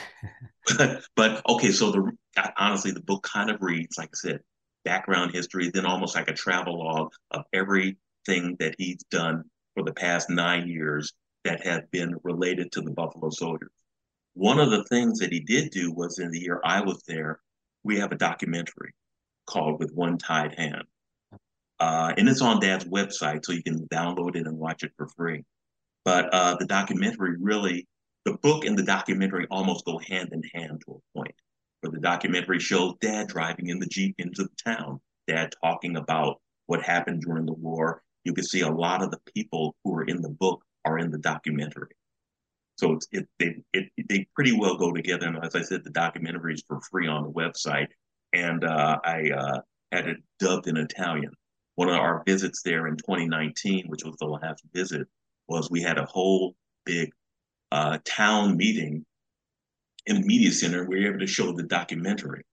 but 1.15 1.41
okay, 1.47 1.71
so 1.71 1.91
the 1.91 2.11
honestly, 2.57 2.91
the 2.91 3.01
book 3.01 3.23
kind 3.23 3.51
of 3.51 3.61
reads 3.61 3.97
like 3.97 4.09
I 4.13 4.17
said, 4.17 4.39
background 4.83 5.31
history, 5.33 5.69
then 5.69 5.85
almost 5.85 6.15
like 6.15 6.29
a 6.29 6.33
travel 6.33 6.79
log 6.79 7.11
of 7.31 7.43
everything 7.53 8.57
that 8.59 8.75
he's 8.79 9.03
done 9.11 9.43
for 9.75 9.83
the 9.83 9.93
past 9.93 10.29
nine 10.29 10.67
years 10.67 11.13
that 11.43 11.63
have 11.63 11.91
been 11.91 12.15
related 12.23 12.71
to 12.71 12.81
the 12.81 12.91
Buffalo 12.91 13.29
Soldiers. 13.29 13.69
One 14.35 14.59
of 14.59 14.69
the 14.69 14.83
things 14.83 15.19
that 15.19 15.31
he 15.31 15.39
did 15.39 15.71
do 15.71 15.93
was 15.93 16.19
in 16.19 16.29
the 16.29 16.39
year 16.41 16.59
I 16.65 16.81
was 16.81 17.01
there, 17.07 17.39
we 17.83 17.97
have 17.99 18.11
a 18.11 18.17
documentary 18.17 18.93
called 19.47 19.79
With 19.79 19.93
One 19.93 20.17
Tied 20.17 20.53
Hand. 20.59 20.83
Uh, 21.79 22.13
and 22.17 22.27
it's 22.27 22.41
on 22.41 22.59
Dad's 22.59 22.83
website, 22.83 23.45
so 23.45 23.53
you 23.53 23.63
can 23.63 23.87
download 23.87 24.35
it 24.35 24.45
and 24.45 24.57
watch 24.57 24.83
it 24.83 24.91
for 24.97 25.07
free. 25.07 25.45
But 26.03 26.33
uh, 26.33 26.57
the 26.57 26.65
documentary 26.65 27.37
really, 27.39 27.87
the 28.25 28.33
book 28.33 28.65
and 28.65 28.77
the 28.77 28.83
documentary 28.83 29.47
almost 29.49 29.85
go 29.85 29.99
hand 29.99 30.33
in 30.33 30.43
hand 30.53 30.81
to 30.85 30.95
a 30.95 31.17
point. 31.17 31.35
Where 31.79 31.91
the 31.91 32.01
documentary 32.01 32.59
shows 32.59 32.95
Dad 32.99 33.29
driving 33.29 33.67
in 33.67 33.79
the 33.79 33.87
Jeep 33.87 34.15
into 34.17 34.43
the 34.43 34.71
town, 34.73 34.99
Dad 35.27 35.53
talking 35.63 35.95
about 35.95 36.41
what 36.65 36.83
happened 36.83 37.21
during 37.21 37.45
the 37.45 37.53
war. 37.53 38.01
You 38.25 38.33
can 38.33 38.43
see 38.43 38.61
a 38.61 38.69
lot 38.69 39.01
of 39.01 39.11
the 39.11 39.19
people 39.33 39.77
who 39.85 39.95
are 39.95 40.03
in 40.03 40.21
the 40.21 40.29
book 40.29 40.61
are 40.83 40.99
in 40.99 41.09
the 41.09 41.19
documentary. 41.19 41.95
So 42.77 42.99
it, 43.11 43.27
they, 43.39 43.55
it, 43.73 43.89
they 44.09 44.27
pretty 44.35 44.57
well 44.57 44.77
go 44.77 44.91
together. 44.91 45.27
And 45.27 45.43
as 45.43 45.55
I 45.55 45.61
said, 45.61 45.83
the 45.83 45.91
documentary 45.91 46.53
is 46.53 46.63
for 46.67 46.81
free 46.91 47.07
on 47.07 47.23
the 47.23 47.31
website. 47.31 47.87
And 48.33 48.63
uh, 48.63 48.99
I 49.03 49.29
uh, 49.35 49.59
had 49.91 50.07
it 50.07 50.17
dubbed 50.39 50.67
in 50.67 50.77
Italian. 50.77 51.31
One 51.75 51.89
of 51.89 51.95
our 51.95 52.23
visits 52.25 52.61
there 52.63 52.87
in 52.87 52.97
2019, 52.97 53.85
which 53.87 54.03
was 54.03 54.15
the 54.17 54.27
last 54.27 54.63
visit, 54.73 55.07
was 55.47 55.69
we 55.69 55.81
had 55.81 55.97
a 55.97 56.05
whole 56.05 56.55
big 56.85 57.11
uh, 57.71 57.97
town 58.05 58.57
meeting 58.57 59.05
in 60.05 60.21
the 60.21 60.27
media 60.27 60.51
center. 60.51 60.85
We 60.85 61.01
were 61.01 61.09
able 61.09 61.19
to 61.19 61.27
show 61.27 61.51
the 61.51 61.63
documentary 61.63 62.43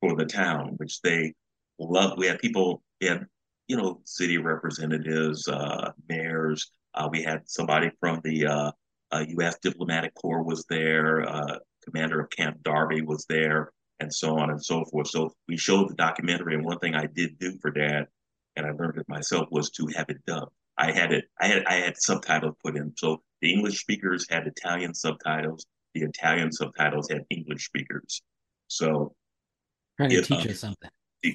for 0.00 0.16
the 0.16 0.26
town, 0.26 0.74
which 0.76 1.00
they 1.02 1.34
loved. 1.78 2.18
We 2.18 2.26
had 2.26 2.38
people, 2.38 2.82
we 3.00 3.08
had, 3.08 3.26
you 3.68 3.76
know, 3.76 4.00
city 4.04 4.38
representatives, 4.38 5.48
uh, 5.48 5.92
mayors. 6.08 6.70
Uh, 6.94 7.08
we 7.10 7.22
had 7.22 7.42
somebody 7.46 7.90
from 8.00 8.20
the 8.24 8.46
uh, 8.46 8.72
U.S. 9.20 9.56
Diplomatic 9.62 10.14
Corps 10.14 10.42
was 10.42 10.64
there. 10.68 11.28
Uh, 11.28 11.58
commander 11.84 12.20
of 12.20 12.30
Camp 12.30 12.62
Darby 12.62 13.02
was 13.02 13.24
there, 13.28 13.72
and 14.00 14.12
so 14.12 14.38
on 14.38 14.50
and 14.50 14.62
so 14.62 14.84
forth. 14.86 15.08
So 15.08 15.30
we 15.48 15.56
showed 15.56 15.88
the 15.88 15.94
documentary. 15.94 16.54
And 16.54 16.64
one 16.64 16.78
thing 16.78 16.94
I 16.94 17.06
did 17.06 17.38
do 17.38 17.56
for 17.60 17.70
Dad 17.70 18.06
and 18.56 18.66
I 18.66 18.70
learned 18.70 18.98
it 18.98 19.08
myself, 19.08 19.48
was 19.50 19.70
to 19.72 19.86
have 19.96 20.06
it 20.08 20.24
dubbed. 20.26 20.50
I 20.78 20.92
had 20.92 21.12
it, 21.12 21.24
I 21.40 21.46
had, 21.46 21.64
I 21.66 21.74
had 21.74 21.96
subtitles 21.96 22.54
put 22.64 22.76
in. 22.76 22.92
So 22.96 23.22
the 23.40 23.52
English 23.52 23.80
speakers 23.80 24.26
had 24.28 24.46
Italian 24.46 24.94
subtitles. 24.94 25.66
The 25.94 26.02
Italian 26.02 26.52
subtitles 26.52 27.08
had 27.10 27.24
English 27.30 27.66
speakers. 27.66 28.22
So 28.68 29.14
trying 29.96 30.10
to 30.10 30.16
it, 30.16 30.24
teach 30.24 30.46
uh, 30.46 30.50
us 30.50 30.60
something. 30.60 30.90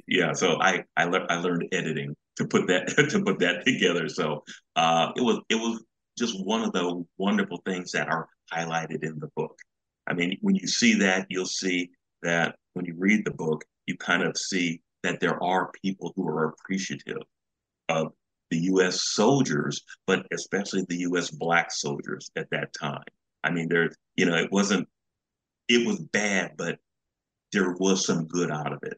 yeah 0.07 0.31
so 0.33 0.61
i 0.61 0.83
i, 0.95 1.05
le- 1.05 1.25
I 1.27 1.35
learned 1.37 1.67
editing 1.71 2.15
to 2.37 2.45
put 2.45 2.67
that 2.67 2.87
to 3.09 3.23
put 3.23 3.39
that 3.39 3.65
together 3.65 4.07
so 4.07 4.43
uh 4.75 5.11
it 5.15 5.21
was 5.21 5.39
it 5.49 5.55
was 5.55 5.83
just 6.17 6.43
one 6.45 6.61
of 6.61 6.73
the 6.73 7.03
wonderful 7.17 7.61
things 7.65 7.91
that 7.91 8.07
are 8.07 8.27
highlighted 8.53 9.03
in 9.03 9.19
the 9.19 9.29
book. 9.35 9.57
I 10.07 10.13
mean 10.13 10.37
when 10.41 10.55
you 10.55 10.67
see 10.67 10.95
that 10.99 11.27
you'll 11.29 11.45
see 11.45 11.91
that 12.23 12.55
when 12.73 12.85
you 12.85 12.95
read 12.97 13.25
the 13.25 13.31
book 13.31 13.63
you 13.87 13.97
kind 13.97 14.23
of 14.23 14.37
see 14.37 14.81
that 15.03 15.19
there 15.19 15.41
are 15.41 15.71
people 15.83 16.13
who 16.15 16.27
are 16.27 16.45
appreciative 16.45 17.23
of 17.89 18.13
the 18.49 18.59
us 18.59 19.01
soldiers 19.01 19.81
but 20.07 20.25
especially 20.31 20.85
the 20.89 20.97
us 20.97 21.31
black 21.31 21.71
soldiers 21.71 22.29
at 22.35 22.49
that 22.51 22.73
time. 22.79 23.03
I 23.43 23.51
mean 23.51 23.69
there 23.69 23.91
you 24.15 24.25
know 24.25 24.35
it 24.35 24.51
wasn't 24.51 24.87
it 25.67 25.87
was 25.87 25.99
bad 25.99 26.51
but 26.57 26.79
there 27.51 27.73
was 27.79 28.05
some 28.05 28.27
good 28.27 28.51
out 28.51 28.73
of 28.73 28.79
it. 28.83 28.97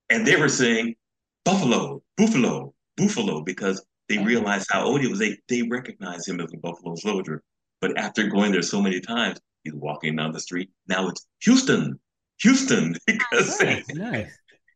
And 0.10 0.26
they 0.26 0.36
were 0.36 0.50
saying, 0.50 0.96
Buffalo, 1.44 2.02
Buffalo, 2.18 2.74
Buffalo, 2.98 3.44
because 3.44 3.84
they 4.08 4.18
realized 4.20 4.68
how 4.72 4.86
old 4.86 5.02
he 5.02 5.08
was. 5.08 5.20
They, 5.20 5.38
they 5.50 5.64
recognized 5.64 6.28
him 6.28 6.40
as 6.40 6.52
a 6.54 6.58
Buffalo 6.58 6.96
soldier. 6.96 7.44
But 7.86 8.00
after 8.00 8.28
going 8.28 8.52
there 8.52 8.64
so 8.64 8.82
many 8.82 9.00
times, 9.00 9.40
he's 9.64 9.76
walking 9.76 10.16
down 10.16 10.32
the 10.32 10.40
street. 10.40 10.72
Now 10.88 11.08
it's 11.08 11.28
Houston, 11.44 12.00
Houston, 12.42 12.96
because 13.06 13.62
Nice, 13.62 13.86
nice. 13.94 14.32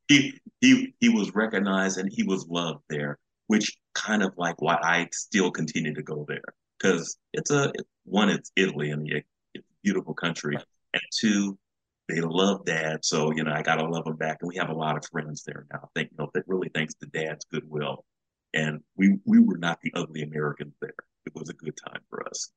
he 0.07 0.39
he 0.61 0.93
he 0.99 1.09
was 1.09 1.33
recognized 1.33 1.97
and 1.97 2.07
he 2.11 2.21
was 2.21 2.45
loved 2.47 2.83
there, 2.87 3.17
which 3.47 3.75
kind 3.95 4.21
of 4.21 4.33
like 4.37 4.61
why 4.61 4.75
I 4.75 5.07
still 5.11 5.49
continue 5.49 5.95
to 5.95 6.03
go 6.03 6.23
there 6.27 6.43
because 6.77 7.17
it's 7.33 7.49
a 7.49 7.73
one 8.03 8.29
it's 8.29 8.51
Italy 8.55 8.91
and 8.91 9.11
it's 9.11 9.25
a 9.57 9.61
beautiful 9.83 10.13
country, 10.13 10.55
and 10.93 11.01
two 11.19 11.57
they 12.09 12.21
love 12.21 12.63
dad, 12.63 13.03
so 13.03 13.31
you 13.31 13.43
know 13.43 13.53
I 13.53 13.63
gotta 13.63 13.87
love 13.87 14.05
him 14.05 14.17
back, 14.17 14.37
and 14.41 14.49
we 14.49 14.57
have 14.57 14.69
a 14.69 14.75
lot 14.75 14.97
of 14.97 15.05
friends 15.11 15.41
there 15.47 15.65
now. 15.73 15.79
I 15.81 15.87
think 15.95 16.11
you 16.11 16.17
know 16.19 16.29
that 16.35 16.43
really 16.45 16.69
thanks 16.75 16.93
to 17.01 17.07
dad's 17.07 17.45
goodwill, 17.51 18.05
and 18.53 18.81
we 18.95 19.17
we 19.25 19.39
were 19.39 19.57
not 19.57 19.79
the 19.81 19.93
ugly 19.95 20.21
Americans 20.21 20.75
there. 20.79 20.93
It 21.25 21.33
was 21.33 21.49
a 21.49 21.53
good 21.53 21.75
time 21.87 22.01
for 22.07 22.23
us. 22.27 22.51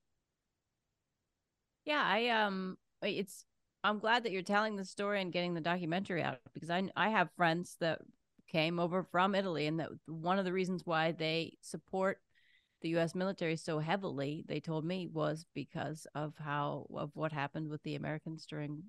Yeah, 1.84 2.02
I 2.04 2.28
um 2.28 2.76
it's 3.02 3.44
I'm 3.84 3.98
glad 3.98 4.22
that 4.24 4.32
you're 4.32 4.42
telling 4.42 4.76
the 4.76 4.84
story 4.84 5.20
and 5.20 5.32
getting 5.32 5.54
the 5.54 5.60
documentary 5.60 6.22
out 6.22 6.38
because 6.54 6.70
I 6.70 6.88
I 6.96 7.10
have 7.10 7.30
friends 7.36 7.76
that 7.80 8.00
came 8.48 8.78
over 8.78 9.02
from 9.04 9.34
Italy 9.34 9.66
and 9.66 9.80
that 9.80 9.90
one 10.06 10.38
of 10.38 10.44
the 10.44 10.52
reasons 10.52 10.82
why 10.84 11.12
they 11.12 11.56
support 11.62 12.20
the 12.82 12.90
US 12.90 13.14
military 13.14 13.56
so 13.56 13.78
heavily, 13.78 14.44
they 14.46 14.60
told 14.60 14.84
me 14.84 15.06
was 15.06 15.46
because 15.54 16.06
of 16.14 16.34
how 16.38 16.86
of 16.94 17.10
what 17.14 17.32
happened 17.32 17.68
with 17.68 17.82
the 17.82 17.94
Americans 17.96 18.46
during 18.46 18.82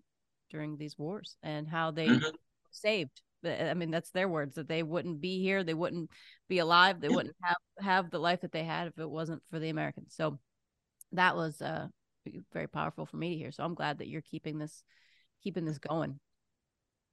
during 0.50 0.78
these 0.78 0.98
wars 0.98 1.38
and 1.44 1.68
how 1.68 1.92
they 1.92 2.08
Mhm. 2.10 2.36
saved 2.72 3.22
I 3.46 3.74
mean 3.74 3.92
that's 3.92 4.12
their 4.12 4.30
words 4.30 4.56
that 4.56 4.68
they 4.70 4.84
wouldn't 4.84 5.20
be 5.22 5.42
here, 5.42 5.64
they 5.64 5.74
wouldn't 5.74 6.12
be 6.48 6.60
alive, 6.60 7.02
they 7.02 7.10
wouldn't 7.10 7.36
have 7.42 7.58
have 7.80 8.10
the 8.12 8.20
life 8.20 8.42
that 8.42 8.52
they 8.52 8.64
had 8.64 8.88
if 8.88 8.98
it 9.00 9.10
wasn't 9.10 9.44
for 9.50 9.60
the 9.60 9.70
Americans. 9.70 10.14
So 10.16 10.40
that 11.14 11.36
was 11.36 11.62
uh 11.62 11.88
very 12.52 12.68
powerful 12.68 13.06
for 13.06 13.18
me 13.18 13.32
to 13.32 13.38
hear. 13.38 13.52
So 13.52 13.64
I'm 13.64 13.76
glad 13.76 14.00
that 14.00 14.08
you're 14.08 14.22
keeping 14.22 14.58
this 14.58 14.84
keeping 15.44 15.66
this 15.66 15.78
going. 15.78 16.20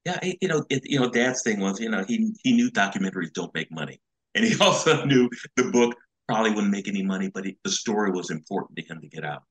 Yeah, 0.05 0.19
you 0.41 0.47
know, 0.47 0.65
it, 0.69 0.81
you 0.85 0.99
know, 0.99 1.09
Dad's 1.09 1.43
thing 1.43 1.59
was, 1.59 1.79
you 1.79 1.89
know, 1.89 2.03
he 2.07 2.33
he 2.43 2.53
knew 2.53 2.71
documentaries 2.71 3.33
don't 3.33 3.53
make 3.53 3.71
money, 3.71 4.01
and 4.33 4.43
he 4.45 4.57
also 4.61 5.05
knew 5.05 5.29
the 5.55 5.65
book 5.71 5.95
probably 6.27 6.51
wouldn't 6.51 6.71
make 6.71 6.87
any 6.87 7.03
money, 7.03 7.29
but 7.29 7.45
he, 7.45 7.57
the 7.63 7.69
story 7.69 8.11
was 8.11 8.31
important 8.31 8.77
to 8.77 8.83
him 8.83 8.99
to 9.01 9.07
get 9.07 9.23
out, 9.23 9.43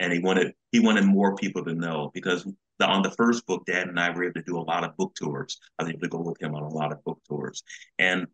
and 0.00 0.12
he 0.12 0.18
wanted 0.18 0.52
he 0.72 0.80
wanted 0.80 1.04
more 1.04 1.34
people 1.36 1.64
to 1.64 1.74
know 1.74 2.10
because 2.12 2.44
the, 2.78 2.86
on 2.86 3.02
the 3.02 3.12
first 3.12 3.46
book, 3.46 3.64
Dad 3.66 3.88
and 3.88 3.98
I 3.98 4.10
were 4.10 4.24
able 4.24 4.34
to 4.34 4.42
do 4.42 4.58
a 4.58 4.60
lot 4.60 4.84
of 4.84 4.96
book 4.96 5.14
tours. 5.14 5.58
I 5.78 5.84
was 5.84 5.90
able 5.90 6.00
to 6.00 6.08
go 6.08 6.20
with 6.20 6.42
him 6.42 6.54
on 6.54 6.62
a 6.62 6.68
lot 6.68 6.92
of 6.92 7.02
book 7.04 7.20
tours, 7.26 7.62
and 7.98 8.26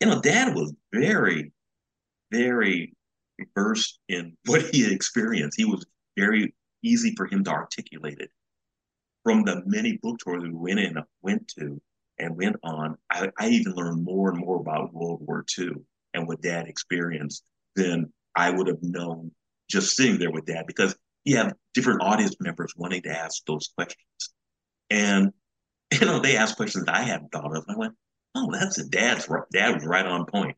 you 0.00 0.08
know, 0.08 0.20
Dad 0.20 0.54
was 0.54 0.74
very, 0.92 1.52
very 2.30 2.94
versed 3.54 3.98
in 4.08 4.36
what 4.46 4.62
he 4.62 4.92
experienced. 4.92 5.58
He 5.58 5.64
was 5.64 5.84
very 6.16 6.54
easy 6.82 7.14
for 7.16 7.26
him 7.26 7.44
to 7.44 7.50
articulate 7.50 8.18
it 8.20 8.30
from 9.24 9.42
the 9.42 9.62
many 9.64 9.96
book 9.96 10.18
tours 10.18 10.42
we 10.42 10.50
went 10.52 10.78
in, 10.78 10.96
went 11.22 11.48
to, 11.48 11.80
and 12.18 12.36
went 12.36 12.56
on, 12.62 12.96
I, 13.10 13.30
I 13.38 13.48
even 13.48 13.74
learned 13.74 14.04
more 14.04 14.30
and 14.30 14.38
more 14.38 14.60
about 14.60 14.92
World 14.94 15.20
War 15.26 15.44
II 15.58 15.70
and 16.12 16.28
what 16.28 16.42
Dad 16.42 16.68
experienced 16.68 17.42
than 17.74 18.12
I 18.36 18.50
would 18.50 18.68
have 18.68 18.82
known 18.82 19.32
just 19.68 19.96
sitting 19.96 20.18
there 20.18 20.30
with 20.30 20.44
Dad 20.44 20.66
because 20.66 20.94
you 21.24 21.36
have 21.38 21.54
different 21.72 22.02
audience 22.02 22.36
members 22.38 22.74
wanting 22.76 23.02
to 23.02 23.10
ask 23.10 23.44
those 23.46 23.70
questions, 23.74 24.04
and 24.90 25.32
you 25.92 26.06
know 26.06 26.20
they 26.20 26.36
asked 26.36 26.56
questions 26.56 26.84
I 26.86 27.00
hadn't 27.00 27.32
thought 27.32 27.56
of. 27.56 27.64
I 27.68 27.76
went, 27.76 27.94
"Oh, 28.34 28.50
that's 28.52 28.78
a 28.78 28.86
Dad's. 28.86 29.26
Dad 29.52 29.74
was 29.74 29.86
right 29.86 30.06
on 30.06 30.26
point." 30.26 30.56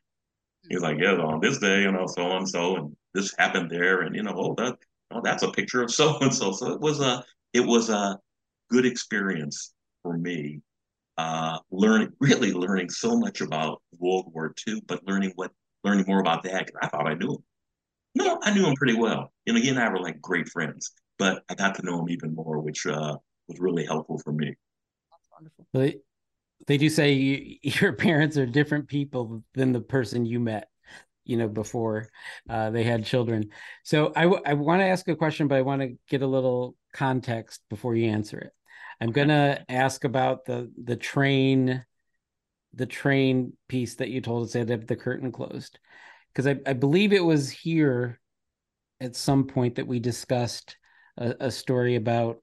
He 0.69 0.77
was 0.77 0.83
like, 0.83 0.99
"Yeah, 0.99 1.15
on 1.17 1.41
this 1.41 1.59
day, 1.59 1.83
you 1.83 1.93
know, 1.93 2.07
so 2.07 2.37
and 2.37 2.49
so, 2.49 2.77
and 2.77 2.97
this 3.15 3.35
happened 3.39 3.71
there, 3.71 4.03
and 4.03 4.15
you 4.17 4.23
know, 4.23 4.35
oh, 4.37 4.55
that, 4.57 4.77
oh, 5.11 5.21
that's 5.23 5.43
a 5.43 5.51
picture 5.51 5.83
of 5.83 5.91
so 5.93 6.19
and 6.21 6.35
so." 6.35 6.53
So 6.53 6.73
it 6.73 6.81
was 6.81 7.01
a, 7.01 7.25
it 7.53 7.61
was 7.61 7.91
a 7.91 8.19
good 8.71 8.87
experience 8.87 9.75
for 10.03 10.17
me 10.17 10.61
uh 11.19 11.59
learning 11.71 12.13
really 12.21 12.53
learning 12.53 12.91
so 12.91 13.19
much 13.19 13.41
about 13.41 13.83
world 13.99 14.27
war 14.35 14.55
ii 14.69 14.81
but 14.87 15.01
learning 15.07 15.33
what 15.37 15.51
learning 15.85 16.05
more 16.07 16.21
about 16.21 16.43
that 16.43 16.67
'cause 16.67 16.79
i 16.83 16.89
thought 16.89 17.07
i 17.09 17.15
knew 17.15 17.33
him 17.35 17.45
no 18.15 18.39
i 18.43 18.53
knew 18.53 18.67
him 18.67 18.75
pretty 18.75 18.95
well 18.95 19.33
you 19.47 19.53
know 19.53 19.61
he 19.61 19.69
and 19.71 19.79
i 19.79 19.89
were 19.89 20.01
like 20.01 20.21
great 20.21 20.49
friends 20.49 20.93
but 21.19 21.43
i 21.49 21.55
got 21.55 21.75
to 21.75 21.83
know 21.83 22.01
him 22.01 22.11
even 22.11 22.35
more 22.35 22.61
which 22.61 22.87
uh 22.87 23.17
was 23.49 23.59
really 23.61 23.85
helpful 23.87 24.19
for 24.19 24.33
me 24.33 24.55
That's 25.11 25.29
wonderful. 25.33 25.67
They, 26.67 26.79
do 26.79 26.89
say 26.89 27.13
you, 27.13 27.57
your 27.63 27.93
parents 27.93 28.37
are 28.37 28.47
different 28.47 28.89
people 28.89 29.43
than 29.55 29.73
the 29.73 29.81
person 29.81 30.27
you 30.27 30.41
met, 30.41 30.69
you 31.25 31.37
know, 31.37 31.49
before 31.49 32.09
uh, 32.49 32.71
they 32.71 32.83
had 32.83 33.05
children. 33.05 33.51
So 33.85 34.13
I, 34.15 34.23
w- 34.23 34.43
I 34.45 34.55
want 34.55 34.81
to 34.81 34.87
ask 34.87 35.07
a 35.09 35.17
question, 35.17 35.49
but 35.49 35.59
I 35.59 35.63
want 35.63 35.83
to 35.83 35.97
get 36.09 36.23
a 36.23 36.27
little 36.27 36.75
context 36.93 37.61
before 37.71 37.95
you 37.95 38.09
answer 38.09 38.39
it. 38.39 38.53
I'm 39.01 39.13
going 39.13 39.29
to 39.29 39.63
ask 39.69 40.05
about 40.05 40.47
the 40.47 40.73
the 40.83 40.97
train, 40.97 41.85
the 42.73 42.87
train 42.87 43.53
piece 43.69 43.97
that 43.97 44.09
you 44.09 44.23
told 44.23 44.47
us 44.47 44.53
that 44.55 44.87
the 44.87 44.97
curtain 44.97 45.33
closed, 45.33 45.79
because 46.33 46.47
I, 46.47 46.57
I 46.67 46.73
believe 46.73 47.13
it 47.13 47.25
was 47.25 47.51
here 47.51 48.19
at 49.01 49.17
some 49.17 49.47
point 49.47 49.75
that 49.75 49.87
we 49.87 50.01
discussed 50.01 50.77
a, 51.19 51.35
a 51.41 51.51
story 51.51 51.97
about 51.97 52.43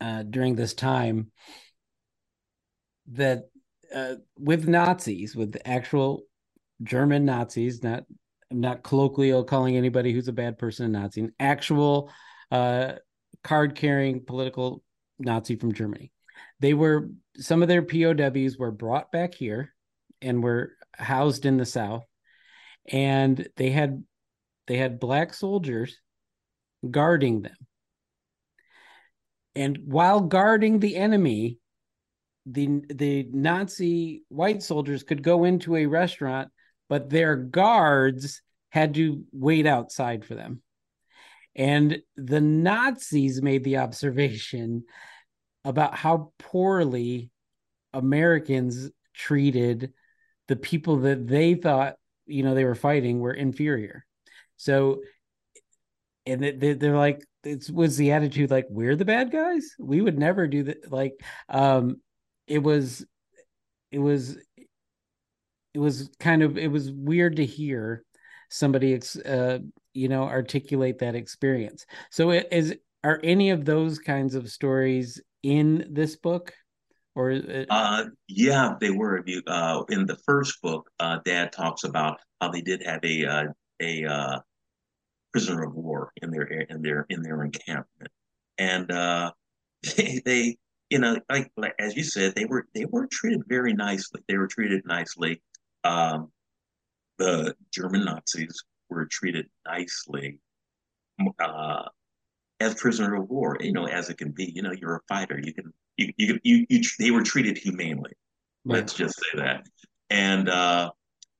uh, 0.00 0.22
during 0.24 0.54
this 0.56 0.74
time 0.74 1.30
that 3.10 3.48
uh, 3.94 4.14
with 4.38 4.68
Nazis, 4.68 5.36
with 5.36 5.56
actual 5.64 6.22
German 6.82 7.24
Nazis, 7.24 7.82
not 7.82 8.04
not 8.50 8.82
colloquial 8.82 9.44
calling 9.44 9.76
anybody 9.76 10.12
who's 10.12 10.28
a 10.28 10.32
bad 10.32 10.58
person 10.58 10.86
a 10.86 10.88
Nazi, 10.88 11.22
an 11.22 11.32
actual 11.40 12.10
uh, 12.50 12.92
card 13.42 13.74
carrying 13.74 14.24
political 14.24 14.82
Nazi 15.18 15.56
from 15.56 15.72
Germany. 15.72 16.12
They 16.60 16.74
were 16.74 17.08
some 17.36 17.62
of 17.62 17.68
their 17.68 17.82
POWs 17.82 18.58
were 18.58 18.70
brought 18.70 19.10
back 19.10 19.34
here 19.34 19.74
and 20.20 20.42
were 20.42 20.72
housed 20.96 21.46
in 21.46 21.56
the 21.56 21.66
South, 21.66 22.04
and 22.86 23.48
they 23.56 23.70
had 23.70 24.04
they 24.66 24.76
had 24.76 25.00
black 25.00 25.34
soldiers 25.34 25.98
guarding 26.88 27.42
them. 27.42 27.56
And 29.54 29.78
while 29.84 30.20
guarding 30.20 30.78
the 30.78 30.96
enemy, 30.96 31.58
the 32.46 32.82
the 32.88 33.28
Nazi 33.32 34.22
white 34.28 34.62
soldiers 34.62 35.02
could 35.02 35.22
go 35.22 35.44
into 35.44 35.76
a 35.76 35.86
restaurant, 35.86 36.50
but 36.88 37.10
their 37.10 37.36
guards 37.36 38.42
had 38.70 38.94
to 38.94 39.24
wait 39.32 39.66
outside 39.66 40.24
for 40.24 40.34
them. 40.34 40.62
And 41.54 41.98
the 42.16 42.40
Nazis 42.40 43.42
made 43.42 43.64
the 43.64 43.78
observation 43.78 44.84
about 45.64 45.94
how 45.94 46.32
poorly 46.38 47.30
Americans 47.92 48.90
treated 49.14 49.92
the 50.48 50.56
people 50.56 51.00
that 51.00 51.26
they 51.26 51.54
thought, 51.54 51.96
you 52.26 52.42
know, 52.42 52.54
they 52.54 52.64
were 52.64 52.74
fighting 52.74 53.20
were 53.20 53.34
inferior. 53.34 54.04
So, 54.56 55.02
and 56.26 56.42
they, 56.42 56.72
they're 56.72 56.96
like, 56.96 57.22
it 57.44 57.68
was 57.70 57.96
the 57.96 58.12
attitude 58.12 58.50
like, 58.50 58.66
we're 58.70 58.96
the 58.96 59.04
bad 59.04 59.30
guys. 59.30 59.74
We 59.78 60.00
would 60.00 60.18
never 60.18 60.46
do 60.46 60.64
that. 60.64 60.90
Like, 60.90 61.14
um, 61.48 62.00
it 62.46 62.58
was, 62.58 63.04
it 63.90 63.98
was, 63.98 64.36
it 65.74 65.78
was 65.78 66.10
kind 66.20 66.42
of, 66.42 66.58
it 66.58 66.70
was 66.70 66.90
weird 66.90 67.36
to 67.36 67.46
hear 67.46 68.04
somebody, 68.50 69.00
uh, 69.24 69.58
you 69.94 70.08
know, 70.08 70.24
articulate 70.24 70.98
that 70.98 71.14
experience. 71.14 71.86
So, 72.10 72.30
is, 72.30 72.74
are 73.04 73.20
any 73.22 73.50
of 73.50 73.64
those 73.64 73.98
kinds 73.98 74.34
of 74.34 74.50
stories 74.50 75.20
in 75.42 75.86
this 75.90 76.16
book? 76.16 76.52
or 77.14 77.30
it... 77.30 77.66
uh 77.70 78.04
yeah 78.28 78.74
they 78.80 78.90
were 78.90 79.24
uh 79.46 79.82
in 79.88 80.06
the 80.06 80.16
first 80.26 80.60
book 80.62 80.90
uh 81.00 81.18
dad 81.24 81.52
talks 81.52 81.84
about 81.84 82.18
how 82.40 82.50
they 82.50 82.60
did 82.60 82.82
have 82.84 83.00
a 83.04 83.24
uh, 83.26 83.44
a 83.80 84.04
uh 84.04 84.38
prisoner 85.32 85.64
of 85.64 85.74
war 85.74 86.12
in 86.22 86.30
their 86.30 86.44
in 86.44 86.82
their 86.82 87.06
in 87.08 87.22
their 87.22 87.42
encampment 87.42 88.10
and 88.58 88.90
uh 88.90 89.30
they, 89.96 90.20
they 90.24 90.56
you 90.92 90.98
know 90.98 91.16
like, 91.30 91.50
like 91.56 91.74
as 91.78 91.96
you 91.96 92.04
said 92.04 92.34
they 92.34 92.44
were 92.44 92.66
they 92.74 92.84
were 92.84 93.06
treated 93.10 93.42
very 93.46 93.72
nicely 93.72 94.20
they 94.28 94.36
were 94.36 94.46
treated 94.46 94.82
nicely 94.86 95.42
um 95.84 96.30
the 97.18 97.54
german 97.74 98.04
nazis 98.04 98.64
were 98.88 99.06
treated 99.06 99.46
nicely 99.66 100.38
uh 101.38 101.88
as 102.62 102.74
prisoner 102.74 103.14
of 103.14 103.28
war, 103.28 103.56
you 103.60 103.72
know, 103.72 103.86
as 103.86 104.08
it 104.08 104.18
can 104.18 104.30
be. 104.30 104.50
You 104.54 104.62
know, 104.62 104.72
you're 104.72 104.96
a 104.96 105.00
fighter. 105.08 105.38
You 105.42 105.52
can, 105.52 105.72
you, 105.96 106.12
you, 106.16 106.38
you, 106.42 106.66
you 106.68 106.80
they 106.98 107.10
were 107.10 107.22
treated 107.22 107.58
humanely. 107.58 108.12
Right. 108.64 108.76
Let's 108.76 108.94
just 108.94 109.16
say 109.16 109.38
that. 109.38 109.66
And, 110.10 110.48
uh, 110.48 110.90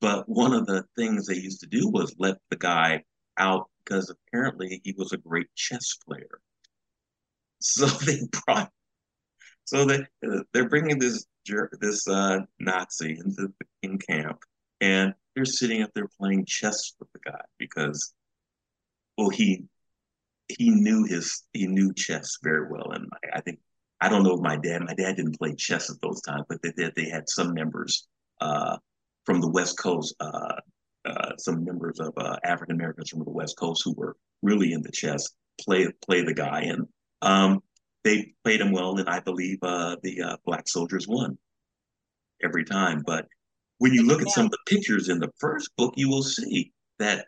but 0.01 0.29
one 0.29 0.53
of 0.53 0.67
the 0.67 0.85
things 0.97 1.27
they 1.27 1.37
used 1.37 1.61
to 1.61 1.67
do 1.67 1.89
was 1.89 2.15
let 2.19 2.39
the 2.51 2.57
guy 2.57 3.05
out 3.39 3.69
because 3.85 4.11
apparently 4.11 4.81
he 4.85 4.95
was 4.99 5.13
a 5.13 5.17
great 5.17 5.47
chess 5.55 5.97
player. 6.07 6.29
So 7.65 7.87
they 7.87 8.19
brought, 8.45 8.73
so 9.65 9.85
they 9.85 10.05
they're 10.53 10.69
bringing 10.69 10.99
this 10.99 11.27
this 11.81 12.07
uh, 12.09 12.41
Nazi 12.61 13.19
into 13.19 13.49
the 13.49 13.67
in 13.83 13.99
camp, 13.99 14.39
and 14.81 15.15
they're 15.35 15.45
sitting 15.45 15.83
up 15.83 15.91
there 15.95 16.09
playing 16.19 16.45
chess 16.47 16.95
with 16.99 17.09
the 17.13 17.19
guy 17.31 17.41
because, 17.59 18.13
well, 19.17 19.31
he 19.31 19.65
he 20.49 20.71
knew 20.71 21.05
his 21.05 21.43
he 21.53 21.67
knew 21.67 21.93
chess 21.95 22.39
very 22.43 22.71
well, 22.71 22.93
and 22.93 23.09
I, 23.13 23.39
I 23.39 23.41
think 23.41 23.59
I 24.01 24.09
don't 24.09 24.25
know 24.25 24.35
if 24.35 24.41
my 24.41 24.57
dad 24.57 24.83
my 24.83 24.95
dad 24.95 25.17
didn't 25.17 25.39
play 25.39 25.55
chess 25.55 25.91
at 25.91 26.01
those 26.01 26.21
times, 26.23 26.45
but 26.49 26.61
they 26.63 26.73
they, 26.77 26.91
they 26.95 27.09
had 27.09 27.29
some 27.29 27.55
members 27.55 28.07
uh, 28.41 28.77
from 29.25 29.41
the 29.41 29.49
West 29.49 29.79
Coast, 29.79 30.15
uh, 30.21 30.57
uh, 31.05 31.37
some 31.39 31.65
members 31.65 32.01
of 32.01 32.13
uh, 32.17 32.37
African 32.45 32.77
Americans 32.77 33.11
from 33.11 33.25
the 33.25 33.31
West 33.31 33.57
Coast 33.57 33.83
who 33.85 33.95
were 33.95 34.17
really 34.43 34.73
into 34.73 34.91
chess 34.91 35.29
play 35.61 35.89
play 36.05 36.23
the 36.25 36.35
guy, 36.35 36.63
and 36.63 36.87
um, 37.23 37.63
they 38.05 38.35
played 38.45 38.61
him 38.61 38.73
well, 38.73 38.99
and 38.99 39.09
I 39.09 39.21
believe 39.21 39.59
uh, 39.63 39.97
the 40.03 40.23
uh, 40.23 40.37
black 40.45 40.69
soldiers 40.69 41.07
won 41.07 41.39
every 42.43 42.65
time. 42.65 43.03
But 43.07 43.27
when 43.79 43.93
you 43.93 44.07
look 44.07 44.23
at 44.23 44.29
some 44.29 44.47
of 44.47 44.51
the 44.51 44.59
pictures 44.67 45.09
in 45.09 45.19
the 45.19 45.31
first 45.39 45.71
book, 45.77 45.95
you 45.97 46.09
will 46.09 46.23
see 46.23 46.73
that 46.99 47.27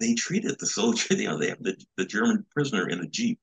they 0.00 0.14
treated 0.14 0.56
the 0.58 0.66
soldier, 0.66 1.14
you 1.14 1.28
know, 1.28 1.38
they 1.38 1.48
have 1.48 1.62
the, 1.62 1.76
the 1.96 2.04
German 2.04 2.44
prisoner 2.52 2.88
in 2.88 3.00
a 3.00 3.06
Jeep 3.06 3.38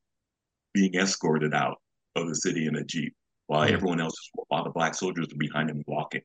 being 0.74 0.96
escorted 0.96 1.54
out 1.54 1.78
of 2.16 2.28
the 2.28 2.36
city 2.36 2.68
in 2.68 2.76
a 2.76 2.84
Jeep 2.84 3.14
while 3.48 3.66
mm-hmm. 3.66 3.76
everyone 3.76 4.02
else, 4.02 4.16
while 4.48 4.64
the 4.64 4.70
black 4.70 4.96
soldiers 4.96 5.28
are 5.32 5.38
behind 5.38 5.70
him 5.70 5.84
walking. 5.88 6.22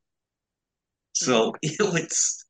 So 1.15 1.55
you 1.63 1.77
know, 1.79 1.95
it's, 1.95 2.45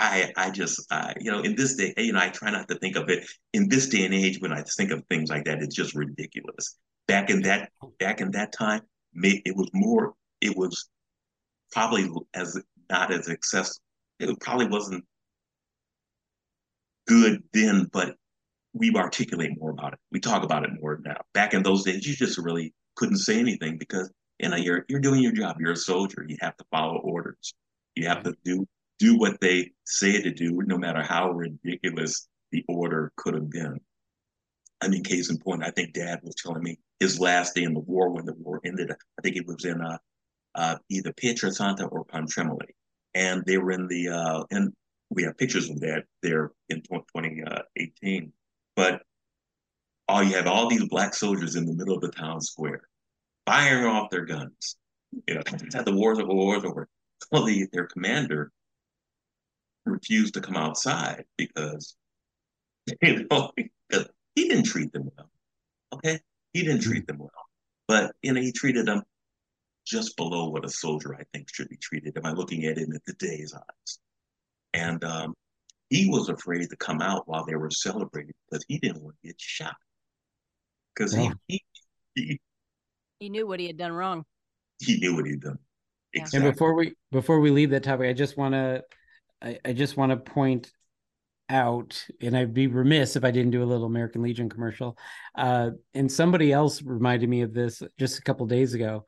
I, 0.00 0.32
I 0.36 0.50
just, 0.50 0.86
uh, 0.90 1.12
you 1.20 1.30
know, 1.30 1.40
in 1.40 1.54
this 1.54 1.76
day, 1.76 1.92
you 1.98 2.12
know, 2.12 2.20
I 2.20 2.30
try 2.30 2.50
not 2.50 2.68
to 2.68 2.74
think 2.76 2.96
of 2.96 3.10
it 3.10 3.28
in 3.52 3.68
this 3.68 3.88
day 3.88 4.04
and 4.06 4.14
age 4.14 4.40
when 4.40 4.52
I 4.52 4.62
think 4.62 4.90
of 4.90 5.04
things 5.10 5.28
like 5.28 5.44
that, 5.44 5.62
it's 5.62 5.74
just 5.74 5.94
ridiculous. 5.94 6.78
Back 7.06 7.28
in 7.28 7.42
that, 7.42 7.70
back 7.98 8.22
in 8.22 8.30
that 8.30 8.52
time, 8.52 8.80
it 9.14 9.54
was 9.54 9.68
more, 9.74 10.14
it 10.40 10.56
was 10.56 10.88
probably 11.70 12.10
as 12.32 12.58
not 12.88 13.12
as 13.12 13.28
accessible. 13.28 13.82
It 14.18 14.40
probably 14.40 14.68
wasn't 14.68 15.04
good 17.06 17.42
then, 17.52 17.88
but 17.92 18.16
we 18.72 18.94
articulate 18.94 19.50
more 19.58 19.70
about 19.70 19.92
it. 19.92 19.98
We 20.12 20.20
talk 20.20 20.44
about 20.44 20.64
it 20.64 20.70
more 20.80 20.98
now. 21.04 21.20
Back 21.34 21.52
in 21.52 21.62
those 21.62 21.84
days, 21.84 22.06
you 22.06 22.14
just 22.14 22.38
really 22.38 22.72
couldn't 22.96 23.18
say 23.18 23.38
anything 23.38 23.76
because 23.78 24.10
you 24.38 24.48
know 24.48 24.56
you're 24.56 24.84
you're 24.88 25.00
doing 25.00 25.22
your 25.22 25.32
job. 25.32 25.56
You're 25.60 25.72
a 25.72 25.76
soldier. 25.76 26.24
You 26.26 26.36
have 26.40 26.56
to 26.56 26.64
follow 26.70 26.98
orders. 26.98 27.54
You 27.96 28.06
have 28.08 28.22
to 28.22 28.34
do 28.44 28.66
do 29.00 29.16
what 29.16 29.40
they 29.40 29.72
say 29.84 30.22
to 30.22 30.30
do, 30.30 30.62
no 30.66 30.78
matter 30.78 31.02
how 31.02 31.30
ridiculous 31.30 32.28
the 32.52 32.64
order 32.68 33.12
could 33.16 33.34
have 33.34 33.50
been. 33.50 33.80
I 34.82 34.88
mean, 34.88 35.02
case 35.02 35.30
in 35.30 35.38
point, 35.38 35.64
I 35.64 35.70
think 35.70 35.94
Dad 35.94 36.20
was 36.22 36.34
telling 36.36 36.62
me 36.62 36.78
his 37.00 37.18
last 37.18 37.54
day 37.54 37.64
in 37.64 37.74
the 37.74 37.80
war 37.80 38.10
when 38.10 38.26
the 38.26 38.34
war 38.34 38.60
ended. 38.64 38.90
I 38.90 39.22
think 39.22 39.36
it 39.36 39.46
was 39.46 39.64
in 39.64 39.80
uh, 39.80 39.98
uh, 40.54 40.76
either 40.88 41.12
Pietrasanta 41.12 41.90
or 41.90 42.04
Pontremoli, 42.04 42.68
and 43.14 43.42
they 43.46 43.58
were 43.58 43.72
in 43.72 43.88
the 43.88 44.08
uh, 44.08 44.44
in 44.50 44.72
we 45.10 45.24
have 45.24 45.36
pictures 45.36 45.68
of 45.68 45.80
that 45.80 46.04
there 46.22 46.52
in 46.68 46.82
2018. 46.82 48.32
But 48.76 49.02
all 50.08 50.22
you 50.22 50.34
have 50.34 50.46
all 50.46 50.68
these 50.68 50.88
black 50.88 51.14
soldiers 51.14 51.56
in 51.56 51.66
the 51.66 51.74
middle 51.74 51.94
of 51.94 52.00
the 52.00 52.10
town 52.10 52.40
square, 52.40 52.82
firing 53.46 53.86
off 53.86 54.10
their 54.10 54.24
guns. 54.24 54.76
You 55.26 55.34
know, 55.34 55.42
the 55.84 55.92
wars 55.92 56.18
over 56.18 56.32
wars 56.32 56.64
over. 56.64 56.88
Well, 57.30 57.44
the, 57.44 57.66
their 57.72 57.86
commander 57.86 58.50
refused 59.86 60.34
to 60.34 60.40
come 60.40 60.56
outside 60.56 61.24
because 61.36 61.96
you 63.02 63.26
know 63.30 63.52
he 64.34 64.48
didn't 64.48 64.64
treat 64.64 64.92
them 64.92 65.10
well. 65.16 65.30
Okay, 65.92 66.18
he 66.52 66.62
didn't 66.62 66.82
treat 66.82 67.06
them 67.06 67.18
well, 67.18 67.30
but 67.88 68.14
you 68.22 68.32
know 68.32 68.40
he 68.40 68.52
treated 68.52 68.86
them 68.86 69.02
just 69.86 70.16
below 70.16 70.48
what 70.48 70.64
a 70.64 70.70
soldier 70.70 71.14
I 71.14 71.24
think 71.32 71.52
should 71.52 71.68
be 71.68 71.76
treated. 71.76 72.16
Am 72.16 72.26
I 72.26 72.32
looking 72.32 72.64
at 72.64 72.78
it 72.78 72.88
in 72.88 72.98
today's 73.06 73.54
eyes? 73.54 73.98
And 74.72 75.02
um, 75.02 75.34
he 75.88 76.08
was 76.08 76.28
afraid 76.28 76.68
to 76.70 76.76
come 76.76 77.00
out 77.00 77.26
while 77.26 77.44
they 77.44 77.56
were 77.56 77.70
celebrating 77.70 78.34
because 78.48 78.64
he 78.68 78.78
didn't 78.78 79.02
want 79.02 79.16
to 79.22 79.28
get 79.28 79.40
shot. 79.40 79.74
Because 80.94 81.16
yeah. 81.16 81.32
he, 81.48 81.64
he, 82.14 82.40
he 83.18 83.28
knew 83.28 83.46
what 83.46 83.58
he 83.58 83.66
had 83.66 83.76
done 83.76 83.92
wrong. 83.92 84.24
He 84.78 84.98
knew 84.98 85.16
what 85.16 85.26
he'd 85.26 85.40
done. 85.40 85.58
Exactly. 86.12 86.46
And 86.46 86.54
before 86.54 86.74
we 86.74 86.94
before 87.12 87.40
we 87.40 87.50
leave 87.50 87.70
that 87.70 87.84
topic, 87.84 88.08
I 88.08 88.12
just 88.12 88.36
want 88.36 88.54
to 88.54 88.82
I, 89.42 89.58
I 89.64 89.72
just 89.72 89.96
want 89.96 90.10
to 90.10 90.16
point 90.16 90.70
out, 91.48 92.06
and 92.20 92.36
I'd 92.36 92.54
be 92.54 92.68
remiss 92.68 93.16
if 93.16 93.24
I 93.24 93.30
didn't 93.30 93.50
do 93.50 93.62
a 93.62 93.64
little 93.64 93.86
American 93.86 94.22
Legion 94.22 94.48
commercial. 94.48 94.96
Uh, 95.34 95.70
and 95.94 96.10
somebody 96.10 96.52
else 96.52 96.82
reminded 96.82 97.28
me 97.28 97.42
of 97.42 97.52
this 97.52 97.82
just 97.98 98.18
a 98.18 98.22
couple 98.22 98.46
days 98.46 98.74
ago. 98.74 99.04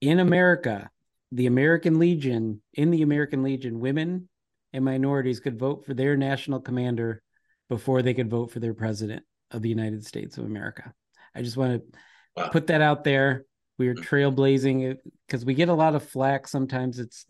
In 0.00 0.20
America, 0.20 0.88
the 1.32 1.46
American 1.46 1.98
Legion, 1.98 2.62
in 2.74 2.90
the 2.90 3.02
American 3.02 3.42
Legion, 3.42 3.80
women 3.80 4.28
and 4.72 4.84
minorities 4.84 5.40
could 5.40 5.58
vote 5.58 5.84
for 5.84 5.94
their 5.94 6.16
national 6.16 6.60
commander 6.60 7.22
before 7.68 8.02
they 8.02 8.14
could 8.14 8.30
vote 8.30 8.50
for 8.50 8.60
their 8.60 8.74
president 8.74 9.24
of 9.50 9.62
the 9.62 9.68
United 9.68 10.06
States 10.06 10.38
of 10.38 10.44
America. 10.44 10.92
I 11.34 11.42
just 11.42 11.56
want 11.56 11.82
to 11.82 11.98
wow. 12.36 12.48
put 12.48 12.68
that 12.68 12.80
out 12.80 13.04
there. 13.04 13.44
We 13.78 13.88
are 13.88 13.94
trailblazing 13.94 14.96
because 15.26 15.44
we 15.44 15.54
get 15.54 15.68
a 15.68 15.74
lot 15.74 15.94
of 15.94 16.02
flack. 16.02 16.48
Sometimes 16.48 16.98
it's 16.98 17.26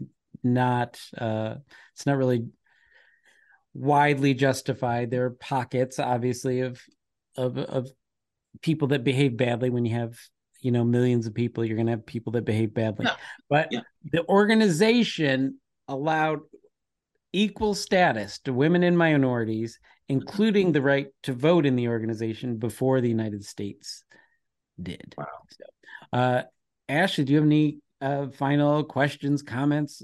not 0.55 1.01
uh, 1.16 1.57
it's 1.94 2.07
not 2.07 2.16
really 2.16 2.46
widely 3.74 4.34
justified. 4.34 5.11
There 5.11 5.24
are 5.24 5.30
pockets, 5.30 5.99
obviously, 5.99 6.61
of 6.61 6.80
of 7.36 7.59
of 7.59 7.88
people 8.62 8.88
that 8.88 9.05
behave 9.05 9.36
badly. 9.36 9.70
When 9.70 9.84
you 9.84 9.94
have 9.94 10.18
you 10.61 10.72
know 10.72 10.84
millions 10.84 11.26
of 11.26 11.34
people, 11.34 11.64
you're 11.64 11.76
going 11.76 11.86
to 11.86 11.92
have 11.92 12.07
people 12.07 12.32
that 12.32 12.44
behave 12.44 12.74
badly. 12.74 13.07
Yeah. 13.07 13.16
But 13.49 13.68
yeah. 13.70 13.80
the 14.12 14.26
organization 14.28 15.61
allowed 15.86 16.40
equal 17.32 17.74
status 17.74 18.38
to 18.40 18.53
women 18.53 18.82
and 18.82 18.96
minorities, 18.96 19.78
including 20.09 20.72
the 20.72 20.82
right 20.82 21.09
to 21.22 21.32
vote 21.32 21.66
in 21.66 21.76
the 21.76 21.88
organization 21.88 22.57
before 22.57 23.01
the 23.01 23.09
United 23.09 23.44
States 23.44 24.05
did. 24.80 25.14
Wow. 25.16 25.26
So, 25.51 25.64
uh, 26.12 26.42
Ashley, 26.88 27.24
do 27.24 27.32
you 27.32 27.38
have 27.38 27.46
any 27.46 27.78
uh, 28.01 28.28
final 28.28 28.84
questions, 28.84 29.42
comments? 29.42 30.03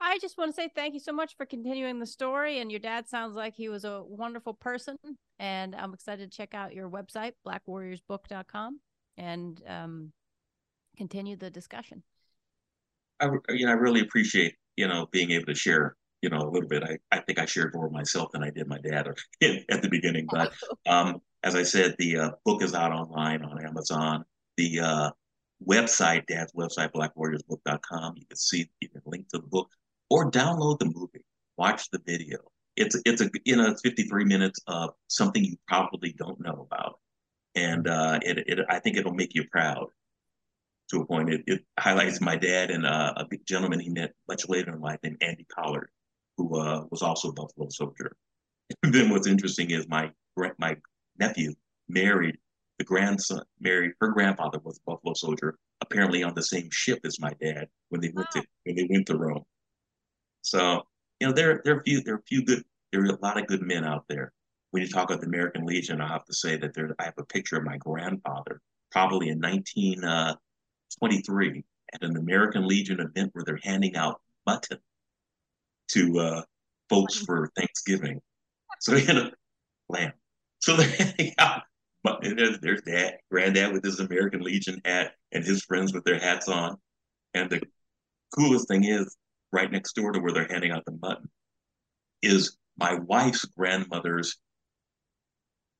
I 0.00 0.18
just 0.20 0.36
want 0.36 0.50
to 0.50 0.54
say 0.54 0.68
thank 0.74 0.94
you 0.94 1.00
so 1.00 1.12
much 1.12 1.36
for 1.36 1.46
continuing 1.46 1.98
the 1.98 2.06
story. 2.06 2.60
And 2.60 2.70
your 2.70 2.80
dad 2.80 3.08
sounds 3.08 3.34
like 3.34 3.54
he 3.54 3.68
was 3.68 3.84
a 3.84 4.02
wonderful 4.02 4.54
person. 4.54 4.96
And 5.38 5.74
I'm 5.74 5.94
excited 5.94 6.30
to 6.30 6.36
check 6.36 6.54
out 6.54 6.74
your 6.74 6.88
website, 6.88 7.32
blackwarriorsbook.com, 7.46 8.80
and 9.16 9.62
um, 9.66 10.12
continue 10.96 11.36
the 11.36 11.50
discussion. 11.50 12.02
I, 13.20 13.28
you 13.48 13.66
know, 13.66 13.72
I 13.72 13.74
really 13.74 14.00
appreciate, 14.00 14.54
you 14.76 14.86
know, 14.86 15.06
being 15.10 15.30
able 15.30 15.46
to 15.46 15.54
share, 15.54 15.96
you 16.20 16.28
know, 16.28 16.38
a 16.38 16.50
little 16.50 16.68
bit. 16.68 16.82
I, 16.82 16.98
I 17.10 17.20
think 17.20 17.38
I 17.38 17.46
shared 17.46 17.74
more 17.74 17.88
myself 17.88 18.30
than 18.32 18.42
I 18.42 18.50
did 18.50 18.66
my 18.66 18.78
dad 18.78 19.08
at 19.70 19.82
the 19.82 19.88
beginning. 19.90 20.26
But 20.30 20.52
um, 20.86 21.20
as 21.42 21.54
I 21.54 21.62
said, 21.62 21.94
the 21.98 22.18
uh, 22.18 22.30
book 22.44 22.62
is 22.62 22.74
out 22.74 22.92
online 22.92 23.42
on 23.42 23.64
Amazon. 23.64 24.24
The 24.58 24.80
uh, 24.80 25.10
website, 25.66 26.26
Dad's 26.26 26.52
website, 26.52 26.92
blackwarriorsbook.com, 26.92 28.14
you 28.16 28.26
can 28.26 28.36
see, 28.36 28.68
you 28.80 28.88
can 28.88 29.02
link 29.06 29.28
to 29.28 29.38
the 29.38 29.46
book 29.46 29.70
or 30.10 30.30
download 30.30 30.78
the 30.78 30.86
movie, 30.86 31.24
watch 31.56 31.90
the 31.90 32.00
video. 32.04 32.38
It's 32.76 33.00
it's 33.06 33.22
a 33.22 33.30
you 33.44 33.56
know 33.56 33.70
it's 33.70 33.80
53 33.82 34.24
minutes 34.24 34.60
of 34.66 34.90
something 35.08 35.42
you 35.42 35.56
probably 35.66 36.12
don't 36.12 36.40
know 36.40 36.66
about, 36.70 36.98
and 37.54 37.88
uh, 37.88 38.18
it, 38.22 38.38
it 38.46 38.58
I 38.68 38.78
think 38.80 38.96
it'll 38.96 39.14
make 39.14 39.34
you 39.34 39.44
proud. 39.50 39.88
To 40.90 41.00
a 41.00 41.06
point, 41.06 41.30
it, 41.30 41.42
it 41.48 41.64
highlights 41.80 42.20
my 42.20 42.36
dad 42.36 42.70
and 42.70 42.86
uh, 42.86 43.14
a 43.16 43.24
big 43.28 43.44
gentleman 43.44 43.80
he 43.80 43.88
met 43.88 44.12
much 44.28 44.48
later 44.48 44.72
in 44.72 44.80
life 44.80 45.00
named 45.02 45.16
Andy 45.20 45.44
Pollard, 45.52 45.90
who 46.36 46.60
uh, 46.60 46.84
was 46.90 47.02
also 47.02 47.30
a 47.30 47.32
Buffalo 47.32 47.68
Soldier. 47.70 48.16
And 48.82 48.94
then 48.94 49.10
what's 49.10 49.26
interesting 49.26 49.70
is 49.70 49.88
my 49.88 50.12
my 50.58 50.76
nephew 51.18 51.54
married 51.88 52.36
the 52.78 52.84
grandson 52.84 53.40
married 53.60 53.92
her 54.00 54.08
grandfather 54.08 54.58
was 54.62 54.78
a 54.78 54.90
Buffalo 54.90 55.14
Soldier, 55.14 55.58
apparently 55.80 56.22
on 56.22 56.34
the 56.34 56.42
same 56.42 56.68
ship 56.70 57.00
as 57.04 57.20
my 57.20 57.32
dad 57.40 57.68
when 57.88 58.00
they 58.00 58.10
went 58.14 58.28
wow. 58.34 58.42
to 58.42 58.46
when 58.64 58.76
they 58.76 58.86
went 58.90 59.06
to 59.06 59.16
Rome. 59.16 59.44
So 60.46 60.82
you 61.20 61.26
know 61.26 61.32
there 61.32 61.60
there 61.64 61.76
are 61.76 61.82
few 61.82 62.02
there 62.02 62.14
are 62.14 62.22
few 62.26 62.44
good 62.44 62.64
there 62.92 63.02
are 63.02 63.06
a 63.06 63.18
lot 63.20 63.40
of 63.40 63.46
good 63.46 63.62
men 63.62 63.84
out 63.84 64.04
there. 64.08 64.32
When 64.70 64.82
you 64.82 64.88
talk 64.88 65.10
about 65.10 65.20
the 65.20 65.26
American 65.26 65.64
Legion, 65.64 66.00
I 66.00 66.08
have 66.08 66.24
to 66.26 66.34
say 66.34 66.56
that 66.56 66.74
there 66.74 66.94
I 66.98 67.04
have 67.04 67.14
a 67.18 67.24
picture 67.24 67.56
of 67.56 67.64
my 67.64 67.76
grandfather 67.78 68.60
probably 68.90 69.28
in 69.28 69.40
1923 69.40 71.48
uh, 71.48 71.52
at 71.94 72.02
an 72.02 72.16
American 72.16 72.66
Legion 72.66 73.00
event 73.00 73.30
where 73.32 73.44
they're 73.44 73.60
handing 73.62 73.96
out 73.96 74.20
mutton 74.46 74.78
to 75.88 76.18
uh, 76.18 76.42
folks 76.88 77.16
for 77.16 77.50
Thanksgiving. 77.56 78.20
So 78.80 78.94
you 78.94 79.12
know, 79.12 79.30
lamb. 79.88 80.12
So 80.60 80.76
they're 80.76 80.88
handing 80.88 81.34
out 81.38 81.62
but 82.06 82.20
there's, 82.22 82.60
there's 82.60 82.82
dad, 82.82 83.18
granddad 83.32 83.72
with 83.72 83.82
his 83.82 83.98
American 83.98 84.40
Legion 84.40 84.80
hat 84.84 85.14
and 85.32 85.44
his 85.44 85.64
friends 85.64 85.92
with 85.92 86.04
their 86.04 86.20
hats 86.20 86.48
on. 86.48 86.76
And 87.34 87.50
the 87.50 87.60
coolest 88.32 88.68
thing 88.68 88.84
is, 88.84 89.16
right 89.52 89.70
next 89.70 89.94
door 89.94 90.12
to 90.12 90.20
where 90.20 90.32
they're 90.32 90.48
handing 90.48 90.72
out 90.72 90.84
the 90.84 90.98
mutton, 91.00 91.28
is 92.22 92.56
my 92.78 92.94
wife's 92.94 93.44
grandmother's 93.44 94.36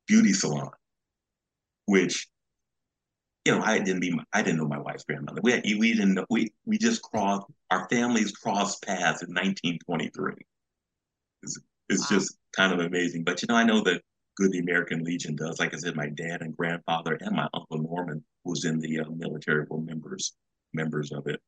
beauty 0.07 0.33
salon, 0.33 0.71
which 1.87 2.29
you 3.45 3.55
know 3.55 3.63
I 3.63 3.79
didn't 3.79 4.01
be 4.01 4.19
I 4.33 4.43
didn't 4.43 4.59
know 4.59 4.69
my 4.69 4.79
wife's 4.79 5.05
grandmother. 5.05 5.41
We 5.43 5.61
we 5.79 5.93
didn't 5.93 6.15
know, 6.15 6.27
we 6.31 6.53
we 6.65 6.79
just 6.79 7.03
crossed 7.03 7.47
our 7.71 7.89
families 7.89 8.33
crossed 8.33 8.83
paths 8.83 9.23
in 9.23 9.31
1923. 9.31 10.35
It's, 11.43 11.59
it's 11.89 12.11
wow. 12.11 12.19
just 12.19 12.37
kind 12.55 12.73
of 12.73 12.81
amazing. 12.81 13.25
But 13.25 13.43
you 13.43 13.47
know 13.49 13.57
I 13.57 13.65
know 13.65 13.83
that 13.83 14.03
good 14.37 14.53
the 14.53 14.59
American 14.59 15.03
Legion 15.03 15.35
does. 15.35 15.59
Like 15.59 15.75
I 15.75 15.79
said, 15.79 15.97
my 15.97 16.09
dad 16.09 16.43
and 16.43 16.57
grandfather 16.57 17.19
and 17.21 17.35
my 17.35 17.49
uncle 17.55 17.79
Norman 17.79 18.25
was 18.45 18.65
in 18.65 18.79
the 18.79 19.01
uh, 19.01 19.11
military 19.11 19.65
were 19.69 19.81
members 19.81 20.35
members 20.73 21.13
of 21.13 21.27
it. 21.27 21.41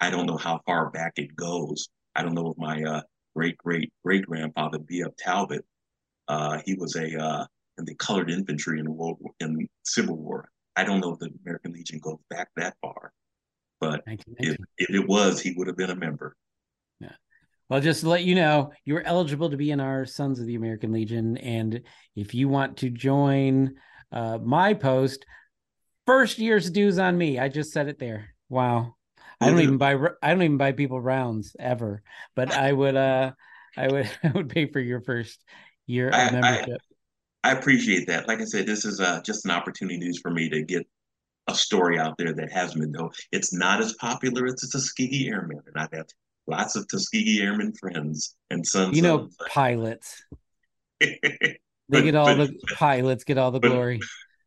I 0.00 0.10
don't 0.10 0.26
know 0.26 0.36
how 0.36 0.60
far 0.66 0.90
back 0.90 1.14
it 1.16 1.34
goes. 1.36 1.88
I 2.14 2.22
don't 2.22 2.34
know 2.34 2.50
if 2.50 2.58
my 2.58 2.82
uh, 2.82 3.02
great 3.34 3.56
great 3.58 3.92
great 4.04 4.26
grandfather 4.26 4.78
B.F. 4.78 5.12
Talbot, 5.18 5.64
uh, 6.28 6.60
he 6.64 6.74
was 6.74 6.96
a 6.96 7.16
uh, 7.20 7.46
in 7.78 7.84
the 7.84 7.94
colored 7.94 8.30
infantry 8.30 8.78
in 8.78 8.84
the 8.84 8.92
world 8.92 9.18
in 9.40 9.68
Civil 9.84 10.16
War. 10.16 10.48
I 10.76 10.84
don't 10.84 11.00
know 11.00 11.12
if 11.12 11.18
the 11.18 11.30
American 11.44 11.72
Legion 11.72 11.98
goes 11.98 12.18
back 12.30 12.48
that 12.56 12.76
far, 12.80 13.12
but 13.80 14.02
if, 14.06 14.56
if 14.78 14.90
it 14.90 15.08
was, 15.08 15.40
he 15.40 15.52
would 15.56 15.66
have 15.66 15.76
been 15.76 15.90
a 15.90 15.96
member. 15.96 16.36
Yeah. 17.00 17.12
Well, 17.68 17.80
just 17.80 18.02
to 18.02 18.08
let 18.08 18.24
you 18.24 18.34
know, 18.34 18.70
you 18.84 18.96
are 18.96 19.02
eligible 19.02 19.50
to 19.50 19.56
be 19.56 19.70
in 19.70 19.80
our 19.80 20.06
Sons 20.06 20.38
of 20.38 20.46
the 20.46 20.54
American 20.54 20.92
Legion. 20.92 21.36
And 21.38 21.82
if 22.14 22.34
you 22.34 22.48
want 22.48 22.76
to 22.78 22.90
join 22.90 23.74
uh, 24.12 24.38
my 24.38 24.74
post, 24.74 25.24
first 26.06 26.38
year's 26.38 26.70
dues 26.70 26.98
on 26.98 27.18
me. 27.18 27.38
I 27.38 27.48
just 27.48 27.72
said 27.72 27.88
it 27.88 27.98
there. 27.98 28.34
Wow. 28.48 28.94
I 29.40 29.50
don't 29.50 29.60
even 29.60 29.78
buy 29.78 29.96
I 30.22 30.30
don't 30.30 30.42
even 30.42 30.56
buy 30.56 30.72
people 30.72 31.00
rounds 31.00 31.54
ever, 31.58 32.02
but 32.34 32.52
I 32.52 32.72
would 32.72 32.96
uh 32.96 33.32
I 33.76 33.88
would 33.88 34.10
I 34.22 34.30
would 34.34 34.48
pay 34.48 34.66
for 34.66 34.80
your 34.80 35.00
first 35.00 35.44
year 35.86 36.10
I, 36.12 36.30
membership. 36.30 36.80
I, 37.44 37.50
I, 37.50 37.52
appreciate 37.52 38.08
that. 38.08 38.26
Like 38.26 38.40
I 38.40 38.44
said, 38.44 38.66
this 38.66 38.84
is 38.84 39.00
uh 39.00 39.20
just 39.22 39.44
an 39.44 39.52
opportunity 39.52 39.98
news 39.98 40.20
for 40.20 40.30
me 40.30 40.48
to 40.48 40.62
get 40.62 40.86
a 41.48 41.54
story 41.54 41.98
out 41.98 42.18
there 42.18 42.34
that 42.34 42.52
has 42.52 42.74
been 42.74 42.92
though 42.92 43.10
it's 43.32 43.52
not 43.52 43.80
as 43.80 43.94
popular 43.94 44.46
as 44.46 44.56
the 44.56 44.68
Tuskegee 44.68 45.28
Airmen, 45.28 45.60
and 45.66 45.76
I've 45.76 45.92
had 45.92 46.06
lots 46.46 46.76
of 46.76 46.88
Tuskegee 46.88 47.40
Airmen 47.40 47.72
friends 47.72 48.36
and 48.50 48.66
sons. 48.66 48.96
You 48.96 49.02
know, 49.02 49.28
pilots. 49.48 50.24
they 51.00 51.58
but, 51.88 52.02
get 52.02 52.14
all 52.14 52.26
but, 52.26 52.48
the 52.48 52.58
pilots 52.74 53.24
get 53.24 53.38
all 53.38 53.50
the 53.50 53.60
glory. 53.60 54.00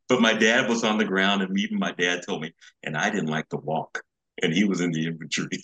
But 0.10 0.20
my 0.20 0.34
dad 0.34 0.68
was 0.68 0.84
on 0.84 0.98
the 0.98 1.06
ground, 1.06 1.42
and 1.42 1.58
even 1.58 1.80
my 1.80 1.94
dad 1.94 2.24
told 2.28 2.42
me, 2.42 2.54
and 2.84 2.98
I 2.98 3.10
didn't 3.10 3.30
like 3.30 3.48
to 3.50 3.58
walk, 3.58 4.04
and 4.42 4.54
he 4.54 4.64
was 4.64 4.82
in 4.82 4.92
the 4.92 5.08
infantry. 5.08 5.62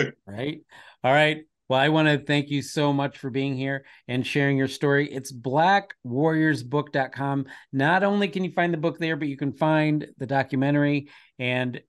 right. 0.26 0.60
All 1.02 1.12
right. 1.12 1.44
Well, 1.68 1.80
I 1.80 1.88
want 1.88 2.08
to 2.08 2.18
thank 2.18 2.50
you 2.50 2.60
so 2.60 2.92
much 2.92 3.16
for 3.16 3.30
being 3.30 3.56
here 3.56 3.86
and 4.06 4.26
sharing 4.26 4.58
your 4.58 4.68
story. 4.68 5.10
It's 5.10 5.32
blackwarriorsbook.com. 5.32 7.46
Not 7.72 8.04
only 8.04 8.28
can 8.28 8.44
you 8.44 8.52
find 8.52 8.70
the 8.72 8.78
book 8.78 8.98
there, 8.98 9.16
but 9.16 9.28
you 9.28 9.38
can 9.38 9.52
find 9.52 10.06
the 10.18 10.26
documentary 10.26 11.08
and 11.38 11.80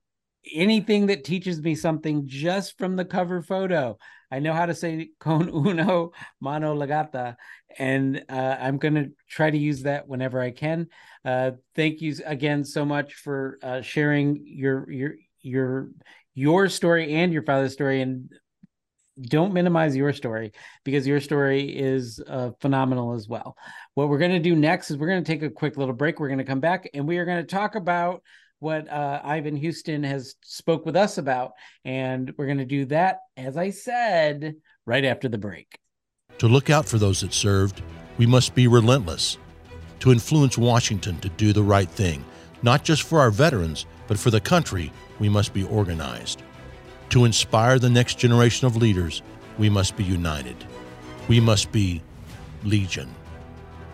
anything 0.54 1.06
that 1.06 1.24
teaches 1.24 1.60
me 1.60 1.74
something 1.74 2.22
just 2.26 2.78
from 2.78 2.94
the 2.96 3.04
cover 3.04 3.42
photo. 3.42 3.98
I 4.30 4.40
know 4.40 4.52
how 4.52 4.66
to 4.66 4.74
say 4.74 5.10
con 5.20 5.48
uno 5.66 6.12
mano 6.40 6.74
legata, 6.74 7.36
and 7.78 8.24
uh, 8.28 8.56
I'm 8.60 8.78
going 8.78 8.94
to 8.94 9.10
try 9.28 9.50
to 9.50 9.58
use 9.58 9.82
that 9.82 10.08
whenever 10.08 10.40
I 10.40 10.50
can. 10.50 10.88
Uh, 11.24 11.52
thank 11.74 12.00
you 12.00 12.14
again 12.24 12.64
so 12.64 12.84
much 12.84 13.14
for 13.14 13.58
uh, 13.62 13.80
sharing 13.82 14.42
your 14.44 14.90
your 14.90 15.14
your 15.40 15.90
your 16.34 16.68
story 16.68 17.14
and 17.14 17.32
your 17.32 17.42
father's 17.42 17.72
story, 17.72 18.02
and 18.02 18.30
don't 19.20 19.54
minimize 19.54 19.96
your 19.96 20.12
story 20.12 20.52
because 20.84 21.06
your 21.06 21.20
story 21.20 21.62
is 21.76 22.20
uh, 22.28 22.50
phenomenal 22.60 23.14
as 23.14 23.28
well. 23.28 23.56
What 23.94 24.08
we're 24.08 24.18
going 24.18 24.32
to 24.32 24.38
do 24.38 24.54
next 24.54 24.90
is 24.90 24.98
we're 24.98 25.08
going 25.08 25.24
to 25.24 25.32
take 25.32 25.42
a 25.42 25.50
quick 25.50 25.76
little 25.76 25.94
break. 25.94 26.20
We're 26.20 26.28
going 26.28 26.38
to 26.38 26.44
come 26.44 26.60
back 26.60 26.90
and 26.92 27.08
we 27.08 27.18
are 27.18 27.24
going 27.24 27.44
to 27.44 27.50
talk 27.50 27.76
about 27.76 28.22
what 28.58 28.90
uh, 28.90 29.20
Ivan 29.22 29.56
Houston 29.56 30.02
has 30.04 30.34
spoke 30.42 30.86
with 30.86 30.96
us 30.96 31.18
about, 31.18 31.52
and 31.84 32.32
we're 32.36 32.46
going 32.46 32.58
to 32.58 32.64
do 32.64 32.86
that, 32.86 33.20
as 33.36 33.56
I 33.56 33.70
said, 33.70 34.56
right 34.86 35.04
after 35.04 35.28
the 35.28 35.38
break. 35.38 35.78
To 36.38 36.48
look 36.48 36.70
out 36.70 36.86
for 36.86 36.98
those 36.98 37.20
that 37.20 37.32
served, 37.32 37.82
we 38.18 38.26
must 38.26 38.54
be 38.54 38.66
relentless. 38.66 39.38
To 40.00 40.12
influence 40.12 40.58
Washington 40.58 41.18
to 41.20 41.28
do 41.30 41.52
the 41.52 41.62
right 41.62 41.88
thing, 41.88 42.24
not 42.62 42.84
just 42.84 43.02
for 43.02 43.20
our 43.20 43.30
veterans, 43.30 43.86
but 44.06 44.18
for 44.18 44.30
the 44.30 44.40
country, 44.40 44.92
we 45.18 45.28
must 45.28 45.52
be 45.52 45.64
organized. 45.64 46.42
To 47.10 47.24
inspire 47.24 47.78
the 47.78 47.90
next 47.90 48.18
generation 48.18 48.66
of 48.66 48.76
leaders, 48.76 49.22
we 49.58 49.70
must 49.70 49.96
be 49.96 50.04
united. 50.04 50.56
We 51.28 51.40
must 51.40 51.72
be 51.72 52.02
Legion, 52.64 53.14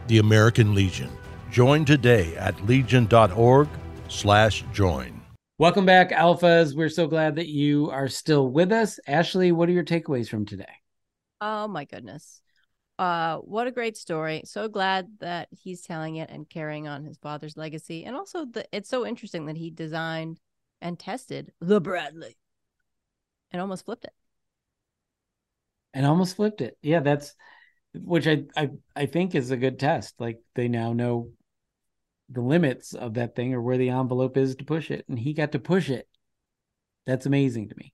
the 0.09 0.19
American 0.19 0.75
Legion. 0.75 1.11
Join 1.51 1.85
today 1.85 2.35
at 2.37 2.67
legion.org 2.67 3.69
slash 4.13 4.65
join. 4.73 5.21
Welcome 5.59 5.87
back, 5.87 6.11
Alphas. 6.11 6.75
We're 6.75 6.89
so 6.89 7.07
glad 7.07 7.37
that 7.37 7.49
you 7.49 7.91
are 7.91 8.09
still 8.09 8.49
with 8.49 8.73
us. 8.73 8.99
Ashley, 9.07 9.53
what 9.53 9.69
are 9.69 9.73
your 9.73 9.85
takeaways 9.85 10.29
from 10.29 10.45
today? 10.45 10.73
Oh 11.41 11.67
my 11.69 11.85
goodness. 11.85 12.41
Uh, 12.99 13.39
what 13.39 13.67
a 13.67 13.73
great 13.73 13.97
story. 13.97 14.43
So 14.45 14.69
glad 14.69 15.09
that 15.21 15.49
he's 15.51 15.83
telling 15.83 16.17
it 16.17 16.31
and 16.31 16.49
carrying 16.49 16.89
on 16.89 17.05
his 17.05 17.19
father's 17.19 17.57
legacy. 17.57 18.05
And 18.05 18.15
also 18.15 18.45
the 18.45 18.67
it's 18.71 18.89
so 18.89 19.07
interesting 19.07 19.47
that 19.47 19.57
he 19.57 19.71
designed 19.71 20.39
and 20.81 20.99
tested 20.99 21.53
the 21.61 21.81
Bradley 21.81 22.37
and 23.51 23.61
almost 23.61 23.85
flipped 23.85 24.05
it. 24.05 24.13
And 25.95 26.07
almost 26.07 26.37
flipped 26.37 26.61
it. 26.61 26.77
Yeah, 26.83 27.01
that's 27.01 27.35
which 27.95 28.27
I 28.27 28.45
I 28.57 28.71
I 28.95 29.07
think 29.07 29.35
is 29.35 29.51
a 29.51 29.57
good 29.57 29.79
test. 29.79 30.15
Like 30.19 30.41
they 30.55 30.69
now 30.69 30.93
know 30.93 31.31
the 32.33 32.41
limits 32.41 32.95
of 32.95 33.15
that 33.15 33.37
thing 33.37 33.55
or 33.55 33.61
where 33.61 33.79
the 33.79 33.91
envelope 33.91 34.37
is 34.37 34.57
to 34.57 34.65
push 34.65 34.91
it 34.91 35.05
and 35.09 35.19
he 35.19 35.35
got 35.35 35.53
to 35.53 35.59
push 35.59 35.91
it. 35.91 36.09
That's 37.07 37.27
amazing 37.27 37.69
to 37.69 37.75
me. 37.77 37.93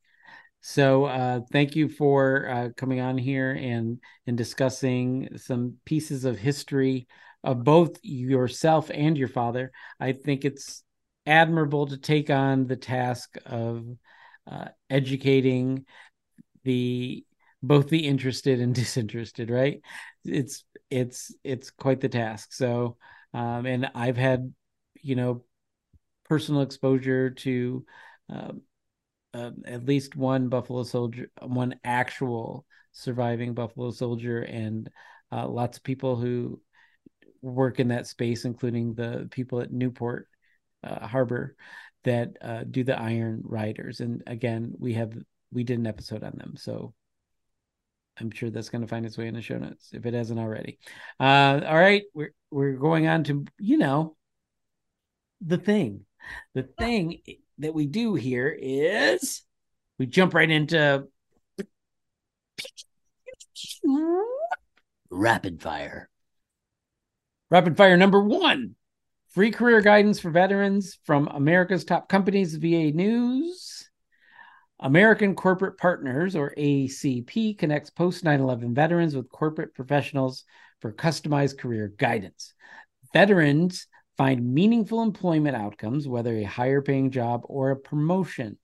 So 0.61 1.05
uh, 1.05 1.41
thank 1.53 1.77
you 1.77 1.89
for 1.89 2.49
uh, 2.49 2.69
coming 2.77 3.01
on 3.01 3.17
here 3.17 3.53
and 3.53 4.01
and 4.27 4.37
discussing 4.37 5.29
some 5.37 5.75
pieces 5.85 6.25
of 6.25 6.39
history 6.39 7.07
of 7.45 7.63
both 7.65 7.99
yourself 8.03 8.91
and 8.93 9.17
your 9.17 9.29
father. 9.29 9.71
I 10.01 10.13
think 10.13 10.45
it's 10.45 10.83
admirable 11.27 11.87
to 11.87 11.97
take 11.97 12.31
on 12.31 12.67
the 12.67 12.77
task 12.77 13.37
of 13.47 13.87
uh, 14.51 14.69
educating 14.91 15.85
the 16.65 17.25
both 17.63 17.89
the 17.89 18.07
interested 18.07 18.61
and 18.61 18.75
disinterested 18.75 19.51
right? 19.51 19.81
It's 20.25 20.65
it's 20.91 21.33
it's 21.45 21.71
quite 21.71 22.01
the 22.01 22.09
task. 22.09 22.53
So 22.53 22.97
um 23.35 23.67
and 23.67 23.91
i've 23.95 24.17
had 24.17 24.53
you 25.03 25.15
know 25.15 25.45
personal 26.25 26.63
exposure 26.63 27.31
to 27.31 27.85
uh, 28.31 28.53
at 29.67 29.85
least 29.85 30.17
one 30.17 30.49
buffalo 30.49 30.83
soldier 30.83 31.31
one 31.43 31.75
actual 31.85 32.65
surviving 32.93 33.55
buffalo 33.55 33.91
soldier 33.91 34.41
and 34.43 34.91
uh, 35.31 35.47
lots 35.47 35.77
of 35.79 35.85
people 35.85 36.17
who 36.17 36.61
work 37.43 37.79
in 37.79 37.89
that 37.89 38.07
space 38.07 38.45
including 38.45 38.95
the 38.95 39.29
people 39.31 39.61
at 39.61 39.73
newport 39.73 40.29
uh, 40.83 41.07
harbor 41.07 41.55
that 42.05 42.37
uh, 42.41 42.65
do 42.71 42.85
the 42.85 42.99
iron 42.99 43.43
riders. 43.45 44.01
And 44.01 44.23
again 44.27 44.73
we 44.79 44.95
have 44.95 45.13
we 45.53 45.65
did 45.65 45.79
an 45.79 45.87
episode 45.87 46.23
on 46.23 46.33
them. 46.37 46.55
So 46.57 46.95
I'm 48.21 48.31
sure 48.31 48.51
that's 48.51 48.69
going 48.69 48.83
to 48.83 48.89
find 48.89 49.07
its 49.07 49.19
way 49.19 49.29
in 49.29 49.35
the 49.35 49.43
show 49.43 49.59
notes 49.59 49.91
if 49.93 50.07
it 50.07 50.15
hasn't 50.15 50.41
already. 50.41 50.79
Uh, 51.21 51.61
all 51.67 51.77
right, 51.77 52.03
we're 52.15 52.33
we're 52.51 52.73
going 52.73 53.07
on 53.07 53.25
to 53.25 53.45
you 53.59 53.79
know 53.79 54.17
the 55.41 55.59
thing. 55.59 56.05
The 56.55 56.65
thing 56.65 57.21
that 57.59 57.75
we 57.75 57.87
do 57.87 58.15
here 58.15 58.55
is 58.59 59.43
we 59.99 60.07
jump 60.07 60.35
right 60.35 60.51
into 60.51 61.07
rapid 65.11 65.63
fire. 65.63 66.09
Rapid 67.51 67.77
fire 67.77 67.97
number 67.97 68.23
one 68.23 68.75
free 69.31 69.51
career 69.51 69.81
guidance 69.81 70.19
for 70.19 70.31
veterans 70.31 70.99
from 71.05 71.29
America's 71.29 71.85
top 71.85 72.09
companies, 72.09 72.57
VA 72.57 72.91
News. 72.91 73.78
American 74.81 75.35
Corporate 75.35 75.77
Partners, 75.77 76.37
or 76.37 76.55
ACP, 76.57 77.59
connects 77.59 77.91
post 77.91 78.23
9 78.25 78.41
11 78.41 78.75
veterans 78.75 79.17
with 79.17 79.31
corporate 79.31 79.75
professionals 79.75 80.45
for 80.81 80.93
customized 80.93 81.59
career 81.59 81.93
guidance. 81.97 82.55
Veterans 83.13 83.89
find 84.17 84.55
meaningful 84.55 85.03
employment 85.03 85.57
outcomes, 85.57 86.07
whether 86.07 86.37
a 86.37 86.45
higher 86.45 86.83
paying 86.83 87.11
job 87.11 87.41
or 87.45 87.71
a 87.71 87.77
promotion. 87.77 88.59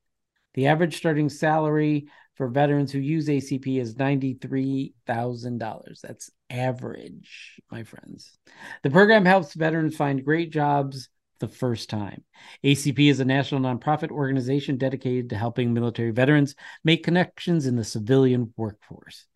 The 0.54 0.68
average 0.68 0.96
starting 0.96 1.28
salary 1.28 2.06
for 2.36 2.48
veterans 2.48 2.92
who 2.92 3.00
use 3.00 3.28
ACP 3.28 3.80
is 3.80 3.96
$93,000. 3.96 6.00
That's 6.00 6.30
average, 6.50 7.60
my 7.70 7.84
friends. 7.84 8.36
The 8.82 8.90
program 8.90 9.24
helps 9.24 9.54
veterans 9.54 9.96
find 9.96 10.22
great 10.24 10.52
jobs 10.52 11.08
the 11.46 11.54
first 11.54 11.90
time. 11.90 12.24
ACP 12.64 13.10
is 13.10 13.20
a 13.20 13.24
national 13.24 13.60
nonprofit 13.60 14.10
organization 14.10 14.76
dedicated 14.76 15.30
to 15.30 15.36
helping 15.36 15.72
military 15.72 16.10
veterans 16.10 16.54
make 16.82 17.04
connections 17.04 17.66
in 17.66 17.76
the 17.76 17.84
civilian 17.84 18.52
workforce. 18.56 19.26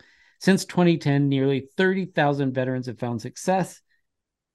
Since 0.41 0.65
2010, 0.65 1.29
nearly 1.29 1.69
30,000 1.77 2.55
veterans 2.55 2.87
have 2.87 2.99
found 2.99 3.21
success 3.21 3.81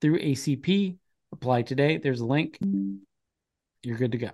through 0.02 0.20
ACP. 0.20 0.98
Apply 1.32 1.62
today. 1.62 1.98
There's 1.98 2.22
a 2.22 2.26
link. 2.26 2.58
You're 3.82 3.98
good 3.98 4.14
to 4.14 4.18
go. 4.18 4.32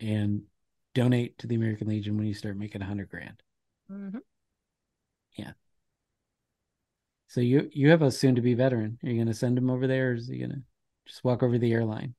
And 0.00 0.42
donate 0.94 1.38
to 1.38 1.46
the 1.46 1.56
American 1.56 1.88
Legion 1.88 2.16
when 2.16 2.26
you 2.26 2.34
start 2.34 2.56
making 2.56 2.80
100 2.80 3.08
grand. 3.08 3.42
Mhm. 3.90 4.20
Yeah. 5.36 5.52
So 7.28 7.40
you 7.40 7.68
you 7.72 7.90
have 7.90 8.02
a 8.02 8.10
soon 8.10 8.34
to 8.36 8.40
be 8.40 8.54
veteran. 8.54 8.98
Are 9.02 9.08
you 9.08 9.16
going 9.16 9.26
to 9.26 9.34
send 9.34 9.58
him 9.58 9.68
over 9.68 9.86
there 9.86 10.10
or 10.12 10.14
is 10.14 10.28
he 10.28 10.38
going 10.38 10.50
to 10.50 10.62
just 11.06 11.24
walk 11.24 11.42
over 11.42 11.58
the 11.58 11.72
airline? 11.72 12.14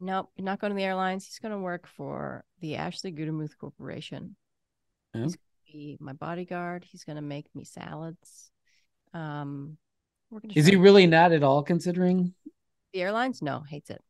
Nope, 0.00 0.30
not 0.38 0.60
going 0.60 0.70
to 0.70 0.76
the 0.76 0.84
airlines. 0.84 1.26
He's 1.26 1.40
going 1.40 1.52
to 1.52 1.58
work 1.58 1.86
for 1.88 2.44
the 2.60 2.76
Ashley 2.76 3.10
Gutermuth 3.10 3.58
Corporation. 3.58 4.36
Oh. 5.14 5.22
He's 5.22 5.36
going 5.36 5.56
to 5.66 5.72
be 5.72 5.96
my 6.00 6.12
bodyguard. 6.12 6.86
He's 6.88 7.04
going 7.04 7.16
to 7.16 7.22
make 7.22 7.46
me 7.54 7.64
salads. 7.64 8.50
Um, 9.12 9.76
we're 10.30 10.40
to 10.40 10.58
Is 10.58 10.66
he 10.66 10.76
really 10.76 11.06
not 11.06 11.32
at 11.32 11.42
all 11.42 11.62
considering 11.62 12.34
the 12.92 13.02
airlines? 13.02 13.42
No, 13.42 13.64
hates 13.68 13.90
it. 13.90 14.00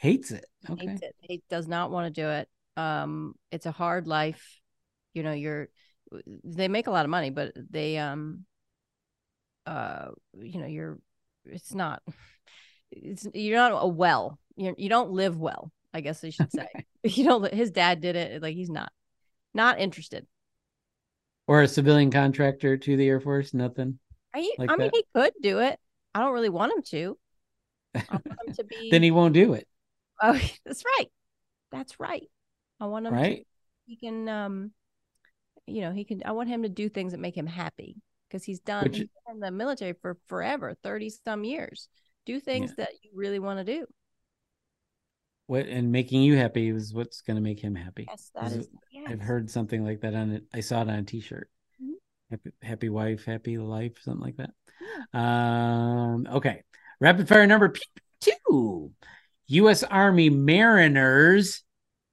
hates 0.00 0.32
it? 0.32 0.44
Okay. 0.68 0.86
Hates 0.86 1.02
it. 1.02 1.16
He 1.20 1.42
does 1.48 1.66
not 1.66 1.90
want 1.90 2.14
to 2.14 2.20
do 2.20 2.28
it. 2.28 2.48
Um, 2.76 3.34
it's 3.50 3.66
a 3.66 3.72
hard 3.72 4.06
life. 4.06 4.60
You 5.14 5.22
know, 5.22 5.32
you're. 5.32 5.68
They 6.44 6.68
make 6.68 6.88
a 6.88 6.90
lot 6.90 7.04
of 7.04 7.10
money, 7.10 7.30
but 7.30 7.52
they 7.54 7.96
um. 7.98 8.44
Uh, 9.64 10.08
you 10.38 10.60
know, 10.60 10.66
you're. 10.66 10.98
It's 11.46 11.74
not. 11.74 12.02
It's 12.90 13.26
you're 13.34 13.56
not 13.58 13.72
a 13.82 13.86
well. 13.86 14.38
You 14.56 14.74
you 14.78 14.88
don't 14.88 15.10
live 15.12 15.38
well. 15.38 15.70
I 15.94 16.00
guess 16.00 16.22
I 16.24 16.30
should 16.30 16.52
say. 16.52 16.68
You 17.02 17.24
don't. 17.24 17.52
His 17.54 17.70
dad 17.70 18.00
did 18.02 18.14
it. 18.16 18.42
Like 18.42 18.54
he's 18.54 18.68
not. 18.70 18.92
Not 19.54 19.80
interested. 19.80 20.26
Or 21.46 21.62
a 21.62 21.68
civilian 21.68 22.10
contractor 22.10 22.76
to 22.76 22.96
the 22.96 23.08
Air 23.08 23.20
Force? 23.20 23.54
Nothing. 23.54 23.98
Are 24.34 24.40
you, 24.40 24.54
Like 24.58 24.70
I 24.70 24.76
mean, 24.76 24.90
that? 24.92 24.94
he 24.94 25.04
could 25.14 25.32
do 25.40 25.58
it. 25.60 25.78
I 26.14 26.20
don't 26.20 26.34
really 26.34 26.50
want 26.50 26.72
him 26.72 26.82
to. 26.82 27.18
I 27.94 28.02
want 28.10 28.26
him 28.48 28.54
to 28.54 28.64
be. 28.68 28.88
Then 28.90 29.02
he 29.02 29.10
won't 29.10 29.32
do 29.34 29.54
it, 29.54 29.66
Oh, 30.22 30.38
that's 30.66 30.84
right. 30.98 31.08
That's 31.72 31.98
right. 31.98 32.28
I 32.78 32.86
want 32.86 33.06
him 33.06 33.14
to. 33.14 33.18
right? 33.18 33.46
He 33.86 33.96
can. 33.96 34.28
Um, 34.28 34.70
you 35.66 35.80
know, 35.80 35.92
he 35.92 36.04
can. 36.04 36.22
I 36.26 36.32
want 36.32 36.50
him 36.50 36.62
to 36.64 36.68
do 36.68 36.88
things 36.90 37.12
that 37.12 37.18
make 37.18 37.36
him 37.36 37.46
happy 37.46 37.96
because 38.28 38.44
he's 38.44 38.60
done 38.60 38.84
Which- 38.84 38.98
he's 38.98 39.08
in 39.32 39.40
the 39.40 39.50
military 39.50 39.94
for 40.02 40.18
forever, 40.28 40.76
thirty 40.82 41.08
some 41.10 41.44
years. 41.44 41.88
Do 42.34 42.40
things 42.40 42.74
that 42.76 42.90
you 43.02 43.10
really 43.14 43.38
want 43.38 43.58
to 43.58 43.64
do. 43.64 43.86
What 45.46 45.66
and 45.66 45.90
making 45.90 46.22
you 46.22 46.36
happy 46.36 46.68
is 46.68 46.94
what's 46.94 47.22
going 47.22 47.36
to 47.36 47.42
make 47.42 47.58
him 47.60 47.74
happy. 47.74 48.06
Yes, 48.08 48.30
that 48.34 48.46
Is 48.46 48.52
is. 48.52 48.68
Yes. 48.92 49.08
I've 49.10 49.20
heard 49.20 49.50
something 49.50 49.84
like 49.84 50.00
that 50.02 50.14
on 50.14 50.30
it. 50.30 50.44
I 50.54 50.60
saw 50.60 50.82
it 50.82 50.88
on 50.88 50.94
a 50.94 51.02
T-shirt. 51.02 51.50
Mhm. 51.82 51.94
Happy, 52.30 52.50
happy 52.62 52.88
wife, 52.88 53.24
happy 53.24 53.58
life, 53.58 53.92
something 54.02 54.22
like 54.22 54.36
that. 54.36 55.18
Um. 55.18 56.26
Okay. 56.30 56.62
Rapid 57.00 57.28
fire 57.28 57.46
number 57.46 57.74
two. 58.20 58.92
U.S. 59.48 59.82
Army 59.82 60.30
mariners 60.30 61.64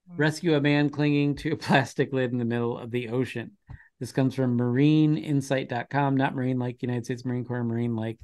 Mm. 0.10 0.20
rescue 0.20 0.56
a 0.56 0.62
man 0.62 0.90
clinging 0.90 1.36
to 1.36 1.52
a 1.52 1.58
plastic 1.58 2.14
lid 2.14 2.32
in 2.32 2.38
the 2.38 2.46
middle 2.46 2.78
of 2.78 2.92
the 2.92 3.10
ocean. 3.10 3.58
This 4.00 4.14
comes 4.14 4.36
from 4.36 4.58
marineinsight.com, 4.58 6.16
not 6.16 6.34
marine 6.34 6.60
like 6.60 6.82
United 6.82 7.04
States 7.06 7.26
Marine 7.26 7.44
Corps, 7.44 7.64
marine 7.64 7.96
like 7.96 8.18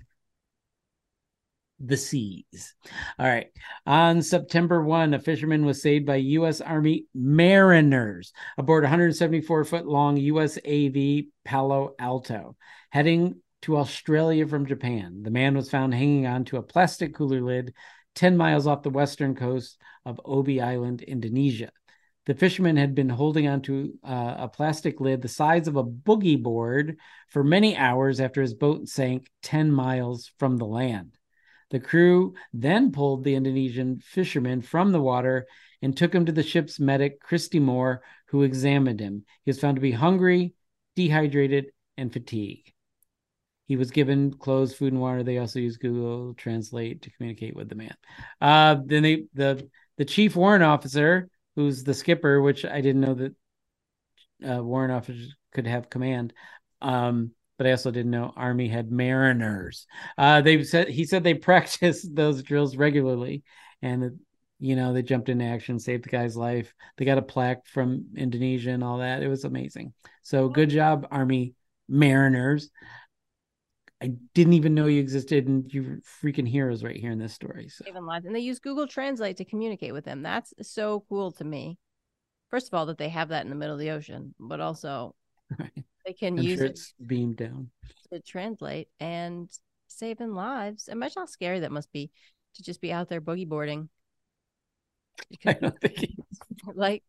the 1.85 1.97
seas. 1.97 2.73
All 3.19 3.27
right. 3.27 3.47
On 3.85 4.21
September 4.21 4.81
1, 4.83 5.13
a 5.13 5.19
fisherman 5.19 5.65
was 5.65 5.81
saved 5.81 6.05
by 6.05 6.15
U.S. 6.15 6.61
Army 6.61 7.05
mariners 7.13 8.31
aboard 8.57 8.83
a 8.83 8.87
174 8.87 9.65
foot 9.65 9.85
long 9.85 10.17
USAV 10.17 11.27
Palo 11.43 11.93
Alto, 11.99 12.55
heading 12.89 13.41
to 13.63 13.77
Australia 13.77 14.47
from 14.47 14.65
Japan. 14.65 15.23
The 15.23 15.31
man 15.31 15.55
was 15.55 15.69
found 15.69 15.93
hanging 15.93 16.25
on 16.25 16.45
to 16.45 16.57
a 16.57 16.63
plastic 16.63 17.15
cooler 17.15 17.41
lid 17.41 17.73
10 18.15 18.37
miles 18.37 18.67
off 18.67 18.83
the 18.83 18.89
western 18.89 19.35
coast 19.35 19.77
of 20.05 20.21
Obi 20.23 20.61
Island, 20.61 21.01
Indonesia. 21.01 21.71
The 22.25 22.35
fisherman 22.35 22.77
had 22.77 22.95
been 22.95 23.09
holding 23.09 23.47
onto 23.47 23.93
uh, 24.03 24.35
a 24.37 24.47
plastic 24.47 25.01
lid 25.01 25.21
the 25.21 25.27
size 25.27 25.67
of 25.67 25.75
a 25.75 25.83
boogie 25.83 26.41
board 26.41 26.97
for 27.29 27.43
many 27.43 27.75
hours 27.75 28.21
after 28.21 28.41
his 28.41 28.53
boat 28.53 28.87
sank 28.87 29.29
10 29.41 29.71
miles 29.71 30.31
from 30.39 30.57
the 30.57 30.65
land. 30.65 31.17
The 31.73 31.79
crew 31.79 32.35
then 32.53 32.91
pulled 32.91 33.23
the 33.23 33.33
Indonesian 33.33 33.99
fisherman 33.99 34.61
from 34.61 34.91
the 34.91 35.01
water 35.01 35.47
and 35.81 35.97
took 35.97 36.13
him 36.13 36.27
to 36.27 36.31
the 36.31 36.43
ship's 36.43 36.79
medic, 36.79 37.19
Christy 37.19 37.59
Moore, 37.59 38.03
who 38.27 38.43
examined 38.43 38.99
him. 38.99 39.25
He 39.43 39.49
was 39.49 39.59
found 39.59 39.77
to 39.77 39.81
be 39.81 39.91
hungry, 39.91 40.53
dehydrated, 40.95 41.71
and 41.97 42.13
fatigued. 42.13 42.71
He 43.65 43.75
was 43.75 43.89
given 43.89 44.35
clothes, 44.35 44.75
food, 44.75 44.93
and 44.93 45.01
water. 45.01 45.23
They 45.23 45.39
also 45.39 45.57
used 45.57 45.79
Google 45.79 46.35
Translate 46.35 47.01
to 47.01 47.11
communicate 47.11 47.55
with 47.55 47.69
the 47.69 47.75
man. 47.75 47.95
Uh, 48.39 48.75
then 48.85 49.01
they 49.01 49.25
the 49.33 49.67
the 49.97 50.05
chief 50.05 50.35
warrant 50.35 50.63
officer, 50.63 51.27
who's 51.55 51.83
the 51.83 51.95
skipper, 51.95 52.39
which 52.39 52.65
I 52.65 52.81
didn't 52.81 53.01
know 53.01 53.15
that 53.15 53.35
uh, 54.47 54.63
warrant 54.63 54.93
officers 54.93 55.33
could 55.51 55.65
have 55.65 55.89
command. 55.89 56.33
Um, 56.81 57.31
but 57.57 57.67
I 57.67 57.71
also 57.71 57.91
didn't 57.91 58.11
know 58.11 58.33
Army 58.35 58.67
had 58.67 58.91
mariners. 58.91 59.85
Uh, 60.17 60.41
they 60.41 60.63
said 60.63 60.89
he 60.89 61.05
said 61.05 61.23
they 61.23 61.33
practiced 61.33 62.15
those 62.15 62.43
drills 62.43 62.75
regularly, 62.75 63.43
and 63.81 64.19
you 64.59 64.75
know 64.75 64.93
they 64.93 65.01
jumped 65.01 65.29
into 65.29 65.45
action, 65.45 65.79
saved 65.79 66.05
the 66.05 66.09
guy's 66.09 66.35
life. 66.35 66.73
They 66.97 67.05
got 67.05 67.17
a 67.17 67.23
plaque 67.23 67.67
from 67.67 68.07
Indonesia 68.15 68.71
and 68.71 68.83
all 68.83 68.99
that. 68.99 69.23
It 69.23 69.27
was 69.27 69.45
amazing. 69.45 69.93
So 70.23 70.49
good 70.49 70.69
job, 70.69 71.07
Army 71.11 71.53
mariners. 71.87 72.69
I 74.01 74.11
didn't 74.33 74.53
even 74.53 74.73
know 74.73 74.87
you 74.87 74.99
existed, 74.99 75.47
and 75.47 75.71
you're 75.73 75.99
freaking 76.21 76.47
heroes 76.47 76.83
right 76.83 76.95
here 76.95 77.11
in 77.11 77.19
this 77.19 77.33
story. 77.33 77.69
So. 77.69 77.85
And 77.87 78.35
they 78.35 78.39
use 78.39 78.59
Google 78.59 78.85
Translate 78.85 79.37
to 79.37 79.45
communicate 79.45 79.93
with 79.93 80.03
them. 80.03 80.21
That's 80.21 80.53
so 80.61 81.05
cool 81.07 81.31
to 81.33 81.43
me. 81.45 81.77
First 82.49 82.67
of 82.67 82.73
all, 82.73 82.87
that 82.87 82.97
they 82.97 83.07
have 83.07 83.29
that 83.29 83.45
in 83.45 83.49
the 83.49 83.55
middle 83.55 83.75
of 83.75 83.79
the 83.79 83.91
ocean, 83.91 84.35
but 84.37 84.59
also 84.59 85.15
Right. 85.59 85.83
They 86.13 86.27
can 86.27 86.37
I'm 86.37 86.43
use 86.43 86.59
sure 86.59 86.67
it 86.67 86.71
it's 86.71 86.93
beamed 87.05 87.37
down. 87.37 87.71
to 88.11 88.19
translate 88.21 88.89
and 88.99 89.49
saving 89.87 90.33
lives. 90.33 90.87
Imagine 90.87 91.21
how 91.21 91.25
scary 91.25 91.61
that 91.61 91.71
must 91.71 91.91
be 91.91 92.11
to 92.55 92.63
just 92.63 92.81
be 92.81 92.91
out 92.91 93.09
there 93.09 93.21
boogie 93.21 93.47
boarding. 93.47 93.89
I 95.45 95.53
don't 95.53 95.79
think 95.79 96.15
Like 96.75 97.03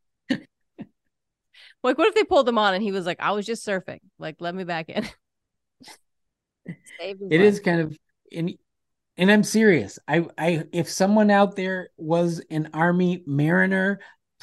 Like, 1.83 1.99
what 1.99 2.09
if 2.09 2.15
they 2.15 2.25
pulled 2.25 2.49
him 2.49 2.59
on 2.59 2.75
and 2.75 2.83
he 2.83 2.93
was 2.93 3.07
like, 3.07 3.21
"I 3.21 3.33
was 3.33 3.47
just 3.47 3.67
surfing. 3.67 4.01
Like, 4.19 4.37
let 4.41 4.55
me 4.55 4.65
back 4.65 4.89
in." 4.89 5.05
It 7.01 7.41
life. 7.41 7.41
is 7.41 7.61
kind 7.61 7.81
of 7.81 7.99
and 8.35 8.53
and 9.17 9.31
I'm 9.31 9.45
serious. 9.45 9.99
I 10.09 10.27
I 10.39 10.65
if 10.73 10.89
someone 10.91 11.31
out 11.31 11.57
there 11.57 11.91
was 11.97 12.43
an 12.51 12.71
army 12.75 13.23
mariner, 13.27 14.01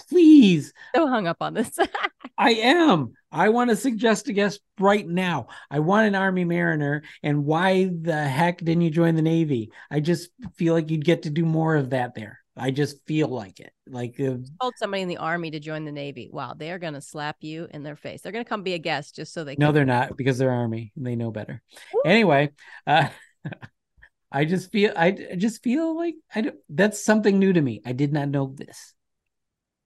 please, 0.10 0.74
so 0.95 1.08
hung 1.08 1.28
up 1.28 1.38
on 1.41 1.54
this. 1.54 1.72
I 2.38 2.52
am. 2.52 3.14
I 3.32 3.49
want 3.49 3.70
to 3.70 3.76
suggest 3.76 4.28
a 4.28 4.34
guest 4.34 4.62
right 4.80 5.08
now. 5.08 5.47
I 5.70 5.80
want 5.80 6.08
an 6.08 6.16
army 6.16 6.43
mariner 6.43 7.04
and 7.24 7.45
why 7.45 7.86
the 8.02 8.28
heck 8.28 8.58
didn't 8.60 8.82
you 8.82 8.89
join 8.89 9.16
the 9.16 9.22
navy? 9.22 9.72
I 9.89 9.99
just 9.99 10.30
feel 10.56 10.74
like 10.74 10.89
you'd 10.89 11.06
get 11.06 11.24
to 11.24 11.30
do 11.30 11.45
more 11.45 11.76
of 11.76 11.91
that 11.91 12.16
there. 12.16 12.39
I 12.58 12.72
just 12.72 13.06
feel 13.06 13.28
like 13.30 13.60
it. 13.60 13.72
Like 13.88 14.20
uh, 14.20 14.36
told 14.62 14.74
somebody 14.78 15.04
in 15.04 15.08
the 15.08 15.18
army 15.18 15.52
to 15.52 15.60
join 15.60 15.86
the 15.86 15.91
navy. 15.91 16.30
Wow, 16.32 16.54
they 16.54 16.72
are 16.72 16.80
gonna 16.80 17.02
slap 17.02 17.38
you 17.41 17.68
in 17.72 17.84
their 17.84 17.95
face. 17.95 18.22
They're 18.22 18.32
gonna 18.34 18.43
come 18.45 18.64
be 18.64 18.74
a 18.74 18.78
guest 18.80 19.16
just 19.16 19.34
so 19.34 19.43
they 19.43 19.56
No, 19.56 19.68
can. 19.68 19.76
they're 19.76 19.86
not 19.86 20.18
because 20.18 20.38
they're 20.38 20.52
army 20.52 20.91
and 20.95 21.06
they 21.06 21.16
know 21.16 21.32
better. 21.32 21.62
Anyway, 22.06 22.52
uh, 22.86 23.08
I 24.32 24.45
just 24.45 24.72
feel 24.72 24.93
I 24.95 25.08
I 25.32 25.36
just 25.36 25.64
feel 25.64 25.95
like 25.95 26.16
I 26.34 26.41
don't, 26.41 26.56
that's 26.70 27.04
something 27.04 27.38
new 27.39 27.54
to 27.54 27.62
me. 27.62 27.82
I 27.86 27.93
did 27.93 28.14
not 28.14 28.30
know 28.30 28.54
this. 28.56 28.93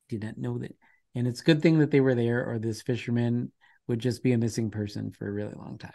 Did 0.09 0.23
not 0.23 0.37
know 0.37 0.57
that, 0.59 0.75
and 1.15 1.27
it's 1.27 1.41
a 1.41 1.45
good 1.45 1.61
thing 1.61 1.79
that 1.79 1.91
they 1.91 2.01
were 2.01 2.15
there, 2.15 2.49
or 2.49 2.59
this 2.59 2.81
fisherman 2.81 3.51
would 3.87 3.99
just 3.99 4.23
be 4.23 4.33
a 4.33 4.37
missing 4.37 4.71
person 4.71 5.11
for 5.11 5.27
a 5.27 5.31
really 5.31 5.53
long 5.55 5.77
time. 5.77 5.91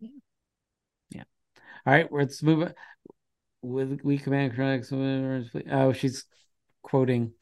Yeah. 0.00 0.08
Yeah. 1.10 1.24
All 1.86 1.92
right, 1.92 2.12
let's 2.12 2.42
move. 2.42 2.62
it. 2.62 2.76
With 3.62 4.00
we 4.04 4.18
command 4.18 4.54
products. 4.54 4.92
Oh, 4.92 5.92
she's 5.92 6.26
quoting 6.82 7.32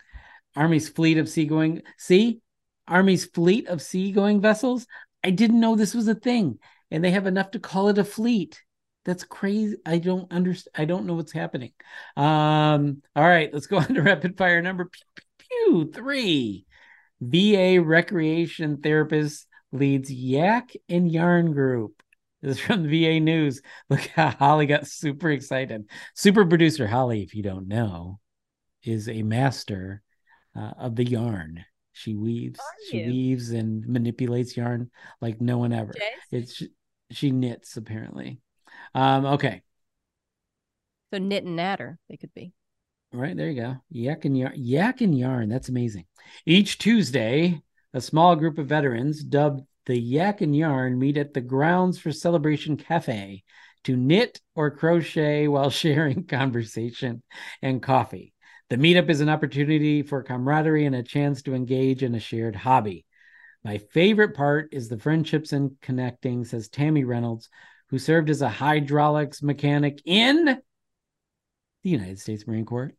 Army's 0.55 0.89
fleet 0.89 1.19
of 1.19 1.29
seagoing. 1.29 1.83
See, 1.99 2.41
Army's 2.87 3.25
fleet 3.27 3.69
of 3.69 3.83
seagoing 3.83 4.41
vessels. 4.41 4.87
I 5.25 5.31
didn't 5.31 5.61
know 5.61 5.75
this 5.77 5.95
was 5.95 6.09
a 6.09 6.15
thing, 6.15 6.59
and 6.91 7.05
they 7.05 7.11
have 7.11 7.27
enough 7.27 7.53
to 7.53 7.59
call 7.59 7.89
it 7.89 7.99
a 7.99 8.05
fleet. 8.05 8.63
That's 9.05 9.25
crazy. 9.25 9.77
I 9.85 9.99
don't 9.99 10.31
understand. 10.33 10.73
I 10.77 10.85
don't 10.85 11.07
know 11.07 11.15
what's 11.15 11.33
happening. 11.33 11.73
Um. 12.17 13.03
All 13.17 13.25
right, 13.25 13.53
let's 13.53 13.67
go 13.67 13.77
on 13.79 13.95
to 13.95 14.03
rapid 14.03 14.37
fire 14.39 14.63
number 14.63 14.85
pew, 14.85 15.03
pew, 15.17 15.25
pew, 15.65 15.91
three. 15.93 16.67
VA 17.21 17.81
recreation 17.81 18.79
therapist 18.79 19.47
leads 19.71 20.11
Yak 20.11 20.73
and 20.89 21.11
Yarn 21.11 21.53
Group. 21.53 22.03
This 22.41 22.59
is 22.59 22.61
from 22.65 22.83
the 22.83 23.05
VA 23.05 23.21
News. 23.21 23.63
Look 23.89 24.01
how 24.17 24.31
Holly 24.31 24.67
got 24.67 24.87
super 24.87 25.31
excited. 25.31 25.85
Super 26.15 26.45
producer 26.45 26.87
Holly, 26.87 27.23
if 27.23 27.35
you 27.35 27.43
don't 27.43 27.69
know, 27.69 28.19
is 28.83 29.09
a 29.09 29.23
master 29.23 30.03
uh, 30.57 30.73
of 30.79 30.97
the 30.97 31.05
yarn. 31.05 31.65
She 31.93 32.15
weaves, 32.17 32.59
she 32.91 32.99
weaves 33.07 33.51
and 33.51 33.87
manipulates 33.87 34.57
yarn 34.57 34.91
like 35.21 35.41
no 35.41 35.59
one 35.59 35.73
ever. 35.73 35.93
It's 36.33 36.63
she 37.11 37.31
knits 37.31 37.77
apparently. 37.77 38.41
Um, 38.95 39.25
okay, 39.27 39.63
So 41.13 41.19
knit 41.19 41.45
and 41.45 41.57
natter, 41.57 41.99
they 42.09 42.17
could 42.17 42.33
be. 42.35 42.53
Right, 43.13 43.37
there 43.37 43.51
you 43.51 43.61
go. 43.61 43.77
Yak 43.91 44.25
and 44.25 44.37
yarn. 44.37 44.55
Yak 44.57 45.03
and 45.03 45.17
yarn. 45.17 45.51
That's 45.51 45.69
amazing. 45.69 46.07
Each 46.47 46.79
Tuesday, 46.79 47.61
a 47.93 48.01
small 48.01 48.37
group 48.37 48.57
of 48.59 48.69
veterans 48.69 49.23
dubbed 49.23 49.67
the 49.85 49.99
Yak 49.99 50.41
and 50.41 50.57
Yarn 50.57 50.99
meet 50.99 51.17
at 51.17 51.35
the 51.35 51.41
Grounds 51.41 51.99
for 51.99 52.13
Celebration 52.13 52.77
Cafe 52.77 53.43
to 53.85 53.97
knit 53.97 54.41
or 54.55 54.71
crochet 54.71 55.49
while 55.49 55.71
sharing 55.71 56.25
conversation 56.25 57.23
and 57.61 57.83
coffee. 57.83 58.33
The 58.71 58.77
meetup 58.77 59.11
is 59.11 59.21
an 59.21 59.29
opportunity 59.29 60.03
for 60.03 60.23
camaraderie 60.23 60.87
and 60.87 60.95
a 60.95 61.03
chance 61.03 61.43
to 61.43 61.55
engage 61.55 62.03
in 62.03 62.15
a 62.15 62.21
shared 62.21 62.57
hobby. 62.57 63.05
My 63.65 63.79
favorite 63.79 64.35
part 64.35 64.71
is 64.73 64.89
the 64.89 64.99
friendships 64.99 65.53
and 65.53 65.73
connecting, 65.83 66.45
says 66.45 66.69
Tammy 66.69 67.05
Reynolds, 67.05 67.51
who 67.91 67.99
served 67.99 68.31
as 68.31 68.41
a 68.41 68.49
hydraulics 68.49 69.43
mechanic 69.43 70.01
in 70.07 70.45
the 71.83 71.91
United 71.91 72.19
States 72.19 72.47
Marine 72.47 72.65
Corps. 72.65 72.93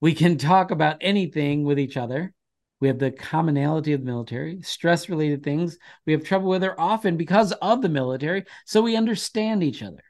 We 0.00 0.14
can 0.14 0.36
talk 0.36 0.70
about 0.70 0.96
anything 1.00 1.64
with 1.64 1.78
each 1.78 1.96
other. 1.96 2.34
We 2.80 2.88
have 2.88 2.98
the 2.98 3.12
commonality 3.12 3.92
of 3.92 4.00
the 4.00 4.06
military, 4.06 4.60
stress 4.62 5.08
related 5.08 5.44
things 5.44 5.78
we 6.04 6.12
have 6.12 6.24
trouble 6.24 6.48
with 6.48 6.64
are 6.64 6.78
often 6.78 7.16
because 7.16 7.52
of 7.52 7.80
the 7.80 7.88
military, 7.88 8.44
so 8.66 8.82
we 8.82 8.96
understand 8.96 9.62
each 9.62 9.84
other. 9.84 10.02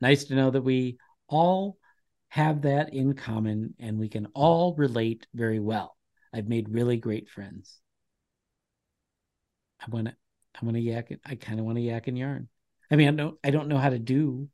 Nice 0.00 0.24
to 0.24 0.36
know 0.36 0.50
that 0.50 0.62
we 0.62 0.98
all 1.26 1.76
have 2.28 2.62
that 2.62 2.94
in 2.94 3.14
common 3.14 3.74
and 3.80 3.98
we 3.98 4.08
can 4.08 4.26
all 4.34 4.74
relate 4.76 5.26
very 5.34 5.58
well. 5.58 5.96
I've 6.32 6.48
made 6.48 6.68
really 6.68 6.96
great 6.96 7.28
friends. 7.28 7.80
I 9.80 9.90
want 9.90 10.06
to, 10.06 10.14
I 10.60 10.64
want 10.64 10.76
to 10.76 10.80
yak 10.80 11.10
it. 11.10 11.20
I 11.26 11.34
kind 11.34 11.58
of 11.58 11.66
want 11.66 11.78
to 11.78 11.82
yak 11.82 12.06
and 12.06 12.16
yarn. 12.16 12.48
I 12.90 12.94
mean, 12.94 13.08
I 13.08 13.12
don't, 13.12 13.38
I 13.42 13.50
don't 13.50 13.68
know 13.68 13.78
how 13.78 13.90
to 13.90 13.98
do 13.98 14.48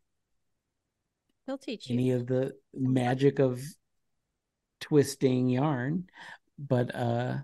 They'll 1.47 1.59
teach 1.59 1.89
you. 1.89 1.95
any 1.95 2.11
of 2.11 2.27
the 2.27 2.55
magic 2.75 3.39
of 3.39 3.61
twisting 4.81 5.49
yarn, 5.49 6.05
but 6.59 6.95
uh, 6.95 7.39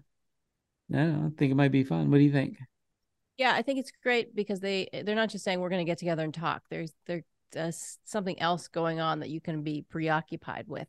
I 0.92 0.96
don't 0.96 1.20
know, 1.20 1.26
I 1.26 1.30
think 1.38 1.52
it 1.52 1.56
might 1.56 1.72
be 1.72 1.84
fun. 1.84 2.10
What 2.10 2.18
do 2.18 2.24
you 2.24 2.32
think? 2.32 2.58
Yeah, 3.38 3.54
I 3.54 3.62
think 3.62 3.78
it's 3.78 3.92
great 4.02 4.34
because 4.34 4.60
they 4.60 4.88
they're 4.92 5.14
not 5.14 5.30
just 5.30 5.44
saying 5.44 5.60
we're 5.60 5.70
going 5.70 5.84
to 5.84 5.90
get 5.90 5.98
together 5.98 6.22
and 6.22 6.34
talk. 6.34 6.62
There's 6.68 6.92
there's 7.06 7.24
uh, 7.56 7.72
something 8.04 8.38
else 8.40 8.68
going 8.68 9.00
on 9.00 9.20
that 9.20 9.30
you 9.30 9.40
can 9.40 9.62
be 9.62 9.84
preoccupied 9.88 10.66
with 10.68 10.88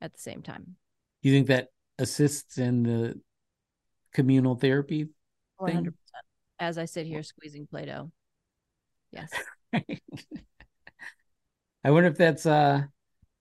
at 0.00 0.12
the 0.12 0.18
same 0.18 0.42
time. 0.42 0.76
You 1.22 1.32
think 1.32 1.48
that 1.48 1.68
assists 1.98 2.58
in 2.58 2.82
the 2.82 3.20
communal 4.12 4.54
therapy? 4.54 5.08
Thing? 5.64 5.74
hundred 5.74 5.94
percent. 5.96 6.24
As 6.58 6.78
I 6.78 6.84
sit 6.84 7.06
here 7.06 7.22
squeezing 7.22 7.66
Play-Doh. 7.66 8.10
Yes. 9.12 9.30
I 11.84 11.90
wonder 11.90 12.08
if 12.08 12.16
that's 12.16 12.46
uh 12.46 12.82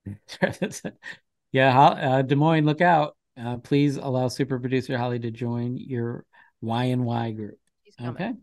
yeah, 1.52 1.80
uh, 1.80 2.22
Des 2.22 2.36
Moines, 2.36 2.66
look 2.66 2.82
out. 2.82 3.16
Uh, 3.38 3.58
please 3.58 3.98
allow 3.98 4.28
super 4.28 4.60
producer 4.60 4.98
Holly 4.98 5.20
to 5.20 5.32
join 5.32 5.78
your 5.78 6.26
Y 6.62 6.86
and 6.86 7.06
Y 7.06 7.32
group. 7.32 7.60
Okay. 8.02 8.34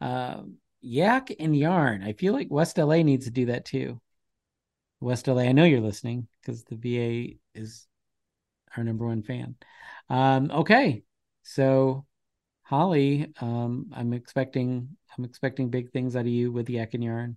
Um, 0.00 0.56
Yak 0.80 1.30
and 1.38 1.56
Yarn. 1.56 2.02
I 2.02 2.14
feel 2.14 2.32
like 2.32 2.48
West 2.50 2.78
LA 2.78 3.02
needs 3.02 3.26
to 3.26 3.30
do 3.30 3.46
that 3.46 3.64
too. 3.64 4.00
West 5.00 5.28
LA, 5.28 5.42
I 5.42 5.52
know 5.52 5.64
you're 5.64 5.80
listening 5.80 6.28
because 6.40 6.64
the 6.64 6.76
VA 6.76 7.38
is 7.54 7.86
our 8.76 8.84
number 8.84 9.06
one 9.06 9.22
fan. 9.22 9.56
Um, 10.08 10.50
okay. 10.50 11.02
So 11.42 12.06
Holly, 12.62 13.32
um, 13.40 13.90
I'm 13.94 14.12
expecting 14.12 14.96
I'm 15.16 15.24
expecting 15.24 15.70
big 15.70 15.90
things 15.90 16.16
out 16.16 16.20
of 16.20 16.28
you 16.28 16.52
with 16.52 16.70
Yak 16.70 16.94
and 16.94 17.04
Yarn. 17.04 17.36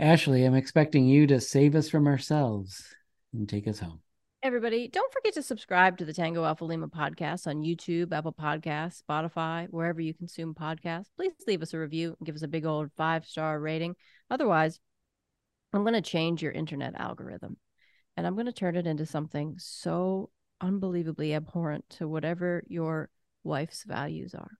Ashley, 0.00 0.44
I'm 0.44 0.56
expecting 0.56 1.06
you 1.06 1.26
to 1.28 1.40
save 1.40 1.76
us 1.76 1.88
from 1.88 2.08
ourselves 2.08 2.84
and 3.32 3.48
take 3.48 3.68
us 3.68 3.78
home. 3.78 4.00
Everybody, 4.42 4.88
don't 4.88 5.12
forget 5.12 5.34
to 5.34 5.42
subscribe 5.42 5.96
to 5.98 6.04
the 6.04 6.12
Tango 6.12 6.44
Alpha 6.44 6.64
Lima 6.64 6.88
podcast 6.88 7.46
on 7.46 7.62
YouTube, 7.62 8.12
Apple 8.12 8.32
Podcasts, 8.32 9.00
Spotify, 9.08 9.68
wherever 9.70 10.00
you 10.00 10.12
consume 10.12 10.52
podcasts. 10.52 11.06
Please 11.16 11.32
leave 11.46 11.62
us 11.62 11.72
a 11.72 11.78
review 11.78 12.16
and 12.18 12.26
give 12.26 12.34
us 12.34 12.42
a 12.42 12.48
big 12.48 12.66
old 12.66 12.90
five 12.96 13.24
star 13.24 13.60
rating. 13.60 13.94
Otherwise, 14.30 14.80
I'm 15.72 15.82
going 15.82 15.94
to 15.94 16.02
change 16.02 16.42
your 16.42 16.52
internet 16.52 16.94
algorithm 16.96 17.56
and 18.16 18.26
I'm 18.26 18.34
going 18.34 18.46
to 18.46 18.52
turn 18.52 18.76
it 18.76 18.88
into 18.88 19.06
something 19.06 19.54
so 19.58 20.30
unbelievably 20.60 21.34
abhorrent 21.34 21.88
to 21.90 22.08
whatever 22.08 22.64
your 22.66 23.10
wife's 23.44 23.84
values 23.84 24.34
are. 24.34 24.58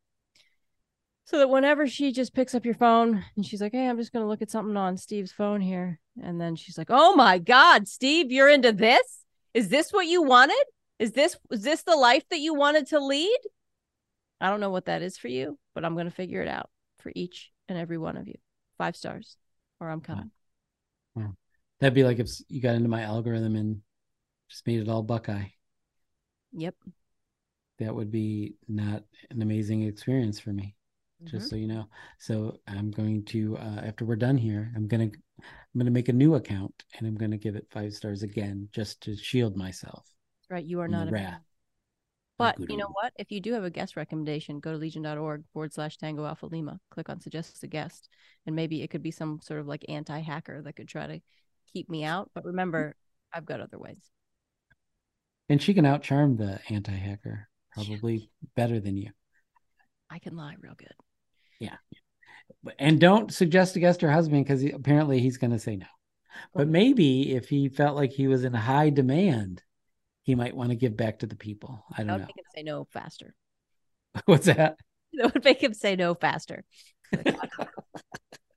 So 1.26 1.38
that 1.38 1.48
whenever 1.48 1.86
she 1.86 2.12
just 2.12 2.34
picks 2.34 2.54
up 2.54 2.66
your 2.66 2.74
phone 2.74 3.24
and 3.34 3.46
she's 3.46 3.62
like, 3.62 3.72
Hey, 3.72 3.88
I'm 3.88 3.96
just 3.96 4.12
going 4.12 4.22
to 4.22 4.28
look 4.28 4.42
at 4.42 4.50
something 4.50 4.76
on 4.76 4.96
Steve's 4.96 5.32
phone 5.32 5.60
here. 5.60 5.98
And 6.22 6.40
then 6.40 6.54
she's 6.54 6.76
like, 6.76 6.88
Oh 6.90 7.14
my 7.16 7.38
God, 7.38 7.88
Steve, 7.88 8.30
you're 8.30 8.48
into 8.48 8.72
this? 8.72 9.20
Is 9.54 9.68
this 9.68 9.92
what 9.92 10.06
you 10.06 10.22
wanted? 10.22 10.64
Is 10.98 11.12
this 11.12 11.36
is 11.50 11.62
this 11.62 11.82
the 11.82 11.96
life 11.96 12.24
that 12.30 12.40
you 12.40 12.54
wanted 12.54 12.88
to 12.88 13.00
lead? 13.00 13.38
I 14.40 14.50
don't 14.50 14.60
know 14.60 14.70
what 14.70 14.86
that 14.86 15.02
is 15.02 15.16
for 15.16 15.28
you, 15.28 15.58
but 15.74 15.84
I'm 15.84 15.94
going 15.94 16.06
to 16.06 16.14
figure 16.14 16.42
it 16.42 16.48
out 16.48 16.68
for 16.98 17.12
each 17.14 17.50
and 17.68 17.78
every 17.78 17.98
one 17.98 18.16
of 18.16 18.28
you. 18.28 18.34
Five 18.78 18.96
stars, 18.96 19.36
or 19.80 19.88
I'm 19.88 20.00
coming. 20.00 20.30
Wow, 21.14 21.34
That'd 21.80 21.94
be 21.94 22.04
like 22.04 22.18
if 22.18 22.28
you 22.48 22.60
got 22.60 22.74
into 22.74 22.88
my 22.88 23.02
algorithm 23.02 23.56
and 23.56 23.80
just 24.48 24.66
made 24.66 24.80
it 24.80 24.88
all 24.88 25.02
Buckeye. 25.02 25.46
Yep. 26.52 26.74
That 27.78 27.94
would 27.94 28.10
be 28.10 28.54
not 28.68 29.04
an 29.30 29.42
amazing 29.42 29.82
experience 29.82 30.38
for 30.38 30.50
me. 30.50 30.74
Mm-hmm. 31.22 31.36
Just 31.36 31.50
so 31.50 31.56
you 31.56 31.66
know. 31.66 31.86
So 32.18 32.58
I'm 32.66 32.90
going 32.90 33.24
to 33.26 33.56
uh, 33.56 33.80
after 33.84 34.04
we're 34.04 34.16
done 34.16 34.36
here, 34.36 34.72
I'm 34.76 34.88
gonna 34.88 35.04
I'm 35.04 35.78
gonna 35.78 35.90
make 35.90 36.08
a 36.08 36.12
new 36.12 36.34
account 36.34 36.84
and 36.96 37.06
I'm 37.06 37.16
gonna 37.16 37.38
give 37.38 37.56
it 37.56 37.66
five 37.70 37.92
stars 37.92 38.22
again 38.22 38.68
just 38.72 39.02
to 39.02 39.16
shield 39.16 39.56
myself. 39.56 40.06
Right. 40.50 40.64
You 40.64 40.80
are 40.80 40.88
not 40.88 41.08
a 41.08 41.10
wrath. 41.10 41.40
But 42.36 42.56
you 42.68 42.76
know 42.76 42.88
what? 42.90 43.12
If 43.16 43.30
you 43.30 43.40
do 43.40 43.52
have 43.52 43.62
a 43.62 43.70
guest 43.70 43.96
recommendation, 43.96 44.58
go 44.58 44.72
to 44.72 44.76
legion.org 44.76 45.44
forward 45.52 45.72
slash 45.72 45.98
tango 45.98 46.26
alpha 46.26 46.46
lima, 46.46 46.80
click 46.90 47.08
on 47.08 47.20
suggest 47.20 47.62
a 47.62 47.68
guest, 47.68 48.08
and 48.44 48.56
maybe 48.56 48.82
it 48.82 48.88
could 48.88 49.04
be 49.04 49.12
some 49.12 49.38
sort 49.40 49.60
of 49.60 49.68
like 49.68 49.84
anti 49.88 50.18
hacker 50.18 50.60
that 50.62 50.74
could 50.74 50.88
try 50.88 51.06
to 51.06 51.20
keep 51.72 51.88
me 51.88 52.02
out. 52.02 52.30
But 52.34 52.44
remember, 52.44 52.96
I've 53.32 53.46
got 53.46 53.60
other 53.60 53.78
ways. 53.78 54.10
And 55.48 55.60
she 55.60 55.74
can 55.74 55.84
outcharm 55.84 56.38
the 56.38 56.60
anti-hacker 56.70 57.48
probably 57.72 58.30
better 58.56 58.80
than 58.80 58.96
you. 58.96 59.10
I 60.10 60.18
can 60.18 60.36
lie 60.36 60.54
real 60.60 60.74
good. 60.76 60.92
Yeah. 61.60 61.76
And 62.78 63.00
don't 63.00 63.32
suggest 63.32 63.76
against 63.76 64.00
her 64.02 64.10
husband 64.10 64.44
because 64.44 64.60
he, 64.60 64.70
apparently 64.70 65.20
he's 65.20 65.38
going 65.38 65.52
to 65.52 65.58
say 65.58 65.76
no. 65.76 65.86
But 66.54 66.66
oh. 66.66 66.70
maybe 66.70 67.34
if 67.34 67.48
he 67.48 67.68
felt 67.68 67.96
like 67.96 68.12
he 68.12 68.26
was 68.26 68.44
in 68.44 68.52
high 68.52 68.90
demand, 68.90 69.62
he 70.22 70.34
might 70.34 70.56
want 70.56 70.70
to 70.70 70.76
give 70.76 70.96
back 70.96 71.20
to 71.20 71.26
the 71.26 71.36
people. 71.36 71.84
I 71.92 72.02
don't 72.02 72.12
would 72.12 72.20
know. 72.20 72.26
make 72.26 72.36
him 72.36 72.44
say 72.54 72.62
no 72.62 72.86
faster. 72.92 73.34
What's 74.26 74.46
that? 74.46 74.76
That 75.14 75.34
would 75.34 75.44
make 75.44 75.62
him 75.62 75.74
say 75.74 75.96
no 75.96 76.14
faster. 76.14 76.64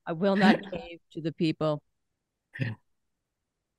I 0.06 0.14
will 0.14 0.36
not 0.36 0.60
cave 0.72 1.00
to 1.14 1.22
the 1.22 1.34
people. 1.34 1.82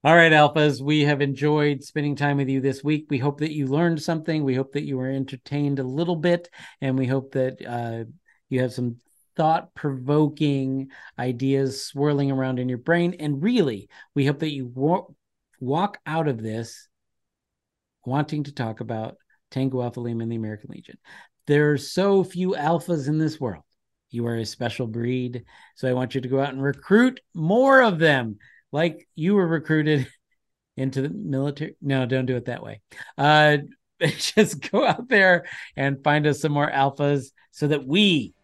All 0.05 0.15
right, 0.15 0.31
Alphas, 0.31 0.81
we 0.81 1.01
have 1.01 1.21
enjoyed 1.21 1.83
spending 1.83 2.15
time 2.15 2.37
with 2.37 2.49
you 2.49 2.61
this 2.61 2.85
week. 2.85 3.07
We 3.11 3.19
hope 3.19 3.41
that 3.41 3.53
you 3.53 3.67
learned 3.67 4.01
something. 4.01 4.45
We 4.45 4.55
hope 4.55 4.75
that 4.75 4.85
you 4.85 4.97
were 4.97 5.11
entertained 5.11 5.81
a 5.81 5.83
little 5.83 6.15
bit, 6.15 6.49
and 6.81 6.97
we 6.97 7.05
hope 7.05 7.33
that 7.33 7.61
uh, 7.67 8.05
you 8.49 8.61
have 8.61 8.73
some 8.73 8.99
thought 9.35 9.75
provoking 9.75 10.93
ideas 11.19 11.85
swirling 11.85 12.31
around 12.31 12.61
in 12.61 12.69
your 12.69 12.79
brain. 12.79 13.17
And 13.19 13.43
really, 13.43 13.89
we 14.15 14.25
hope 14.25 14.39
that 14.39 14.53
you 14.53 14.71
wa- 14.73 15.07
walk 15.59 15.99
out 16.07 16.29
of 16.29 16.41
this 16.41 16.89
wanting 18.05 18.45
to 18.45 18.55
talk 18.55 18.79
about 18.79 19.17
Tango 19.51 19.83
Alpha 19.83 19.99
Lima 19.99 20.23
and 20.23 20.31
the 20.31 20.37
American 20.37 20.71
Legion. 20.71 20.99
There 21.49 21.73
are 21.73 21.79
so 21.79 22.23
few 22.23 22.53
alphas 22.53 23.09
in 23.09 23.19
this 23.19 23.41
world. 23.41 23.65
You 24.11 24.29
are 24.29 24.37
a 24.37 24.47
special 24.47 24.87
breed. 24.87 25.45
So 25.75 25.89
I 25.89 25.93
want 25.93 26.15
you 26.15 26.21
to 26.21 26.29
go 26.29 26.41
out 26.41 26.53
and 26.53 26.63
recruit 26.63 27.21
more 27.35 27.83
of 27.83 27.99
them 27.99 28.39
like 28.73 29.09
you 29.15 29.35
were 29.35 29.47
recruited 29.47 30.09
into 30.77 31.03
the 31.03 31.09
military. 31.09 31.77
No, 31.83 32.07
don't 32.07 32.27
do 32.27 32.37
it 32.37 32.47
that 32.47 32.63
way. 32.63 32.81
Uh, 33.17 33.59
just 34.01 34.71
go 34.71 34.87
out 34.87 35.09
there 35.09 35.47
and 35.77 36.03
find 36.05 36.27
us 36.27 36.41
some 36.41 36.53
more 36.53 36.71
alphas 36.71 37.33
so 37.51 37.67
that 37.67 37.87
we 37.87 38.35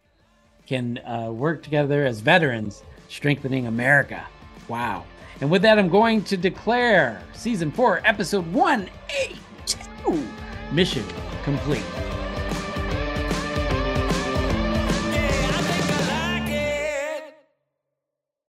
can 0.67 0.97
uh, 0.99 1.31
work 1.31 1.63
together 1.63 2.05
as 2.05 2.19
veterans, 2.19 2.83
strengthening 3.07 3.67
America. 3.67 4.25
Wow. 4.67 5.05
And 5.41 5.49
with 5.51 5.61
that, 5.61 5.77
I'm 5.77 5.89
going 5.89 6.23
to 6.25 6.37
declare 6.37 7.21
season 7.33 7.71
four, 7.71 8.01
episode 8.05 8.51
182 8.51 10.27
mission 10.71 11.05
complete. 11.43 11.83